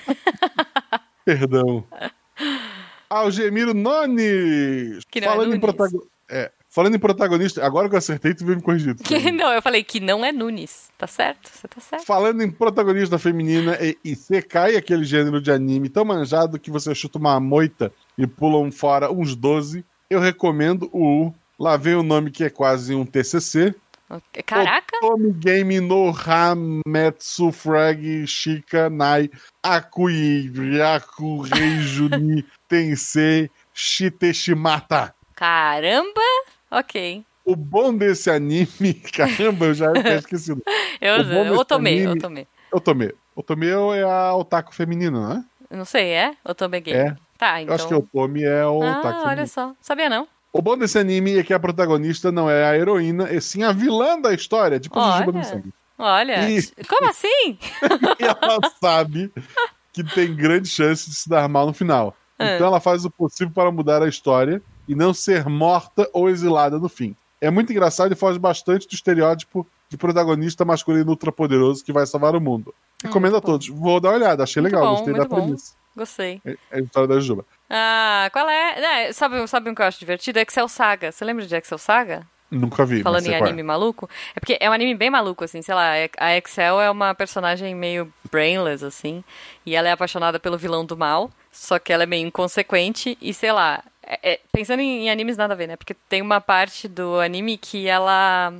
Perdão. 1.25 1.85
Algemiro 3.09 3.73
Noni! 3.73 4.99
Que 5.09 5.19
não 5.19 5.27
é 5.27 5.31
Falando 5.31 5.53
é 5.53 5.55
em 5.55 5.59
protagonista. 5.59 6.09
É, 6.29 6.51
Falando 6.69 6.95
em 6.95 6.99
protagonista, 6.99 7.65
agora 7.65 7.89
que 7.89 7.95
eu 7.95 7.97
acertei, 7.97 8.33
tu 8.35 8.45
veio 8.45 8.57
me 8.57 8.63
corrigir. 8.63 8.95
Que, 9.03 9.31
não, 9.31 9.51
eu 9.51 9.61
falei 9.61 9.83
que 9.83 9.99
não 9.99 10.23
é 10.23 10.31
Nunes. 10.31 10.89
Tá 10.97 11.07
certo? 11.07 11.49
Você 11.49 11.67
tá 11.67 11.81
certo. 11.81 12.05
Falando 12.05 12.41
em 12.41 12.51
protagonista 12.51 13.17
feminina 13.17 13.75
e, 13.81 13.97
e 14.05 14.15
Sekai, 14.15 14.75
aquele 14.75 15.03
gênero 15.03 15.41
de 15.41 15.51
anime 15.51 15.89
tão 15.89 16.05
manjado 16.05 16.59
que 16.59 16.69
você 16.69 16.93
chuta 16.93 17.17
uma 17.17 17.39
moita 17.39 17.91
e 18.15 18.27
pulam 18.27 18.71
fora 18.71 19.11
uns 19.11 19.35
12, 19.35 19.83
eu 20.09 20.19
recomendo 20.19 20.89
o. 20.93 21.33
Lá 21.57 21.75
vem 21.75 21.95
o 21.95 22.03
nome 22.03 22.31
que 22.31 22.43
é 22.43 22.49
quase 22.49 22.93
um 22.95 23.05
TCC. 23.05 23.75
Caraca! 24.45 24.97
Otome 25.03 25.33
Game 25.33 25.79
no 25.79 26.11
Hametsu 26.11 27.51
Frag 27.51 28.25
Shika 28.25 28.89
Nai 28.89 29.29
Akui 29.61 30.49
Ryaku 30.49 31.41
Reiju 31.41 32.09
Ni 32.17 32.45
Tensei 32.67 33.51
Shiteshimata. 33.73 35.13
Caramba! 35.35 36.21
Ok. 36.71 37.23
O 37.45 37.55
bom 37.55 37.95
desse 37.95 38.29
anime, 38.29 38.93
caramba, 39.15 39.67
eu 39.67 39.73
já 39.73 39.91
tinha 39.93 40.15
esquecido. 40.15 40.61
eu, 41.01 41.15
eu 41.15 41.65
tomei, 41.65 41.99
anime, 41.99 42.15
eu 42.15 42.19
tomei. 42.19 42.47
Eu 42.71 42.79
tomei. 42.79 43.15
O 43.35 43.41
tomei 43.41 43.69
é 43.69 44.03
a 44.03 44.35
otaku 44.35 44.73
feminina, 44.73 45.29
né? 45.29 45.45
Não 45.71 45.85
sei, 45.85 46.09
é? 46.09 46.33
O 46.43 46.53
tomei 46.53 46.81
game. 46.81 46.99
É. 46.99 47.15
Tá, 47.37 47.61
então. 47.61 47.73
Eu 47.73 47.75
acho 47.75 47.87
que 47.87 47.95
o 47.95 48.01
Tomi 48.01 48.43
é 48.43 48.65
o 48.65 48.83
ah, 48.83 48.99
otaku 48.99 49.27
olha 49.27 49.47
só. 49.47 49.73
Sabia 49.79 50.09
não? 50.09 50.27
O 50.51 50.61
bom 50.61 50.77
desse 50.77 50.99
anime 50.99 51.37
é 51.37 51.43
que 51.43 51.53
a 51.53 51.59
protagonista 51.59 52.31
não 52.33 52.49
é 52.49 52.65
a 52.65 52.75
heroína, 52.75 53.31
e 53.31 53.39
sim 53.39 53.63
a 53.63 53.71
vilã 53.71 54.19
da 54.19 54.33
história, 54.33 54.79
tipo 54.79 54.99
Jujuba 54.99 55.31
no 55.31 55.43
sangue. 55.43 55.73
Olha, 55.97 56.49
e... 56.49 56.61
como 56.85 57.09
assim? 57.09 57.57
e 58.19 58.23
ela 58.23 58.59
sabe 58.81 59.31
que 59.93 60.03
tem 60.03 60.35
grande 60.35 60.67
chance 60.67 61.09
de 61.09 61.15
se 61.15 61.29
dar 61.29 61.47
mal 61.47 61.67
no 61.67 61.73
final. 61.73 62.15
Ah. 62.37 62.55
Então 62.55 62.67
ela 62.67 62.81
faz 62.81 63.05
o 63.05 63.09
possível 63.09 63.53
para 63.53 63.71
mudar 63.71 64.03
a 64.03 64.07
história 64.07 64.61
e 64.89 64.95
não 64.95 65.13
ser 65.13 65.47
morta 65.47 66.09
ou 66.11 66.27
exilada 66.27 66.79
no 66.79 66.89
fim. 66.89 67.15
É 67.39 67.49
muito 67.51 67.71
engraçado 67.71 68.11
e 68.11 68.15
foge 68.15 68.39
bastante 68.39 68.87
do 68.87 68.93
estereótipo 68.95 69.65
de 69.87 69.95
protagonista 69.95 70.65
masculino 70.65 71.11
ultrapoderoso 71.11 71.85
que 71.85 71.93
vai 71.93 72.05
salvar 72.05 72.35
o 72.35 72.41
mundo. 72.41 72.73
Recomendo 73.03 73.37
a 73.37 73.41
todos. 73.41 73.69
Vou 73.69 73.99
dar 73.99 74.09
uma 74.09 74.15
olhada, 74.15 74.43
achei 74.43 74.61
muito 74.61 74.73
legal, 74.73 74.89
bom, 74.89 74.95
gostei 74.95 75.13
da 75.13 75.25
bom. 75.25 75.35
premissa. 75.35 75.73
Gostei. 75.95 76.41
É, 76.43 76.51
é, 76.71 76.77
a 76.77 76.79
história 76.79 77.07
da 77.07 77.19
Juba. 77.19 77.45
Ah, 77.69 78.29
qual 78.33 78.49
é? 78.49 79.07
é 79.07 79.13
sabe, 79.13 79.47
sabe 79.47 79.69
um 79.69 79.75
que 79.75 79.81
eu 79.81 79.85
acho 79.85 79.99
divertido? 79.99 80.39
Excel 80.39 80.67
Saga. 80.67 81.11
Você 81.11 81.23
lembra 81.23 81.45
de 81.45 81.55
Excel 81.55 81.77
Saga? 81.77 82.27
Nunca 82.51 82.83
vi. 82.83 83.03
Falando 83.03 83.27
em 83.27 83.33
é. 83.33 83.37
anime 83.37 83.61
é. 83.61 83.63
maluco. 83.63 84.09
É 84.35 84.39
porque 84.39 84.57
é 84.59 84.69
um 84.69 84.73
anime 84.73 84.95
bem 84.95 85.09
maluco, 85.09 85.43
assim, 85.43 85.61
sei 85.61 85.75
lá. 85.75 85.95
É, 85.95 86.09
a 86.17 86.35
Excel 86.35 86.81
é 86.81 86.89
uma 86.89 87.13
personagem 87.13 87.75
meio 87.75 88.11
brainless, 88.31 88.83
assim. 88.83 89.23
E 89.65 89.75
ela 89.75 89.87
é 89.87 89.91
apaixonada 89.91 90.39
pelo 90.39 90.57
vilão 90.57 90.83
do 90.83 90.97
mal. 90.97 91.29
Só 91.51 91.77
que 91.77 91.93
ela 91.93 92.03
é 92.03 92.07
meio 92.07 92.27
inconsequente. 92.27 93.17
E 93.21 93.33
sei 93.33 93.51
lá, 93.51 93.83
é, 94.09 94.31
é, 94.33 94.39
pensando 94.51 94.79
em, 94.79 95.05
em, 95.05 95.09
animes, 95.11 95.37
nada 95.37 95.53
a 95.53 95.57
ver, 95.57 95.67
né? 95.67 95.75
Porque 95.75 95.93
tem 95.93 96.19
uma 96.19 96.41
parte 96.41 96.87
do 96.87 97.19
anime 97.19 97.57
que 97.59 97.87
ela. 97.87 98.51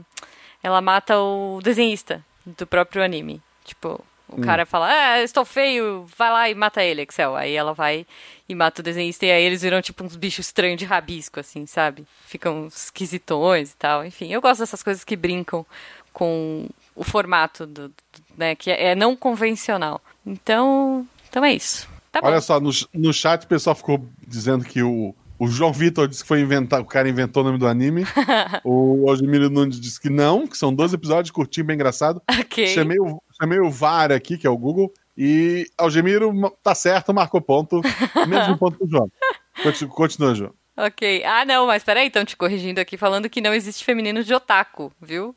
Ela 0.61 0.79
mata 0.79 1.17
o 1.17 1.59
desenhista 1.63 2.23
do 2.45 2.67
próprio 2.67 3.03
anime. 3.03 3.41
Tipo, 3.65 3.99
o 4.27 4.35
hum. 4.37 4.41
cara 4.41 4.65
fala, 4.65 4.87
ah, 4.87 5.23
estou 5.23 5.43
feio, 5.43 6.05
vai 6.15 6.29
lá 6.29 6.49
e 6.49 6.53
mata 6.53 6.83
ele, 6.83 7.01
Excel. 7.01 7.35
Aí 7.35 7.55
ela 7.55 7.73
vai 7.73 8.05
e 8.47 8.53
mata 8.53 8.81
o 8.81 8.83
desenhista, 8.83 9.25
e 9.25 9.31
aí 9.31 9.43
eles 9.43 9.61
viram 9.61 9.81
tipo 9.81 10.03
uns 10.03 10.15
bichos 10.15 10.47
estranhos 10.47 10.77
de 10.77 10.85
rabisco, 10.85 11.39
assim, 11.39 11.65
sabe? 11.65 12.05
Ficam 12.25 12.67
esquisitões 12.67 13.71
e 13.71 13.75
tal. 13.75 14.05
Enfim, 14.05 14.31
eu 14.31 14.41
gosto 14.41 14.59
dessas 14.59 14.83
coisas 14.83 15.03
que 15.03 15.15
brincam 15.15 15.65
com 16.13 16.67
o 16.95 17.03
formato 17.03 17.65
do, 17.65 17.87
do 17.87 17.93
né? 18.37 18.53
Que 18.53 18.69
é, 18.69 18.91
é 18.91 18.95
não 18.95 19.15
convencional. 19.15 20.01
Então, 20.25 21.07
então 21.27 21.43
é 21.43 21.53
isso. 21.53 21.87
Tá 22.11 22.19
Olha 22.21 22.41
só, 22.41 22.59
no, 22.59 22.71
no 22.93 23.13
chat 23.13 23.43
o 23.43 23.47
pessoal 23.47 23.75
ficou 23.75 24.03
dizendo 24.27 24.65
que 24.65 24.81
o, 24.81 25.15
o 25.39 25.47
João 25.47 25.71
Vitor 25.71 26.05
disse 26.05 26.21
que 26.21 26.27
foi 26.27 26.41
inventar, 26.41 26.81
o 26.81 26.85
cara 26.85 27.07
inventou 27.07 27.41
o 27.41 27.45
nome 27.45 27.57
do 27.57 27.65
anime. 27.65 28.03
o 28.65 29.09
Algemiro 29.09 29.49
Nunes 29.49 29.79
disse 29.79 29.99
que 29.99 30.09
não, 30.09 30.45
que 30.45 30.57
são 30.57 30.73
dois 30.73 30.93
episódios 30.93 31.31
curtinho, 31.31 31.65
bem 31.65 31.75
engraçado. 31.75 32.21
Okay. 32.41 32.67
Chamei, 32.67 32.99
o, 32.99 33.23
chamei 33.39 33.59
o 33.59 33.71
VAR 33.71 34.11
aqui, 34.11 34.37
que 34.37 34.45
é 34.45 34.49
o 34.49 34.57
Google, 34.57 34.91
e 35.17 35.65
Algemiro 35.77 36.33
tá 36.61 36.75
certo, 36.75 37.13
marcou 37.13 37.39
ponto, 37.39 37.81
mesmo 38.27 38.57
ponto 38.57 38.77
pro 38.77 38.89
João. 38.89 39.09
Continua, 39.89 40.35
João. 40.35 40.53
Ok. 40.75 41.23
Ah, 41.23 41.45
não, 41.45 41.67
mas 41.67 41.83
peraí, 41.83 42.07
estão 42.07 42.25
te 42.25 42.35
corrigindo 42.35 42.81
aqui, 42.81 42.97
falando 42.97 43.29
que 43.29 43.41
não 43.41 43.53
existe 43.53 43.83
feminino 43.83 44.23
de 44.23 44.33
otaku, 44.33 44.91
viu? 45.01 45.33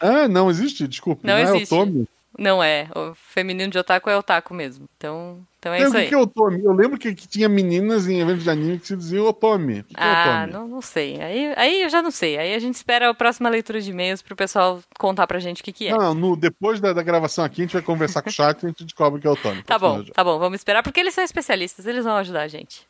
ah, 0.00 0.26
não 0.28 0.50
existe? 0.50 0.86
Desculpa. 0.86 1.22
Não, 1.24 1.34
não 1.34 1.56
existe. 1.56 1.74
É 1.74 1.76
o 1.76 1.78
Tommy. 1.80 2.08
Não 2.38 2.62
é. 2.62 2.88
O 2.94 3.14
feminino 3.14 3.70
de 3.70 3.78
otaku 3.78 4.10
é 4.10 4.16
otaku 4.16 4.52
mesmo. 4.52 4.86
Então, 4.96 5.40
então 5.58 5.72
é 5.72 5.82
isso 5.82 5.94
o 5.94 5.96
aí. 5.96 6.08
que 6.08 6.14
é 6.14 6.18
otome? 6.18 6.62
Eu 6.62 6.72
lembro 6.72 6.98
que, 6.98 7.14
que, 7.14 7.26
tinha 7.26 7.48
meninas 7.48 8.06
em 8.06 8.20
eventos 8.20 8.44
de 8.44 8.50
anime 8.50 8.78
que 8.78 8.86
se 8.86 8.96
diziam 8.96 9.26
otome. 9.26 9.82
Que, 9.84 9.94
que 9.94 10.00
ah, 10.00 10.06
é 10.06 10.44
otome? 10.44 10.52
Não, 10.52 10.68
não 10.68 10.82
sei. 10.82 11.20
Aí, 11.20 11.54
aí 11.56 11.82
eu 11.82 11.88
já 11.88 12.02
não 12.02 12.10
sei. 12.10 12.36
Aí 12.36 12.54
a 12.54 12.58
gente 12.58 12.74
espera 12.74 13.08
a 13.08 13.14
próxima 13.14 13.48
leitura 13.48 13.80
de 13.80 13.90
e-mails 13.90 14.20
pro 14.20 14.36
pessoal 14.36 14.82
contar 14.98 15.26
pra 15.26 15.38
gente 15.38 15.62
o 15.62 15.64
que, 15.64 15.72
que 15.72 15.88
é. 15.88 15.92
Não, 15.92 16.14
no, 16.14 16.36
depois 16.36 16.78
da, 16.78 16.92
da, 16.92 17.02
gravação 17.02 17.44
aqui, 17.44 17.62
a 17.62 17.64
gente 17.64 17.72
vai 17.72 17.82
conversar 17.82 18.20
com 18.20 18.28
o 18.28 18.32
chat 18.32 18.62
e 18.62 18.66
a 18.66 18.68
gente 18.68 18.84
descobre 18.84 19.20
que 19.20 19.26
é 19.26 19.30
otome. 19.30 19.62
Tá 19.62 19.78
bom, 19.78 20.04
tá 20.04 20.22
bom. 20.22 20.38
Vamos 20.38 20.60
esperar, 20.60 20.82
porque 20.82 21.00
eles 21.00 21.14
são 21.14 21.24
especialistas, 21.24 21.86
eles 21.86 22.04
vão 22.04 22.16
ajudar 22.16 22.42
a 22.42 22.48
gente. 22.48 22.80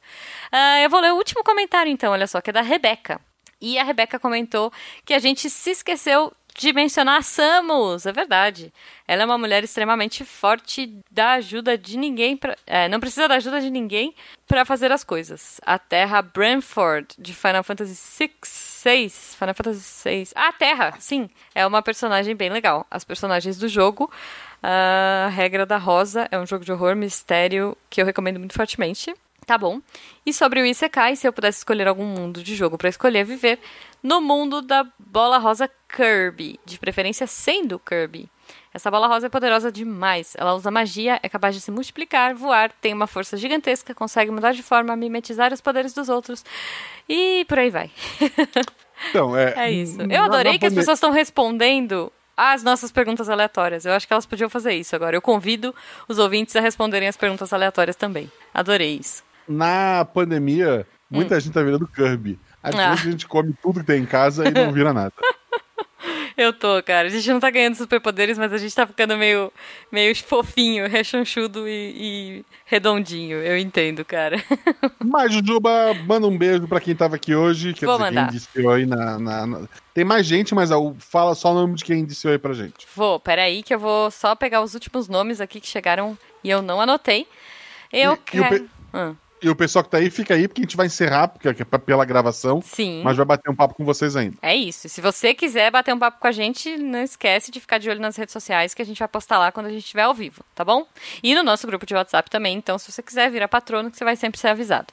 Uh, 0.52 0.82
eu 0.82 0.90
vou 0.90 1.00
ler 1.00 1.12
o 1.12 1.16
último 1.16 1.44
comentário, 1.44 1.90
então, 1.90 2.12
olha 2.12 2.26
só, 2.26 2.40
que 2.40 2.50
é 2.50 2.52
da 2.52 2.62
Rebeca. 2.62 3.20
E 3.60 3.78
a 3.78 3.84
Rebeca 3.84 4.18
comentou 4.18 4.72
que 5.04 5.14
a 5.14 5.18
gente 5.18 5.48
se 5.48 5.70
esqueceu 5.70 6.32
de 6.58 6.72
mencionar 6.72 7.18
a 7.18 7.22
Samus, 7.22 8.06
é 8.06 8.12
verdade. 8.12 8.72
Ela 9.06 9.22
é 9.22 9.24
uma 9.24 9.36
mulher 9.36 9.62
extremamente 9.62 10.24
forte, 10.24 10.98
dá 11.10 11.32
ajuda 11.32 11.76
de 11.76 11.98
ninguém, 11.98 12.36
pra, 12.36 12.56
é, 12.66 12.88
não 12.88 12.98
precisa 12.98 13.28
da 13.28 13.34
ajuda 13.34 13.60
de 13.60 13.70
ninguém 13.70 14.14
para 14.46 14.64
fazer 14.64 14.90
as 14.90 15.04
coisas. 15.04 15.60
A 15.64 15.78
Terra 15.78 16.22
Branford, 16.22 17.08
de 17.18 17.34
Final 17.34 17.62
Fantasy 17.62 17.94
VI, 18.18 18.32
6, 18.42 19.36
Final 19.38 19.54
Fantasy 19.54 19.80
6. 19.80 20.32
Ah, 20.34 20.48
a 20.48 20.52
Terra, 20.52 20.94
sim, 20.98 21.28
é 21.54 21.66
uma 21.66 21.82
personagem 21.82 22.34
bem 22.34 22.48
legal. 22.48 22.86
As 22.90 23.04
personagens 23.04 23.58
do 23.58 23.68
jogo, 23.68 24.10
a 24.62 25.28
Regra 25.30 25.66
da 25.66 25.76
Rosa, 25.76 26.26
é 26.30 26.38
um 26.38 26.46
jogo 26.46 26.64
de 26.64 26.72
horror, 26.72 26.96
mistério, 26.96 27.76
que 27.90 28.00
eu 28.00 28.06
recomendo 28.06 28.38
muito 28.38 28.54
fortemente. 28.54 29.14
Tá 29.46 29.56
bom. 29.56 29.80
E 30.26 30.32
sobre 30.32 30.60
o 30.60 30.66
Isekai, 30.66 31.14
se 31.14 31.26
eu 31.26 31.32
pudesse 31.32 31.58
escolher 31.58 31.86
algum 31.86 32.04
mundo 32.04 32.42
de 32.42 32.56
jogo 32.56 32.76
para 32.76 32.88
escolher 32.88 33.24
viver, 33.24 33.60
no 34.02 34.20
mundo 34.20 34.60
da 34.60 34.84
bola 34.98 35.38
rosa 35.38 35.70
Kirby, 35.88 36.58
de 36.64 36.76
preferência 36.80 37.28
sendo 37.28 37.78
Kirby. 37.78 38.28
Essa 38.74 38.90
bola 38.90 39.06
rosa 39.06 39.26
é 39.26 39.30
poderosa 39.30 39.70
demais. 39.70 40.34
Ela 40.36 40.52
usa 40.54 40.68
magia, 40.68 41.20
é 41.22 41.28
capaz 41.28 41.54
de 41.54 41.60
se 41.60 41.70
multiplicar, 41.70 42.34
voar, 42.34 42.72
tem 42.80 42.92
uma 42.92 43.06
força 43.06 43.36
gigantesca, 43.36 43.94
consegue 43.94 44.32
mudar 44.32 44.52
de 44.52 44.64
forma, 44.64 44.96
mimetizar 44.96 45.52
os 45.52 45.60
poderes 45.60 45.94
dos 45.94 46.08
outros 46.08 46.44
e 47.08 47.44
por 47.48 47.58
aí 47.58 47.70
vai. 47.70 47.90
Então, 49.10 49.36
é, 49.36 49.52
é 49.58 49.70
isso. 49.70 50.00
Eu 50.10 50.22
adorei 50.22 50.58
que 50.58 50.64
as 50.64 50.72
pessoas 50.72 50.96
estão 50.96 51.10
respondendo 51.10 52.10
as 52.34 52.62
nossas 52.62 52.90
perguntas 52.90 53.28
aleatórias. 53.28 53.84
Eu 53.84 53.92
acho 53.92 54.06
que 54.06 54.12
elas 54.12 54.24
podiam 54.24 54.48
fazer 54.48 54.72
isso 54.72 54.96
agora. 54.96 55.14
Eu 55.14 55.20
convido 55.20 55.74
os 56.08 56.18
ouvintes 56.18 56.56
a 56.56 56.60
responderem 56.60 57.06
as 57.06 57.14
perguntas 57.14 57.52
aleatórias 57.52 57.94
também. 57.94 58.32
Adorei 58.54 58.98
isso 58.98 59.22
na 59.48 60.04
pandemia, 60.04 60.86
muita 61.10 61.36
hum. 61.36 61.40
gente 61.40 61.52
tá 61.52 61.62
virando 61.62 61.86
Kirby. 61.88 62.38
Às 62.62 62.74
ah. 62.74 62.90
vezes 62.90 63.06
a 63.06 63.10
gente 63.10 63.26
come 63.28 63.54
tudo 63.62 63.80
que 63.80 63.86
tem 63.86 64.02
em 64.02 64.06
casa 64.06 64.48
e 64.48 64.50
não 64.50 64.72
vira 64.72 64.92
nada. 64.92 65.12
Eu 66.36 66.52
tô, 66.52 66.82
cara. 66.82 67.08
A 67.08 67.10
gente 67.10 67.26
não 67.30 67.40
tá 67.40 67.48
ganhando 67.48 67.76
superpoderes, 67.76 68.36
mas 68.36 68.52
a 68.52 68.58
gente 68.58 68.74
tá 68.74 68.86
ficando 68.86 69.16
meio, 69.16 69.50
meio 69.90 70.14
fofinho, 70.14 70.86
rechonchudo 70.86 71.66
e, 71.66 71.94
e 71.96 72.44
redondinho. 72.66 73.38
Eu 73.38 73.56
entendo, 73.56 74.04
cara. 74.04 74.36
Mas, 75.02 75.32
Jujuba, 75.32 75.94
manda 76.06 76.26
um 76.26 76.36
beijo 76.36 76.68
pra 76.68 76.78
quem 76.78 76.94
tava 76.94 77.16
aqui 77.16 77.34
hoje. 77.34 77.72
Quer 77.72 77.86
Vou 77.86 77.96
dizer, 77.96 78.10
mandar. 78.10 78.28
quem 78.28 78.36
indiciou 78.36 78.70
aí 78.70 78.84
na, 78.84 79.18
na- 79.18 79.46
na- 79.46 79.68
Tem 79.94 80.04
mais 80.04 80.26
gente, 80.26 80.54
mas 80.54 80.70
ó, 80.70 80.92
fala 80.98 81.34
só 81.34 81.52
o 81.52 81.54
nome 81.54 81.74
de 81.74 81.84
quem 81.84 82.00
indiciou 82.00 82.32
aí 82.32 82.38
pra 82.38 82.52
gente. 82.52 82.86
Vou, 82.94 83.18
peraí, 83.18 83.62
que 83.62 83.74
eu 83.74 83.78
vou 83.78 84.10
só 84.10 84.34
pegar 84.34 84.60
os 84.60 84.74
últimos 84.74 85.08
nomes 85.08 85.40
aqui 85.40 85.58
que 85.58 85.66
chegaram 85.66 86.18
e 86.44 86.50
eu 86.50 86.60
não 86.60 86.78
anotei. 86.82 87.26
Eu 87.90 88.12
E- 88.12 88.14
e 88.14 88.14
o 88.14 88.16
quero. 88.18 88.60
pe- 88.60 88.70
Ah, 88.92 89.14
E 89.42 89.50
o 89.50 89.56
pessoal 89.56 89.84
que 89.84 89.90
tá 89.90 89.98
aí, 89.98 90.10
fica 90.10 90.34
aí, 90.34 90.48
porque 90.48 90.62
a 90.62 90.64
gente 90.64 90.76
vai 90.76 90.86
encerrar, 90.86 91.28
porque 91.28 91.48
é 91.48 91.78
pela 91.78 92.04
gravação. 92.04 92.62
sim. 92.62 93.02
Mas 93.04 93.16
vai 93.16 93.26
bater 93.26 93.50
um 93.50 93.54
papo 93.54 93.74
com 93.74 93.84
vocês 93.84 94.16
ainda. 94.16 94.36
É 94.40 94.54
isso. 94.54 94.88
Se 94.88 95.00
você 95.00 95.34
quiser 95.34 95.70
bater 95.70 95.94
um 95.94 95.98
papo 95.98 96.18
com 96.18 96.26
a 96.26 96.32
gente, 96.32 96.76
não 96.78 97.02
esquece 97.02 97.50
de 97.50 97.60
ficar 97.60 97.78
de 97.78 97.90
olho 97.90 98.00
nas 98.00 98.16
redes 98.16 98.32
sociais 98.32 98.72
que 98.72 98.80
a 98.80 98.84
gente 98.84 98.98
vai 98.98 99.08
postar 99.08 99.38
lá 99.38 99.52
quando 99.52 99.66
a 99.66 99.70
gente 99.70 99.82
estiver 99.82 100.02
ao 100.02 100.14
vivo, 100.14 100.42
tá 100.54 100.64
bom? 100.64 100.86
E 101.22 101.34
no 101.34 101.42
nosso 101.42 101.66
grupo 101.66 101.84
de 101.84 101.94
WhatsApp 101.94 102.30
também. 102.30 102.56
Então, 102.56 102.78
se 102.78 102.90
você 102.90 103.02
quiser 103.02 103.30
virar 103.30 103.48
patrono, 103.48 103.90
que 103.90 103.98
você 103.98 104.04
vai 104.04 104.16
sempre 104.16 104.40
ser 104.40 104.48
avisado. 104.48 104.86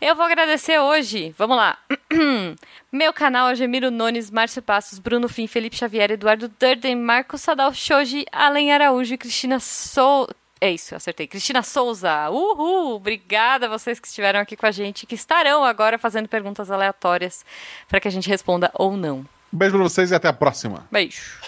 Eu 0.00 0.14
vou 0.14 0.24
agradecer 0.24 0.78
hoje. 0.78 1.34
Vamos 1.38 1.56
lá. 1.56 1.78
Meu 2.92 3.12
canal, 3.12 3.48
Algemiro 3.48 3.90
Nunes, 3.90 4.30
Márcio 4.30 4.62
Passos, 4.62 4.98
Bruno 4.98 5.28
Fim, 5.28 5.46
Felipe 5.46 5.76
Xavier, 5.76 6.10
Eduardo 6.10 6.48
Durden, 6.48 6.96
Marcos 6.96 7.40
Sadal 7.42 7.72
Shoji, 7.72 8.26
Alen 8.32 8.72
Araújo 8.72 9.14
e 9.14 9.18
Cristina 9.18 9.60
Sou. 9.60 10.28
É 10.60 10.70
isso, 10.70 10.94
acertei. 10.94 11.26
Cristina 11.26 11.62
Souza. 11.62 12.28
Uhul! 12.30 12.96
Obrigada 12.96 13.66
a 13.66 13.68
vocês 13.68 14.00
que 14.00 14.08
estiveram 14.08 14.40
aqui 14.40 14.56
com 14.56 14.66
a 14.66 14.70
gente, 14.72 15.06
que 15.06 15.14
estarão 15.14 15.64
agora 15.64 15.98
fazendo 15.98 16.28
perguntas 16.28 16.70
aleatórias 16.70 17.44
para 17.88 18.00
que 18.00 18.08
a 18.08 18.10
gente 18.10 18.28
responda 18.28 18.70
ou 18.74 18.96
não. 18.96 19.18
Um 19.52 19.56
beijo 19.58 19.74
pra 19.76 19.82
vocês 19.84 20.10
e 20.10 20.14
até 20.14 20.28
a 20.28 20.32
próxima. 20.32 20.86
Beijo. 20.90 21.38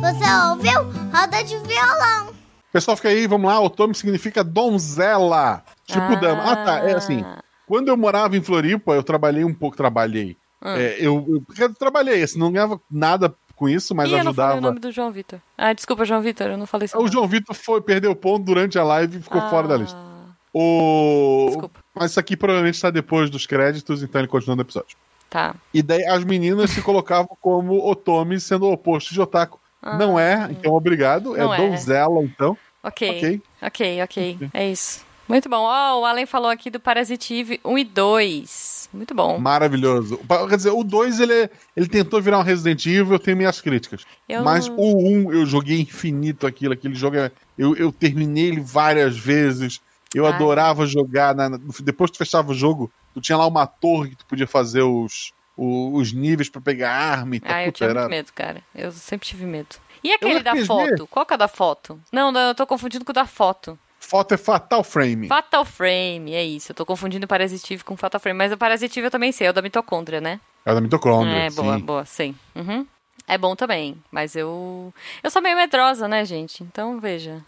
Você 0.00 0.48
ouviu? 0.50 0.82
Roda 1.12 1.42
de 1.42 1.56
violão. 1.58 2.34
Pessoal, 2.72 2.96
fica 2.96 3.08
aí, 3.08 3.26
vamos 3.26 3.50
lá. 3.50 3.58
Otome 3.60 3.94
significa 3.94 4.44
donzela. 4.44 5.64
Tipo 5.86 6.00
Ah. 6.12 6.14
dama. 6.16 6.52
Ah, 6.52 6.56
tá. 6.56 6.78
É 6.88 6.94
assim. 6.94 7.24
Quando 7.66 7.88
eu 7.88 7.96
morava 7.96 8.36
em 8.36 8.42
Floripa, 8.42 8.92
eu 8.92 9.02
trabalhei 9.02 9.44
um 9.44 9.54
pouco, 9.54 9.76
trabalhei. 9.76 10.36
Ah. 10.60 10.78
É, 10.78 10.96
eu, 11.00 11.24
eu, 11.28 11.42
eu 11.58 11.74
trabalhei, 11.74 12.22
assim, 12.22 12.38
não 12.38 12.52
ganhava 12.52 12.80
nada 12.90 13.34
com 13.60 13.68
isso, 13.68 13.94
mas 13.94 14.08
Ih, 14.08 14.14
eu 14.14 14.24
não 14.24 14.32
falei 14.32 14.48
o 14.48 14.52
ajudava. 14.54 14.60
nome 14.62 14.80
do 14.80 14.90
João 14.90 15.12
Vitor. 15.12 15.38
Ah, 15.58 15.74
desculpa, 15.74 16.06
João 16.06 16.22
Vitor, 16.22 16.46
eu 16.46 16.56
não 16.56 16.66
falei 16.66 16.86
isso. 16.86 16.98
O 16.98 17.06
João 17.06 17.28
Vitor 17.28 17.54
foi 17.54 17.82
perder 17.82 18.08
o 18.08 18.16
ponto 18.16 18.42
durante 18.42 18.78
a 18.78 18.82
live 18.82 19.18
e 19.18 19.22
ficou 19.22 19.42
fora 19.50 19.68
da 19.68 19.76
lista. 19.76 19.98
Ah, 19.98 20.32
O... 20.54 21.44
Desculpa. 21.50 21.80
Mas 21.94 22.12
isso 22.12 22.18
aqui 22.20 22.38
provavelmente 22.38 22.76
está 22.76 22.90
depois 22.90 23.28
dos 23.28 23.46
créditos, 23.46 24.02
então 24.02 24.18
ele 24.18 24.28
continua 24.28 24.56
no 24.56 24.62
episódio. 24.62 24.96
Tá. 25.28 25.54
E 25.74 25.82
daí 25.82 26.02
as 26.06 26.24
meninas 26.24 26.70
se 26.70 26.80
colocavam 26.80 27.36
como 27.38 27.86
Otome 27.86 28.40
sendo 28.40 28.64
o 28.66 28.72
oposto 28.72 29.12
de 29.12 29.20
Otaku. 29.20 29.60
Não 29.82 30.18
é, 30.18 30.48
então 30.50 30.72
obrigado. 30.72 31.36
Não 31.36 31.52
é 31.54 31.62
é. 31.62 31.68
donzela, 31.68 32.22
então. 32.22 32.56
Ok. 32.82 33.10
Ok. 33.18 33.42
Ok, 33.62 34.02
ok. 34.02 34.50
É 34.54 34.70
isso. 34.70 35.04
Muito 35.30 35.48
bom. 35.48 35.62
Ó, 35.62 36.00
o 36.00 36.04
Allen 36.04 36.26
falou 36.26 36.50
aqui 36.50 36.70
do 36.70 36.78
Parasitive 36.80 37.60
1 37.64 37.78
e 37.78 37.84
2. 37.84 38.88
Muito 38.92 39.14
bom. 39.14 39.38
Maravilhoso. 39.38 40.18
Quer 40.48 40.56
dizer, 40.56 40.70
o 40.70 40.82
2 40.82 41.20
ele, 41.20 41.48
ele 41.76 41.86
tentou 41.88 42.20
virar 42.20 42.38
um 42.40 42.42
Resident 42.42 42.84
Evil, 42.86 43.12
eu 43.12 43.18
tenho 43.18 43.36
minhas 43.36 43.60
críticas. 43.60 44.04
Eu- 44.28 44.42
Mas 44.42 44.66
o 44.68 44.72
1 44.98 45.32
eu 45.32 45.46
joguei 45.46 45.80
infinito 45.80 46.46
aquilo, 46.46 46.72
aquele 46.74 46.94
jogo 46.94 47.16
é- 47.16 47.30
eu, 47.56 47.76
eu 47.76 47.92
terminei 47.92 48.46
ele 48.48 48.60
várias 48.60 49.16
vezes. 49.16 49.80
Eu 50.12 50.26
adorava 50.26 50.86
jogar. 50.86 51.34
na- 51.36 51.56
depois 51.80 52.10
que 52.10 52.16
tu 52.16 52.18
fechava 52.18 52.50
o 52.50 52.54
jogo, 52.54 52.90
tu 53.14 53.20
tinha 53.20 53.38
lá 53.38 53.46
uma 53.46 53.64
torre 53.66 54.10
que 54.10 54.16
tu 54.16 54.26
podia 54.26 54.46
fazer 54.46 54.82
os, 54.82 55.32
o- 55.56 55.94
os 55.96 56.12
níveis 56.12 56.48
pra 56.48 56.60
pegar 56.60 56.90
arma 56.92 57.36
e 57.36 57.40
tal. 57.40 57.52
Ah, 57.54 57.64
eu 57.64 57.70
tinha 57.70 57.90
era- 57.90 58.00
muito 58.00 58.10
medo, 58.10 58.32
cara. 58.34 58.60
Eu 58.74 58.90
sempre 58.90 59.28
tive 59.28 59.44
medo. 59.46 59.76
E 60.02 60.12
aquele 60.12 60.42
da 60.42 60.56
foto? 60.66 61.06
Qual 61.06 61.24
que 61.24 61.32
é 61.32 61.36
o 61.36 61.38
da 61.38 61.46
foto? 61.46 62.00
Não, 62.10 62.32
não, 62.32 62.40
eu 62.48 62.54
tô 62.56 62.66
confundindo 62.66 63.04
com 63.04 63.12
o 63.12 63.14
da 63.14 63.26
foto. 63.26 63.78
Foto 64.00 64.32
é 64.32 64.36
Fatal 64.38 64.82
Frame. 64.82 65.28
Fatal 65.28 65.64
Frame, 65.64 66.34
é 66.34 66.42
isso. 66.42 66.72
Eu 66.72 66.74
tô 66.74 66.86
confundindo 66.86 67.26
o 67.26 67.28
Parasitive 67.28 67.84
com 67.84 67.96
Fatal 67.96 68.18
Frame. 68.18 68.38
Mas 68.38 68.50
o 68.50 68.56
Parasitive 68.56 69.06
eu 69.06 69.10
também 69.10 69.30
sei, 69.30 69.46
é 69.46 69.50
o 69.50 69.52
da 69.52 69.60
mitocôndria, 69.60 70.20
né? 70.20 70.40
É 70.64 70.72
o 70.72 70.74
da 70.74 70.80
mitocôndria. 70.80 71.36
É, 71.36 71.50
boa, 71.50 71.76
sim. 71.76 71.84
boa, 71.84 72.04
sim. 72.06 72.34
Uhum. 72.56 72.86
É 73.28 73.38
bom 73.38 73.54
também, 73.54 73.96
mas 74.10 74.34
eu. 74.34 74.92
Eu 75.22 75.30
sou 75.30 75.40
meio 75.42 75.56
medrosa, 75.56 76.08
né, 76.08 76.24
gente? 76.24 76.64
Então 76.64 76.98
veja. 76.98 77.44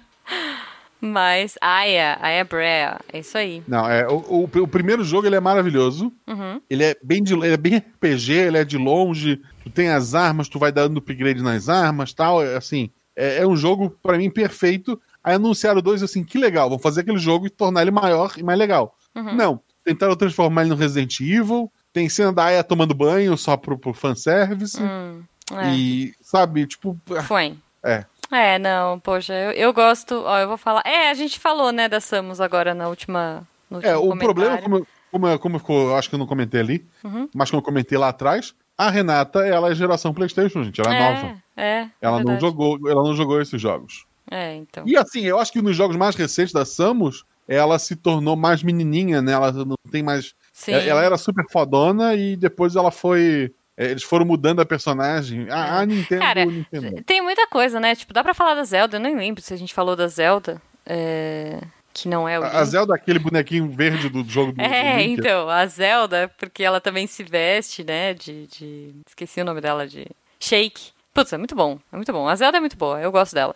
mas. 1.00 1.56
Aya, 1.60 2.18
Aya 2.20 2.44
Brea, 2.44 3.00
é 3.12 3.18
isso 3.18 3.36
aí. 3.36 3.62
Não, 3.66 3.88
é, 3.88 4.06
o, 4.06 4.18
o, 4.18 4.44
o 4.44 4.68
primeiro 4.68 5.02
jogo 5.02 5.26
ele 5.26 5.34
é 5.34 5.40
maravilhoso. 5.40 6.12
Uhum. 6.28 6.60
Ele 6.68 6.84
é 6.84 6.96
bem 7.02 7.22
de, 7.22 7.32
ele 7.32 7.54
é 7.54 7.56
bem 7.56 7.78
RPG, 7.78 8.32
ele 8.32 8.58
é 8.58 8.64
de 8.64 8.76
longe. 8.76 9.40
Tu 9.64 9.70
tem 9.70 9.88
as 9.88 10.14
armas, 10.14 10.48
tu 10.48 10.58
vai 10.58 10.70
dando 10.70 10.98
upgrade 10.98 11.42
nas 11.42 11.68
armas, 11.68 12.12
tal. 12.12 12.44
É, 12.44 12.56
assim, 12.56 12.90
é, 13.16 13.38
é 13.38 13.46
um 13.46 13.56
jogo 13.56 13.90
pra 14.02 14.18
mim 14.18 14.30
perfeito. 14.30 15.00
Aí 15.24 15.34
anunciaram 15.34 15.80
dois 15.80 16.02
assim, 16.02 16.24
que 16.24 16.38
legal, 16.38 16.68
vamos 16.68 16.82
fazer 16.82 17.02
aquele 17.02 17.18
jogo 17.18 17.46
e 17.46 17.50
tornar 17.50 17.82
ele 17.82 17.90
maior 17.90 18.32
e 18.36 18.42
mais 18.42 18.58
legal. 18.58 18.96
Uhum. 19.14 19.34
Não, 19.34 19.60
tentaram 19.84 20.16
transformar 20.16 20.62
ele 20.62 20.70
no 20.70 20.76
Resident 20.76 21.20
Evil. 21.20 21.70
Tem 21.92 22.08
cena 22.08 22.32
da 22.32 22.44
Aya 22.44 22.64
tomando 22.64 22.94
banho 22.94 23.36
só 23.36 23.56
pro, 23.56 23.78
pro 23.78 23.92
fanservice. 23.92 24.82
Hum, 24.82 25.22
é. 25.54 25.74
E, 25.74 26.14
sabe, 26.22 26.66
tipo, 26.66 26.98
Foi. 27.24 27.54
é. 27.84 28.04
É, 28.30 28.58
não, 28.58 28.98
poxa, 28.98 29.34
eu, 29.34 29.50
eu 29.52 29.72
gosto. 29.74 30.14
Ó, 30.24 30.38
eu 30.38 30.48
vou 30.48 30.56
falar. 30.56 30.82
É, 30.86 31.10
a 31.10 31.14
gente 31.14 31.38
falou, 31.38 31.70
né, 31.70 31.86
da 31.86 32.00
Samus 32.00 32.40
agora 32.40 32.72
na 32.72 32.88
última. 32.88 33.46
No 33.70 33.78
É, 33.82 33.94
o 33.94 34.08
comentário. 34.08 34.34
problema, 34.34 34.62
como, 34.62 34.86
como, 35.10 35.38
como 35.38 35.58
ficou, 35.58 35.88
eu 35.90 35.96
acho 35.96 36.08
que 36.08 36.14
eu 36.14 36.18
não 36.18 36.26
comentei 36.26 36.60
ali, 36.60 36.86
Uhum. 37.04 37.28
mas 37.34 37.50
como 37.50 37.60
eu 37.60 37.64
comentei 37.64 37.98
lá 37.98 38.08
atrás, 38.08 38.54
a 38.78 38.88
Renata, 38.88 39.40
ela 39.46 39.70
é 39.70 39.74
geração 39.74 40.14
Playstation, 40.14 40.64
gente, 40.64 40.80
ela 40.80 40.94
é, 40.94 40.98
nova. 41.14 41.34
É, 41.54 41.62
é. 41.62 41.90
Ela 42.00 42.16
não 42.18 42.24
verdade. 42.24 42.40
jogou, 42.40 42.78
ela 42.88 43.02
não 43.02 43.14
jogou 43.14 43.38
esses 43.40 43.60
jogos. 43.60 44.06
É, 44.30 44.54
então. 44.54 44.84
E 44.86 44.96
assim, 44.96 45.22
eu 45.22 45.38
acho 45.38 45.52
que 45.52 45.62
nos 45.62 45.76
jogos 45.76 45.96
mais 45.96 46.14
recentes 46.14 46.52
da 46.52 46.64
Samus, 46.64 47.24
ela 47.46 47.78
se 47.78 47.96
tornou 47.96 48.36
mais 48.36 48.62
menininha, 48.62 49.20
né? 49.20 49.32
Ela 49.32 49.52
não 49.52 49.76
tem 49.90 50.02
mais. 50.02 50.34
Sim. 50.52 50.72
Ela, 50.72 51.02
era 51.02 51.16
super 51.16 51.44
fodona 51.50 52.14
e 52.14 52.36
depois 52.36 52.76
ela 52.76 52.90
foi. 52.90 53.52
é, 53.76 53.90
Eles 53.90 54.02
foram 54.02 54.24
mudando 54.24 54.60
a 54.60 54.66
personagem. 54.66 55.50
A, 55.50 55.80
a 55.80 55.86
Nintendo. 55.86 56.22
É. 56.22 56.26
Cara, 56.26 56.44
Nintendo. 56.44 57.02
Tem 57.02 57.20
muita 57.20 57.46
coisa, 57.46 57.80
né? 57.80 57.94
Tipo, 57.94 58.12
dá 58.12 58.22
pra 58.22 58.34
falar 58.34 58.54
da 58.54 58.64
Zelda. 58.64 58.96
Eu 58.96 59.00
nem 59.00 59.16
lembro 59.16 59.42
se 59.42 59.52
a 59.52 59.56
gente 59.56 59.74
falou 59.74 59.96
da 59.96 60.08
Zelda. 60.08 60.60
É... 60.86 61.60
Que 61.94 62.08
não 62.08 62.26
é 62.26 62.40
o. 62.40 62.42
A, 62.42 62.60
a 62.60 62.64
Zelda, 62.64 62.94
aquele 62.94 63.18
bonequinho 63.18 63.68
verde 63.68 64.08
do 64.08 64.24
jogo 64.24 64.52
do. 64.52 64.60
É, 64.62 64.96
do 64.96 65.00
então, 65.02 65.48
a 65.48 65.66
Zelda, 65.66 66.30
porque 66.38 66.62
ela 66.62 66.80
também 66.80 67.06
se 67.06 67.22
veste, 67.22 67.84
né? 67.84 68.14
De, 68.14 68.46
de. 68.46 68.94
Esqueci 69.06 69.40
o 69.40 69.44
nome 69.44 69.60
dela, 69.60 69.86
de. 69.86 70.06
Shake. 70.40 70.92
Putz, 71.12 71.32
é 71.32 71.36
muito 71.36 71.54
bom. 71.54 71.78
É 71.92 71.96
muito 71.96 72.10
bom. 72.10 72.26
A 72.26 72.34
Zelda 72.34 72.56
é 72.56 72.60
muito 72.60 72.76
boa, 72.76 72.98
eu 73.00 73.12
gosto 73.12 73.34
dela. 73.34 73.54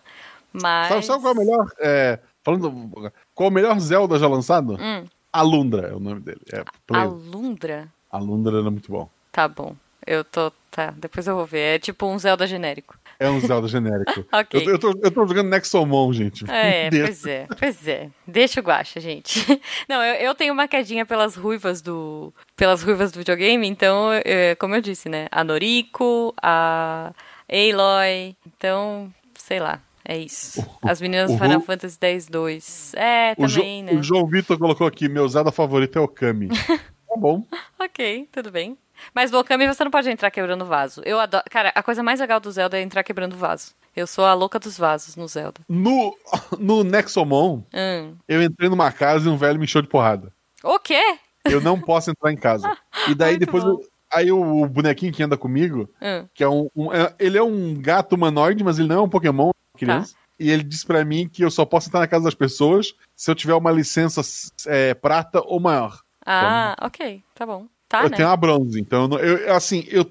Mas. 0.63 0.89
Sabe, 0.89 1.05
sabe 1.05 1.23
qual 1.23 1.35
é 1.35 1.37
o 1.37 1.39
melhor. 1.39 1.67
é, 1.81 2.19
falando. 2.43 3.13
Qual 3.35 3.49
é 3.49 3.51
o 3.51 3.55
melhor 3.55 3.79
Zelda 3.81 4.19
já 4.19 4.29
lançado? 4.29 4.77
Hum. 4.81 5.05
Alundra 5.33 5.89
é 5.89 5.95
o 5.95 6.01
nome 6.01 6.21
dele. 6.21 6.41
É. 6.53 6.65
Alundra? 6.93 7.89
Alundra 8.11 8.59
era 8.59 8.71
muito 8.71 8.91
bom. 8.91 9.09
Tá 9.31 9.47
bom. 9.47 9.77
Eu 10.07 10.25
tô. 10.25 10.51
Tá, 10.71 10.95
depois 10.97 11.27
eu 11.27 11.35
vou 11.35 11.45
ver. 11.47 11.77
É 11.77 11.79
tipo 11.79 12.07
um 12.07 12.19
Zelda 12.19 12.47
genérico. 12.47 12.97
É 13.19 13.29
um 13.29 13.41
Zelda 13.41 13.67
genérico. 13.67 14.25
Ok. 14.33 14.63
eu, 14.67 14.73
eu 14.73 14.79
tô, 14.79 14.91
eu 15.03 15.11
tô 15.11 15.27
jogando 15.27 15.49
Nexomon, 15.49 16.13
gente. 16.13 16.45
É, 16.51 16.89
pois 16.93 17.27
é, 17.27 17.47
pois 17.59 17.89
é. 17.89 18.11
Deixa 18.27 18.61
o 18.61 18.63
guacha, 18.63 19.01
gente. 19.01 19.41
Não, 19.89 20.03
eu, 20.03 20.15
eu 20.17 20.35
tenho 20.35 20.53
uma 20.53 20.69
quedinha 20.69 21.05
pelas 21.05 21.35
ruivas 21.35 21.81
do. 21.83 22.33
Pelas 22.55 22.83
ruivas 22.83 23.11
do 23.11 23.19
videogame, 23.19 23.67
então, 23.67 24.11
é, 24.25 24.55
como 24.55 24.75
eu 24.75 24.81
disse, 24.81 25.09
né? 25.09 25.27
A 25.31 25.43
Noriko, 25.43 26.35
a 26.43 27.13
Aloy. 27.51 28.37
Então, 28.47 29.13
sei 29.35 29.59
lá. 29.61 29.81
É 30.09 30.17
isso. 30.17 30.65
As 30.83 31.01
meninas 31.01 31.33
do 31.33 31.39
Final 31.39 31.61
Fantasy 31.61 31.99
X-2. 32.01 32.95
É, 32.97 33.35
O, 33.37 33.47
Jo- 33.49 33.57
também, 33.61 33.83
né? 33.83 33.93
o 33.93 34.03
João 34.03 34.27
Vitor 34.27 34.57
colocou 34.59 34.87
aqui: 34.87 35.09
meu 35.09 35.29
Zelda 35.29 35.51
favorito 35.51 35.99
é 35.99 36.01
o 36.03 36.07
Kami. 36.09 36.49
tá 37.09 37.17
bom. 37.17 37.43
Ok, 37.81 38.29
tudo 38.31 38.51
bem. 38.51 38.79
Mas 39.15 39.31
do 39.31 39.39
Okami 39.39 39.67
você 39.67 39.85
não 39.85 39.91
pode 39.91 40.09
entrar 40.09 40.31
quebrando 40.31 40.65
vaso. 40.65 41.03
Eu 41.05 41.21
adoro. 41.21 41.45
Cara, 41.51 41.71
a 41.75 41.83
coisa 41.83 42.03
mais 42.03 42.19
legal 42.21 42.41
do 42.41 42.51
Zelda 42.51 42.79
é 42.79 42.83
entrar 42.83 43.03
quebrando 43.03 43.37
vaso. 43.37 43.73
Eu 43.95 44.07
sou 44.07 44.25
a 44.25 44.33
louca 44.33 44.59
dos 44.59 44.79
vasos 44.79 45.17
no 45.17 45.27
Zelda. 45.29 45.61
No, 45.69 46.17
no 46.59 46.83
Nexomon, 46.85 47.63
Hum. 47.75 48.15
eu 48.29 48.43
entrei 48.43 48.69
numa 48.71 48.91
casa 48.93 49.29
e 49.29 49.33
um 49.33 49.37
velho 49.37 49.59
me 49.59 49.65
encheu 49.65 49.83
de 49.83 49.89
porrada. 49.89 50.33
O 50.63 50.79
quê? 50.79 51.03
Eu 51.45 51.61
não 51.61 51.79
posso 51.81 52.11
entrar 52.11 52.33
em 52.33 52.37
casa. 52.37 52.75
E 53.09 53.15
daí 53.15 53.33
Muito 53.33 53.45
depois. 53.47 53.65
eu- 53.65 53.81
aí 54.13 54.33
o, 54.33 54.63
o 54.63 54.67
bonequinho 54.69 55.13
que 55.13 55.23
anda 55.23 55.37
comigo, 55.37 55.89
Hum. 56.01 56.27
que 56.33 56.43
é 56.43 56.49
um, 56.49 56.69
um- 56.75 56.93
é- 56.93 57.13
Ele 57.19 57.37
é 57.37 57.43
um 57.43 57.75
gato 57.75 58.15
humanoide, 58.15 58.65
mas 58.65 58.79
ele 58.79 58.89
não 58.89 58.97
é 59.01 59.03
um 59.03 59.09
Pokémon, 59.09 59.51
criança. 59.77 60.15
Tá. 60.15 60.21
E 60.39 60.51
ele 60.51 60.63
disse 60.63 60.85
pra 60.85 61.05
mim 61.05 61.29
que 61.29 61.43
eu 61.43 61.51
só 61.51 61.65
posso 61.65 61.89
entrar 61.89 62.01
na 62.01 62.07
casa 62.09 62.25
das 62.25 62.35
pessoas 62.35 62.95
se 63.15 63.31
eu 63.31 63.35
tiver 63.35 63.55
uma 63.55 63.71
licença 63.71 64.21
é, 64.67 64.93
prata 64.95 65.41
ou 65.45 65.59
maior. 65.61 66.01
Ah, 66.25 66.77
ok, 66.83 67.23
tá 67.35 67.47
bom. 67.47 67.67
Tá, 67.89 68.03
eu 68.03 68.11
né? 68.11 68.17
tenho 68.17 68.29
uma 68.29 68.37
bronze, 68.37 68.81
então 68.81 69.09
eu, 69.21 69.39
eu- 69.39 69.55
assim, 69.55 69.85
eu, 69.89 70.05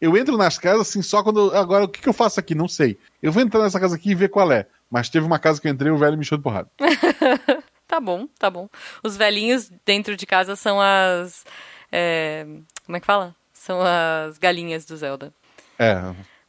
eu 0.00 0.16
entro 0.16 0.38
nas 0.38 0.58
casas 0.58 0.88
assim 0.88 1.02
só 1.02 1.22
quando. 1.22 1.54
Agora, 1.54 1.84
o 1.84 1.88
que, 1.88 2.00
que 2.00 2.08
eu 2.08 2.12
faço 2.14 2.40
aqui? 2.40 2.54
Não 2.54 2.66
sei. 2.66 2.98
Eu 3.22 3.30
vou 3.30 3.42
entrar 3.42 3.60
nessa 3.62 3.78
casa 3.78 3.96
aqui 3.96 4.10
e 4.12 4.14
ver 4.14 4.30
qual 4.30 4.50
é. 4.50 4.66
Mas 4.90 5.10
teve 5.10 5.26
uma 5.26 5.38
casa 5.38 5.60
que 5.60 5.68
eu 5.68 5.72
entrei 5.72 5.90
e 5.92 5.94
o 5.94 5.98
velho 5.98 6.16
me 6.16 6.22
encheu 6.22 6.38
de 6.38 6.42
porrada. 6.44 6.70
Tá 7.86 7.98
bom, 8.00 8.26
tá 8.38 8.50
bom. 8.50 8.68
Os 9.02 9.16
velhinhos 9.16 9.70
dentro 9.86 10.14
de 10.14 10.26
casa 10.26 10.54
são 10.56 10.78
as. 10.78 11.42
é, 11.90 12.46
como 12.84 12.96
é 12.96 13.00
que 13.00 13.06
fala? 13.06 13.34
São 13.50 13.80
as 13.80 14.36
galinhas 14.36 14.84
do 14.84 14.94
Zelda. 14.94 15.32
É. 15.78 15.94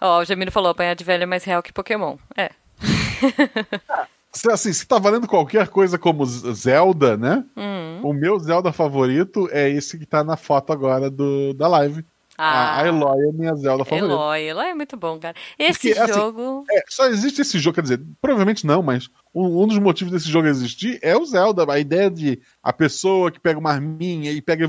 Ó, 0.01 0.19
o 0.19 0.25
Jamiro 0.25 0.51
falou, 0.51 0.71
apanhar 0.71 0.95
de 0.95 1.03
velho 1.03 1.23
é 1.23 1.25
mais 1.25 1.43
real 1.43 1.61
que 1.61 1.73
Pokémon. 1.73 2.17
É. 2.37 2.51
Se, 4.31 4.49
assim, 4.51 4.71
se 4.71 4.87
tá 4.87 4.99
valendo 4.99 5.27
qualquer 5.27 5.67
coisa 5.69 5.97
como 5.97 6.23
Zelda, 6.25 7.17
né? 7.17 7.43
Hum. 7.57 8.01
O 8.03 8.13
meu 8.13 8.37
Zelda 8.37 8.71
favorito 8.71 9.49
é 9.51 9.67
esse 9.69 9.97
que 9.97 10.05
tá 10.05 10.23
na 10.23 10.37
foto 10.37 10.71
agora 10.71 11.09
do, 11.09 11.51
da 11.55 11.67
live. 11.67 12.05
A, 12.37 12.79
a 12.79 12.87
Eloy 12.87 13.27
é 13.27 13.31
minha 13.33 13.53
Zelda 13.55 13.83
favorita. 13.83 14.13
Ah. 14.13 14.39
Eloy, 14.39 14.41
Eloy 14.43 14.65
é 14.67 14.73
muito 14.75 14.95
bom, 14.95 15.19
cara. 15.19 15.35
Esse 15.57 15.89
Porque, 15.89 15.99
assim, 15.99 16.13
jogo. 16.13 16.63
É, 16.71 16.83
só 16.87 17.07
existe 17.07 17.41
esse 17.41 17.59
jogo, 17.59 17.75
quer 17.75 17.81
dizer, 17.81 18.01
provavelmente 18.21 18.65
não, 18.65 18.81
mas 18.81 19.09
um, 19.35 19.63
um 19.63 19.67
dos 19.67 19.79
motivos 19.79 20.13
desse 20.13 20.29
jogo 20.29 20.47
existir 20.47 20.99
é 21.01 21.17
o 21.17 21.25
Zelda. 21.25 21.65
A 21.69 21.79
ideia 21.79 22.09
de 22.09 22.39
a 22.63 22.71
pessoa 22.71 23.29
que 23.31 23.39
pega 23.39 23.59
uma 23.59 23.71
arminha 23.71 24.31
e 24.31 24.41
pega 24.41 24.65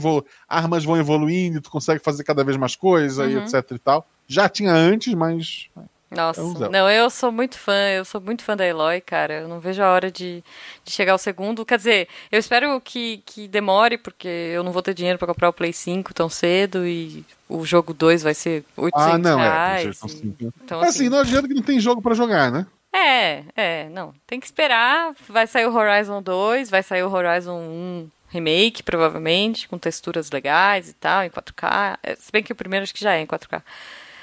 armas 0.49 0.85
vão 0.85 0.97
evoluindo, 0.97 1.59
e 1.59 1.61
tu 1.61 1.71
consegue 1.71 2.03
fazer 2.03 2.25
cada 2.25 2.43
vez 2.43 2.57
mais 2.57 2.75
coisa 2.75 3.27
e 3.27 3.37
Uhum. 3.37 3.45
etc 3.45 3.71
e 3.71 3.79
tal. 3.79 4.05
Já 4.33 4.49
tinha 4.49 4.73
antes, 4.73 5.12
mas. 5.14 5.69
Nossa, 6.11 6.40
É 6.40 6.69
não, 6.69 6.90
eu 6.90 7.09
sou 7.09 7.31
muito 7.31 7.57
fã, 7.57 7.88
eu 7.90 8.05
sou 8.05 8.21
muito 8.21 8.43
fã 8.43 8.57
da 8.57 8.66
Eloy, 8.66 9.01
cara. 9.01 9.43
Eu 9.43 9.49
não 9.49 9.61
vejo 9.61 9.81
a 9.81 9.90
hora 9.93 10.11
de, 10.11 10.43
de 10.85 10.90
chegar 10.93 11.12
ao 11.12 11.19
segundo. 11.19 11.64
Quer 11.64 11.79
dizer, 11.79 12.09
eu 12.33 12.38
espero 12.38 12.81
que, 12.81 13.23
que 13.25 13.47
demore, 13.47 13.97
porque 13.97 14.27
eu 14.27 14.64
não 14.64 14.73
vou 14.73 14.83
ter 14.83 14.93
dinheiro 14.95 15.19
pra 15.19 15.29
comprar 15.29 15.49
o 15.49 15.53
Play 15.53 15.73
5 15.73 16.12
tão 16.12 16.29
cedo 16.29 16.85
e 16.87 17.25
o 17.49 17.64
jogo 17.64 17.95
2 17.95 18.25
vai 18.25 18.35
ser 18.35 18.64
800 18.77 19.14
Ah, 19.14 19.19
não, 19.19 19.40
é. 19.40 19.43
reais. 19.43 19.83
PlayStation 19.99 20.07
e- 20.16 20.45
5. 20.47 20.55
Então, 20.64 20.81
assim, 20.81 20.88
assim, 20.88 21.09
não 21.09 21.19
adianta 21.21 21.47
que 21.49 21.55
não 21.55 21.62
tem 21.62 21.79
jogo 21.79 22.03
pra 22.03 22.14
jogar, 22.14 22.51
né? 22.51 22.66
É, 22.93 23.45
é, 23.57 23.88
não. 23.90 24.12
Tem 24.27 24.40
que 24.40 24.47
esperar. 24.47 25.14
Vai 25.29 25.47
sair 25.47 25.66
o 25.66 25.75
Horizon 25.77 26.21
2, 26.21 26.71
vai 26.71 26.83
sair 26.83 27.05
o 27.05 27.12
Horizon 27.12 27.57
1 27.57 28.09
Remake, 28.31 28.83
provavelmente, 28.83 29.69
com 29.69 29.79
texturas 29.79 30.29
legais 30.31 30.88
e 30.88 30.93
tal, 30.95 31.23
em 31.25 31.31
4K. 31.31 31.99
É, 32.03 32.16
Se 32.16 32.33
bem 32.33 32.43
que 32.43 32.53
o 32.53 32.57
primeiro 32.57 32.83
acho 32.83 32.95
que 32.95 33.01
já 33.01 33.14
é 33.14 33.21
em 33.21 33.27
4K. 33.27 33.62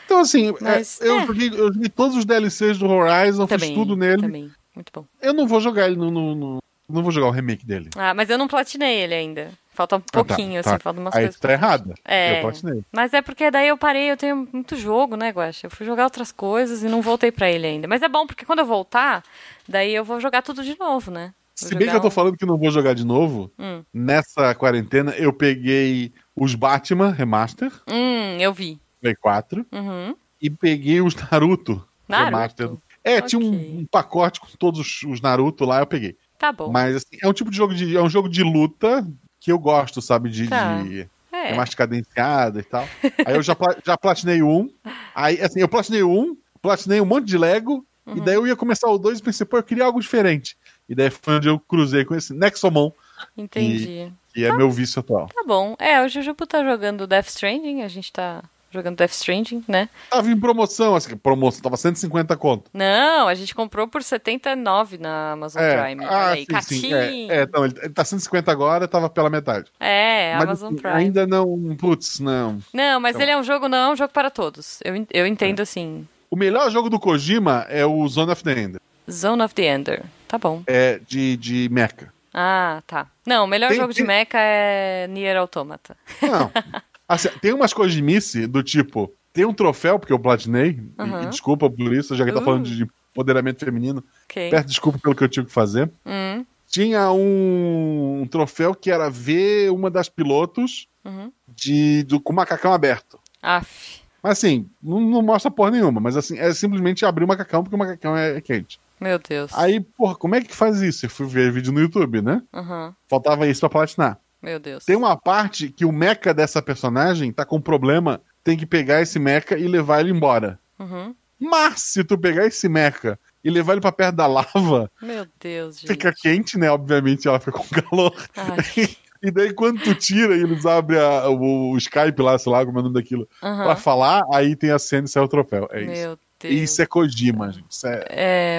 Então, 0.08 0.20
assim, 0.22 0.54
Mas, 0.62 1.02
é, 1.02 1.08
eu, 1.10 1.20
é. 1.20 1.26
Joguei, 1.28 1.50
eu 1.50 1.74
joguei 1.74 1.90
todos 1.90 2.16
os 2.16 2.24
DLCs 2.26 2.78
do 2.78 2.88
Horizon, 2.88 3.46
Também, 3.46 3.70
fiz 3.70 3.78
tudo 3.78 3.96
nele. 3.98 4.22
também. 4.22 4.50
Muito 4.74 4.90
bom. 4.94 5.06
Eu 5.22 5.34
não 5.34 5.46
vou 5.46 5.60
jogar 5.60 5.88
ele 5.88 5.98
no. 5.98 6.10
no- 6.10 6.34
no- 6.36 6.58
não 6.90 7.04
vou 7.04 7.12
jogar 7.12 7.28
o 7.28 7.32
remake 7.32 7.66
dele. 7.66 7.90
Ah, 7.98 8.14
mas 8.14 8.30
eu 8.30 8.38
não 8.38 8.48
platinei 8.48 9.02
ele 9.02 9.14
ainda. 9.14 9.52
Falta 9.74 9.98
um 9.98 10.00
Ah, 10.00 10.02
tá, 10.10 10.24
pouquinho, 10.24 10.64
tá. 10.64 10.72
assim, 10.76 10.80
falta 10.82 11.00
umas 11.02 11.14
Aí 11.14 11.24
coisas. 11.26 11.40
tá 11.40 11.52
errada. 11.52 11.94
É. 12.06 12.38
Eu 12.38 12.42
platinei. 12.44 12.82
Mas 12.94 13.14
é 13.14 13.22
porque 13.22 13.52
daí 13.52 13.68
eu 13.68 13.78
parei, 13.78 14.10
eu 14.10 14.16
tenho 14.16 14.48
muito 14.54 14.78
jogo, 14.78 15.18
né, 15.18 15.30
Guaxa? 15.32 15.68
Eu 15.68 15.72
fui 15.72 15.86
jogar 15.86 16.06
outras 16.06 16.32
coisas 16.32 16.82
e 16.84 16.88
não 16.88 17.02
voltei 17.02 17.30
pra 17.30 17.52
ele 17.52 17.68
ainda. 17.68 17.88
Mas 17.90 18.02
é 18.02 18.08
bom, 18.08 18.26
porque 18.26 18.46
quando 18.46 18.60
eu 18.60 18.66
voltar, 18.66 19.22
daí 19.68 19.94
eu 19.94 20.06
vou 20.06 20.22
jogar 20.22 20.42
tudo 20.42 20.64
de 20.64 20.80
novo, 20.80 21.12
né? 21.12 21.34
Vou 21.60 21.68
Se 21.70 21.76
bem 21.76 21.80
que 21.80 21.86
jogar 21.88 21.98
eu 21.98 22.02
tô 22.02 22.08
um- 22.08 22.12
falando 22.12 22.38
que 22.38 22.46
não 22.46 22.58
vou 22.58 22.72
jogar 22.72 22.94
de 22.96 23.06
novo, 23.06 23.52
Hum. 23.60 23.84
nessa 23.94 24.56
quarentena 24.56 25.12
eu 25.18 25.34
peguei 25.34 26.14
os 26.36 26.56
Batman 26.56 27.12
Remaster, 27.12 27.72
Hum, 27.90 28.38
eu 28.40 28.54
vi. 28.54 28.80
Play 29.02 29.16
4, 29.16 29.66
Uhum. 29.72 30.16
e 30.42 30.50
peguei 30.50 31.02
os 31.02 31.16
Naruto, 31.16 31.84
Naruto? 32.08 32.26
Remaster. 32.26 32.72
É, 33.04 33.22
tinha 33.22 33.40
um, 33.40 33.80
um 33.80 33.86
pacote 33.86 34.40
com 34.40 34.48
todos 34.60 34.80
os, 34.80 35.04
os 35.04 35.22
Naruto 35.22 35.64
lá, 35.66 35.80
eu 35.80 35.88
peguei. 35.88 36.18
Tá 36.38 36.52
bom. 36.52 36.70
Mas 36.72 36.96
assim, 36.98 37.18
é 37.22 37.28
um 37.28 37.34
tipo 37.34 37.50
de 37.50 37.58
jogo 37.58 37.74
de. 37.74 37.96
É 37.96 38.02
um 38.02 38.10
jogo 38.10 38.28
de 38.30 38.44
luta 38.44 39.08
que 39.40 39.52
eu 39.52 39.58
gosto, 39.58 40.02
sabe? 40.02 40.30
De. 40.30 40.48
Tá. 40.48 40.82
de 40.82 41.10
É. 41.32 41.52
é 41.52 41.56
mais 41.56 41.74
cadenciada 41.74 42.60
e 42.60 42.64
tal. 42.64 42.88
Aí 43.26 43.36
eu 43.36 43.42
já, 43.42 43.56
já 43.86 43.98
platinei 43.98 44.44
um. 44.44 44.70
Aí, 45.16 45.40
assim, 45.42 45.60
eu 45.62 45.68
platinei 45.70 46.04
um, 46.04 46.36
platinei 46.62 47.00
um 47.02 47.06
monte 47.06 47.26
de 47.26 47.38
Lego. 47.38 47.86
Uhum. 48.06 48.18
E 48.18 48.22
daí 48.22 48.36
eu 48.36 48.46
ia 48.48 48.56
começar 48.56 48.90
o 48.90 48.98
dois 48.98 49.20
e 49.20 49.24
pensei, 49.24 49.46
pô, 49.46 49.58
eu 49.58 49.64
queria 49.64 49.84
algo 49.86 50.00
diferente. 50.00 50.58
E 50.88 50.96
daí 50.96 51.10
foi 51.10 51.36
onde 51.36 51.48
eu 51.50 51.60
cruzei 51.60 52.06
com 52.06 52.16
esse 52.16 52.34
Nexomon, 52.34 52.92
Entendi. 53.38 54.12
que 54.34 54.46
é 54.46 54.52
meu 54.56 54.70
vício 54.72 55.00
atual. 55.00 55.28
Tá 55.28 55.44
bom. 55.46 55.76
É, 55.80 56.02
o 56.04 56.08
Jujubu 56.08 56.46
tá 56.48 56.64
jogando 56.64 57.06
Death 57.08 57.28
Stranding, 57.28 57.82
a 57.82 57.88
gente 57.88 58.12
tá 58.14 58.44
jogando 58.72 58.98
Death 58.98 59.12
Stranding, 59.12 59.64
né? 59.68 59.90
Tava 60.10 60.30
em 60.30 60.40
promoção, 60.40 60.96
assim, 60.96 61.16
promoção, 61.18 61.62
tava 61.62 61.78
150 61.78 62.36
conto. 62.38 62.70
Não, 62.74 63.28
a 63.28 63.34
gente 63.36 63.56
comprou 63.56 63.88
por 63.88 64.04
79 64.04 64.98
na 64.98 65.32
Amazon 65.32 65.62
É, 65.62 65.82
Prime. 65.84 66.06
ah, 66.06 66.30
aí, 66.30 66.46
sim, 66.62 66.80
sim. 66.82 66.94
É, 67.32 67.42
é, 67.44 67.48
não, 67.52 67.66
ele, 67.66 67.74
tá 67.90 68.04
150 68.04 68.52
agora, 68.52 68.88
tava 68.88 69.10
pela 69.10 69.30
metade. 69.30 69.72
É, 69.80 70.34
Mas 70.36 70.44
Amazon 70.44 70.76
Prime. 70.76 70.96
ainda 70.96 71.26
não, 71.26 71.76
putz, 71.80 72.20
não. 72.20 72.60
Não, 72.74 73.00
mas 73.00 73.16
Então- 73.16 73.22
ele 73.24 73.32
é 73.32 73.38
um 73.38 73.44
jogo, 73.44 73.68
não 73.68 73.78
é 73.78 73.92
um 73.94 73.96
jogo 73.96 74.12
para 74.14 74.30
todos. 74.30 74.80
Eu, 74.84 74.94
eu 75.14 75.26
entendo 75.26 75.62
assim. 75.62 76.08
O 76.30 76.36
melhor 76.36 76.70
jogo 76.70 76.90
do 76.90 77.00
Kojima 77.00 77.66
é 77.70 77.86
o 77.86 78.06
Zone 78.08 78.32
of 78.32 78.44
the 78.44 78.52
Ender, 78.60 78.82
Zone 79.10 79.42
of 79.42 79.56
the 79.56 79.64
Ender. 79.74 80.04
Tá 80.28 80.38
bom. 80.38 80.62
é 80.68 81.00
de, 81.08 81.38
de 81.38 81.70
mecha. 81.70 82.12
Ah, 82.34 82.84
tá. 82.86 83.08
Não, 83.26 83.46
o 83.46 83.48
melhor 83.48 83.70
Tem- 83.70 83.78
jogo 83.80 83.94
de 83.94 84.00
tem- 84.00 84.06
mecha 84.08 84.38
é 84.38 85.08
Nier 85.08 85.38
Automata. 85.38 85.96
Não. 86.22 86.52
Assim, 87.08 87.30
tem 87.42 87.54
umas 87.54 87.74
Kojimice 87.74 88.48
do 88.48 88.62
tipo, 88.62 89.12
tem 89.34 89.46
um 89.46 89.54
troféu, 89.54 89.98
porque 89.98 90.12
eu 90.14 90.20
platinei, 90.20 90.72
e- 90.72 90.74
e, 90.74 91.02
Aham. 91.02 91.30
desculpa 91.30 91.70
por 91.70 91.94
isso, 91.94 92.16
já 92.16 92.26
que 92.26 92.32
tá 92.32 92.40
Uh. 92.42 92.44
falando 92.46 92.66
de 92.70 92.88
empoderamento 93.14 93.64
feminino, 93.64 94.04
Ok. 94.26 94.50
peço 94.50 94.68
desculpa 94.68 95.00
pelo 95.00 95.16
que 95.16 95.24
eu 95.24 95.30
tive 95.30 95.48
que 95.48 95.54
fazer. 95.54 95.90
Hum, 96.06 96.46
Tinha 96.70 97.10
um, 97.12 98.22
um 98.24 98.28
troféu 98.28 98.76
que 98.76 98.92
era 98.92 99.10
ver 99.10 99.72
uma 99.72 99.90
das 99.90 100.10
pilotos 100.10 100.88
uhum. 101.06 101.32
de, 101.48 102.04
do, 102.04 102.20
com 102.20 102.34
o 102.34 102.36
macacão 102.36 102.74
aberto. 102.74 103.18
Aff. 103.42 104.02
Mas 104.22 104.34
assim, 104.40 104.68
não, 104.84 105.00
não 105.00 105.22
mostra 105.22 105.50
porra 105.50 105.72
nenhuma, 105.72 106.02
mas 106.02 106.18
assim, 106.18 106.38
é 106.38 106.54
simplesmente 106.54 107.06
abrir 107.06 107.24
o 107.24 107.28
macacão 107.28 107.64
porque 107.64 107.76
o 107.76 107.80
macacão 107.80 108.18
é, 108.18 108.36
é 108.36 108.42
quente. 108.42 108.80
Meu 109.00 109.18
Deus. 109.18 109.52
Aí, 109.56 109.80
porra, 109.80 110.16
como 110.16 110.36
é 110.36 110.42
que 110.42 110.54
faz 110.54 110.82
isso? 110.82 111.06
Eu 111.06 111.10
fui 111.10 111.26
ver 111.26 111.52
vídeo 111.54 111.72
no 111.72 111.80
YouTube, 111.80 112.22
né? 112.22 112.42
Uhum. 112.54 112.92
Faltava 113.08 113.48
isso 113.48 113.62
pra 113.62 113.70
platinar. 113.70 114.20
Meu 114.48 114.60
Deus. 114.60 114.86
Tem 114.86 114.96
uma 114.96 115.18
parte 115.18 115.70
que 115.70 115.84
o 115.84 115.92
mecha 115.92 116.34
dessa 116.34 116.62
personagem 116.62 117.32
tá 117.34 117.44
com 117.46 117.60
problema, 117.60 118.22
tem 118.44 118.58
que 118.58 118.66
pegar 118.66 119.02
esse 119.02 119.20
mecha 119.20 119.58
e 119.58 119.68
levar 119.68 120.00
ele 120.00 120.12
embora. 120.12 120.58
Uhum. 120.80 121.14
Mas 121.40 121.82
se 121.82 122.04
tu 122.04 122.18
pegar 122.18 122.46
esse 122.46 122.70
mecha 122.70 123.20
e 123.44 123.50
levar 123.50 123.74
ele 123.74 123.82
pra 123.82 123.92
perto 123.92 124.16
da 124.16 124.26
lava, 124.28 124.90
Meu 125.02 125.28
Deus, 125.40 125.80
gente. 125.80 125.88
fica 125.92 126.14
quente, 126.14 126.58
né? 126.58 126.72
Obviamente 126.72 127.28
ela 127.28 127.40
fica 127.40 127.52
com 127.52 127.66
calor. 127.82 128.14
E 129.20 129.32
daí 129.32 129.52
quando 129.52 129.82
tu 129.82 129.96
tira 129.96 130.36
e 130.38 130.42
eles 130.44 130.64
abrem 130.64 131.00
a- 131.00 131.28
o, 131.28 131.72
o 131.72 131.78
Skype 131.78 132.22
lá, 132.22 132.38
sei 132.38 132.52
lá, 132.52 132.64
como 132.64 132.78
é 132.78 132.82
o 132.82 132.84
nome 132.84 132.94
daquilo, 132.94 133.28
Aham. 133.42 133.64
pra 133.64 133.76
falar, 133.76 134.22
aí 134.32 134.56
tem 134.56 134.70
a 134.70 134.78
cena 134.78 135.06
e 135.06 135.10
sai 135.10 135.24
o 135.24 135.28
troféu. 135.28 135.68
É 135.72 135.82
isso. 135.82 135.92
Meu 135.92 136.20
Deus. 136.40 136.54
E 136.54 136.64
isso 136.64 136.82
é 136.84 136.86
Kojima, 136.86 137.52
gente. 137.52 137.66
Isso 137.68 137.88
é- 137.88 138.06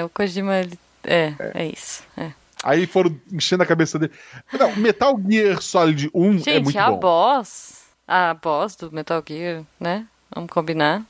É, 0.01 0.05
o 0.05 0.09
Kojima, 0.09 0.57
ele... 0.57 0.77
é, 1.05 1.33
é, 1.55 1.65
isso. 1.67 2.03
É. 2.17 2.33
Aí 2.63 2.87
foram 2.87 3.19
enchendo 3.33 3.63
a 3.63 3.67
cabeça 3.67 3.99
dele. 3.99 4.13
Não, 4.53 4.75
Metal 4.77 5.19
Gear 5.29 5.63
Solid 5.63 6.11
1 6.13 6.35
é 6.35 6.39
Gente, 6.39 6.65
muito 6.65 6.79
a 6.79 6.91
bom. 6.91 6.99
boss, 6.99 7.85
a 8.07 8.35
boss 8.35 8.77
do 8.77 8.93
Metal 8.93 9.23
Gear, 9.27 9.63
né? 9.79 10.07
Vamos 10.35 10.51
combinar. 10.51 11.05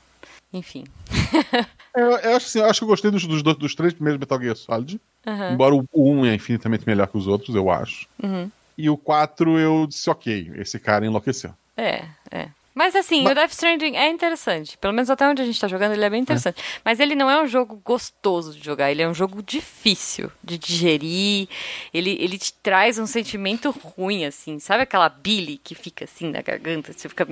Enfim. 0.53 0.85
Eu, 1.95 2.11
eu 2.11 2.35
acho, 2.35 2.45
assim, 2.45 2.59
eu 2.59 2.65
acho 2.65 2.79
que 2.79 2.83
eu 2.83 2.87
gostei 2.87 3.09
dos, 3.09 3.25
dos, 3.25 3.41
dos 3.41 3.75
três 3.75 3.93
primeiros 3.93 4.19
Metal 4.19 4.39
Gear 4.39 4.55
Solid. 4.55 5.01
Aham. 5.25 5.53
Embora 5.53 5.75
o, 5.75 5.83
o 5.91 6.11
1 6.11 6.25
é 6.27 6.35
infinitamente 6.35 6.85
melhor 6.85 7.07
que 7.07 7.17
os 7.17 7.27
outros, 7.27 7.55
eu 7.55 7.69
acho. 7.69 8.07
Uhum. 8.21 8.49
E 8.77 8.89
o 8.89 8.95
4 8.95 9.57
eu 9.57 9.87
disse, 9.87 10.09
ok, 10.09 10.51
esse 10.55 10.79
cara 10.79 11.05
enlouqueceu. 11.05 11.51
É, 11.75 12.05
é. 12.29 12.49
Mas 12.79 12.95
assim, 12.95 13.27
o 13.27 13.35
Death 13.35 13.51
Stranding 13.51 13.97
é 13.97 14.07
interessante. 14.07 14.77
Pelo 14.77 14.93
menos 14.93 15.09
até 15.09 15.27
onde 15.27 15.41
a 15.41 15.45
gente 15.45 15.59
tá 15.59 15.67
jogando, 15.67 15.91
ele 15.91 16.05
é 16.05 16.09
bem 16.09 16.21
interessante. 16.21 16.63
Mas 16.85 17.01
ele 17.01 17.13
não 17.13 17.29
é 17.29 17.43
um 17.43 17.45
jogo 17.45 17.75
gostoso 17.83 18.57
de 18.57 18.63
jogar, 18.63 18.89
ele 18.89 19.01
é 19.01 19.07
um 19.07 19.13
jogo 19.13 19.43
difícil 19.43 20.31
de 20.41 20.57
digerir. 20.57 21.49
Ele, 21.93 22.11
ele 22.11 22.37
te 22.37 22.53
traz 22.53 22.97
um 22.97 23.05
sentimento 23.05 23.69
ruim, 23.69 24.23
assim. 24.23 24.59
Sabe 24.59 24.83
aquela 24.83 25.09
bile 25.09 25.59
que 25.61 25.75
fica 25.75 26.05
assim 26.05 26.31
na 26.31 26.41
garganta? 26.41 26.93
Você 26.93 27.09
fica. 27.09 27.27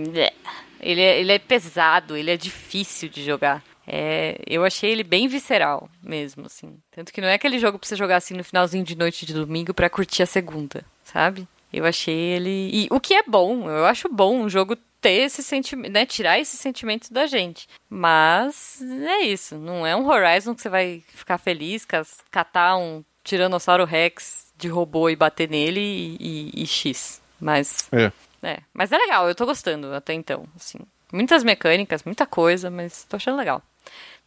Ele 0.81 1.01
é, 1.01 1.17
ele 1.21 1.31
é 1.31 1.39
pesado, 1.39 2.17
ele 2.17 2.29
é 2.29 2.35
difícil 2.35 3.07
de 3.07 3.23
jogar. 3.23 3.63
É, 3.87 4.41
eu 4.45 4.65
achei 4.65 4.91
ele 4.91 5.03
bem 5.05 5.29
visceral 5.29 5.89
mesmo, 6.03 6.47
assim. 6.47 6.77
Tanto 6.91 7.13
que 7.13 7.21
não 7.21 7.29
é 7.29 7.35
aquele 7.35 7.57
jogo 7.57 7.79
pra 7.79 7.87
você 7.87 7.95
jogar 7.95 8.17
assim 8.17 8.33
no 8.33 8.43
finalzinho 8.43 8.83
de 8.83 8.97
noite 8.97 9.25
de 9.25 9.33
domingo 9.33 9.73
pra 9.73 9.89
curtir 9.89 10.23
a 10.23 10.25
segunda, 10.25 10.83
sabe? 11.05 11.47
Eu 11.71 11.85
achei 11.85 12.13
ele. 12.13 12.69
E 12.73 12.87
o 12.91 12.99
que 12.99 13.13
é 13.13 13.23
bom, 13.23 13.69
eu 13.69 13.85
acho 13.85 14.09
bom 14.09 14.41
um 14.41 14.49
jogo 14.49 14.75
ter 15.07 15.21
esse 15.21 15.41
sentimento, 15.41 15.91
né? 15.91 16.05
Tirar 16.05 16.39
esse 16.39 16.57
sentimento 16.57 17.13
da 17.13 17.25
gente. 17.27 17.67
Mas 17.89 18.81
é 18.81 19.21
isso. 19.21 19.57
Não 19.57 19.85
é 19.87 19.95
um 19.95 20.07
Horizon 20.07 20.53
que 20.53 20.61
você 20.61 20.69
vai 20.69 21.03
ficar 21.07 21.37
feliz, 21.37 21.85
catar 22.29 22.77
um 22.77 23.03
Tiranossauro 23.23 23.85
Rex 23.85 24.47
de 24.57 24.67
robô 24.67 25.09
e 25.09 25.15
bater 25.15 25.49
nele 25.49 25.79
e, 25.79 26.17
e- 26.19 26.63
e 26.63 26.67
X. 26.67 27.21
Mas. 27.39 27.87
É. 27.91 28.11
É. 28.43 28.59
Mas 28.73 28.91
é 28.91 28.97
legal, 28.97 29.27
eu 29.27 29.35
tô 29.35 29.45
gostando 29.45 29.93
até 29.93 30.13
então. 30.13 30.45
Assim. 30.55 30.79
Muitas 31.11 31.43
mecânicas, 31.43 32.03
muita 32.03 32.25
coisa, 32.25 32.69
mas 32.69 33.03
tô 33.05 33.15
achando 33.15 33.37
legal. 33.37 33.61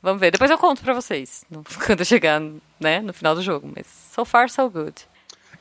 Vamos 0.03 0.21
ver. 0.21 0.31
Depois 0.31 0.51
eu 0.51 0.57
conto 0.59 0.83
pra 0.83 0.95
vocês. 0.95 1.45
Quando 1.87 2.01
eu 2.01 2.05
chegar, 2.07 2.41
né, 2.81 3.01
no 3.01 3.13
final 3.13 3.35
do 3.35 3.43
jogo. 3.43 3.71
Mas 3.77 3.87
so 3.87 4.25
far, 4.25 4.49
so 4.49 4.69
good. 4.71 4.95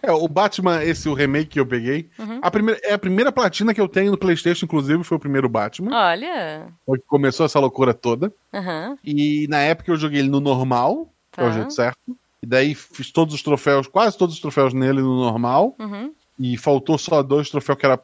É, 0.01 0.11
o 0.11 0.27
Batman, 0.27 0.83
esse 0.83 1.07
o 1.09 1.13
remake 1.13 1.49
que 1.49 1.59
eu 1.59 1.65
peguei, 1.65 2.09
Uhum. 2.17 2.39
a 2.41 2.49
primeira, 2.49 2.79
é 2.83 2.93
a 2.93 2.97
primeira 2.99 3.31
platina 3.31 3.73
que 3.73 3.81
eu 3.81 3.87
tenho 3.87 4.11
no 4.11 4.17
PlayStation, 4.17 4.65
inclusive, 4.65 5.03
foi 5.03 5.17
o 5.17 5.19
primeiro 5.19 5.49
Batman. 5.49 5.91
Olha. 5.95 6.67
Foi 6.85 6.97
que 6.99 7.05
começou 7.05 7.45
essa 7.45 7.59
loucura 7.59 7.93
toda. 7.93 8.31
Aham. 8.53 8.97
E 9.03 9.47
na 9.49 9.59
época 9.59 9.91
eu 9.91 9.97
joguei 9.97 10.19
ele 10.19 10.29
no 10.29 10.39
normal, 10.39 11.11
que 11.31 11.41
é 11.41 11.43
o 11.43 11.47
Tá. 11.47 11.51
jeito 11.53 11.73
certo. 11.73 11.97
E 12.41 12.45
daí 12.45 12.73
fiz 12.73 13.11
todos 13.11 13.33
os 13.35 13.43
troféus, 13.43 13.87
quase 13.87 14.17
todos 14.17 14.35
os 14.35 14.41
troféus 14.41 14.73
nele 14.73 15.01
no 15.01 15.19
normal. 15.19 15.75
Uhum. 15.79 16.13
E 16.39 16.57
faltou 16.57 16.97
só 16.97 17.21
dois 17.21 17.49
troféus 17.49 17.77
que 17.77 17.85
era. 17.85 17.99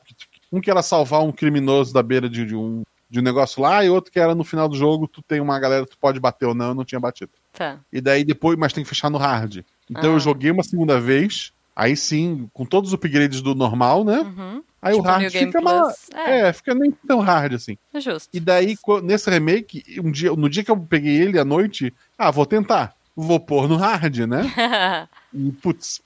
Um 0.52 0.60
que 0.60 0.70
era 0.70 0.82
salvar 0.82 1.22
um 1.24 1.32
criminoso 1.32 1.94
da 1.94 2.04
beira 2.04 2.30
de, 2.30 2.46
de 2.46 2.56
um, 2.56 2.84
de 3.10 3.20
um 3.20 3.24
negócio 3.24 3.62
lá, 3.62 3.84
e 3.86 3.90
outro 3.90 4.12
que 4.12 4.20
era 4.20 4.36
no 4.36 4.44
final 4.44 4.68
do 4.68 4.76
jogo, 4.76 5.08
tu 5.08 5.22
tem 5.22 5.40
uma 5.40 5.58
galera 5.60 5.86
tu 5.86 5.98
pode 5.98 6.20
bater 6.20 6.46
ou 6.46 6.54
não, 6.54 6.68
eu 6.70 6.76
não 6.76 6.84
tinha 6.86 7.00
batido. 7.00 7.32
Tá. 7.54 7.80
E 7.92 8.00
daí 8.02 8.24
depois, 8.26 8.58
mas 8.58 8.74
tem 8.74 8.84
que 8.84 8.90
fechar 8.90 9.10
no 9.10 9.18
hard. 9.18 9.64
Então 9.90 10.12
Ah. 10.12 10.14
eu 10.16 10.20
joguei 10.20 10.52
uma 10.52 10.64
segunda 10.64 11.00
vez, 11.00 11.52
Aí 11.76 11.98
sim, 11.98 12.50
com 12.54 12.66
todos 12.66 12.92
os 12.92 12.94
upgrades 12.94 13.42
do 13.42 13.54
normal, 13.54 14.06
né? 14.06 14.20
Uhum. 14.20 14.64
Aí 14.82 14.96
tipo 14.96 15.04
o 15.04 15.10
hard 15.10 15.32
fica 15.32 15.62
mais. 15.62 16.10
É. 16.14 16.40
é. 16.40 16.54
fica 16.54 16.74
nem 16.74 16.92
tão 16.92 17.20
hard 17.20 17.54
assim. 17.54 17.78
É 17.94 18.00
justo. 18.00 18.30
E 18.32 18.40
daí, 18.40 18.78
nesse 19.04 19.30
remake, 19.30 19.84
um 20.00 20.12
dia, 20.12 20.32
no 20.32 20.50
dia 20.50 20.64
que 20.64 20.72
eu 20.72 20.78
peguei 20.78 21.22
ele 21.22 21.38
à 21.38 21.44
noite, 21.44 21.94
ah, 22.18 22.32
vou 22.32 22.46
tentar. 22.46 22.96
Vou 23.16 23.40
pôr 23.40 23.68
no 23.68 23.76
hard, 23.76 24.20
né? 24.20 24.44
e, 25.34 25.52
putz, 25.54 26.02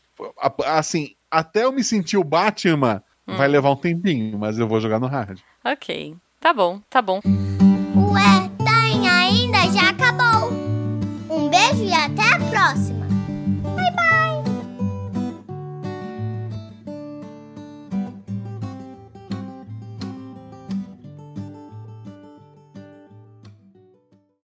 assim, 0.65 1.13
até 1.29 1.65
eu 1.65 1.71
me 1.71 1.83
sentir 1.83 2.17
o 2.17 2.23
Batman, 2.23 3.03
hum. 3.27 3.35
vai 3.35 3.47
levar 3.47 3.71
um 3.71 3.75
tempinho, 3.75 4.39
mas 4.39 4.57
eu 4.57 4.67
vou 4.67 4.79
jogar 4.79 4.99
no 4.99 5.07
hard. 5.07 5.39
Ok. 5.63 6.15
Tá 6.39 6.53
bom, 6.53 6.79
tá 6.89 7.01
bom. 7.01 7.19
Ué, 7.25 8.49
tá 8.63 8.79
ainda? 8.81 9.71
Já 9.71 9.89
acabou. 9.89 10.51
Um 11.29 11.49
beijo 11.49 11.83
e 11.83 11.93
até 11.93 12.23
a 12.33 12.39
próxima. 12.49 12.98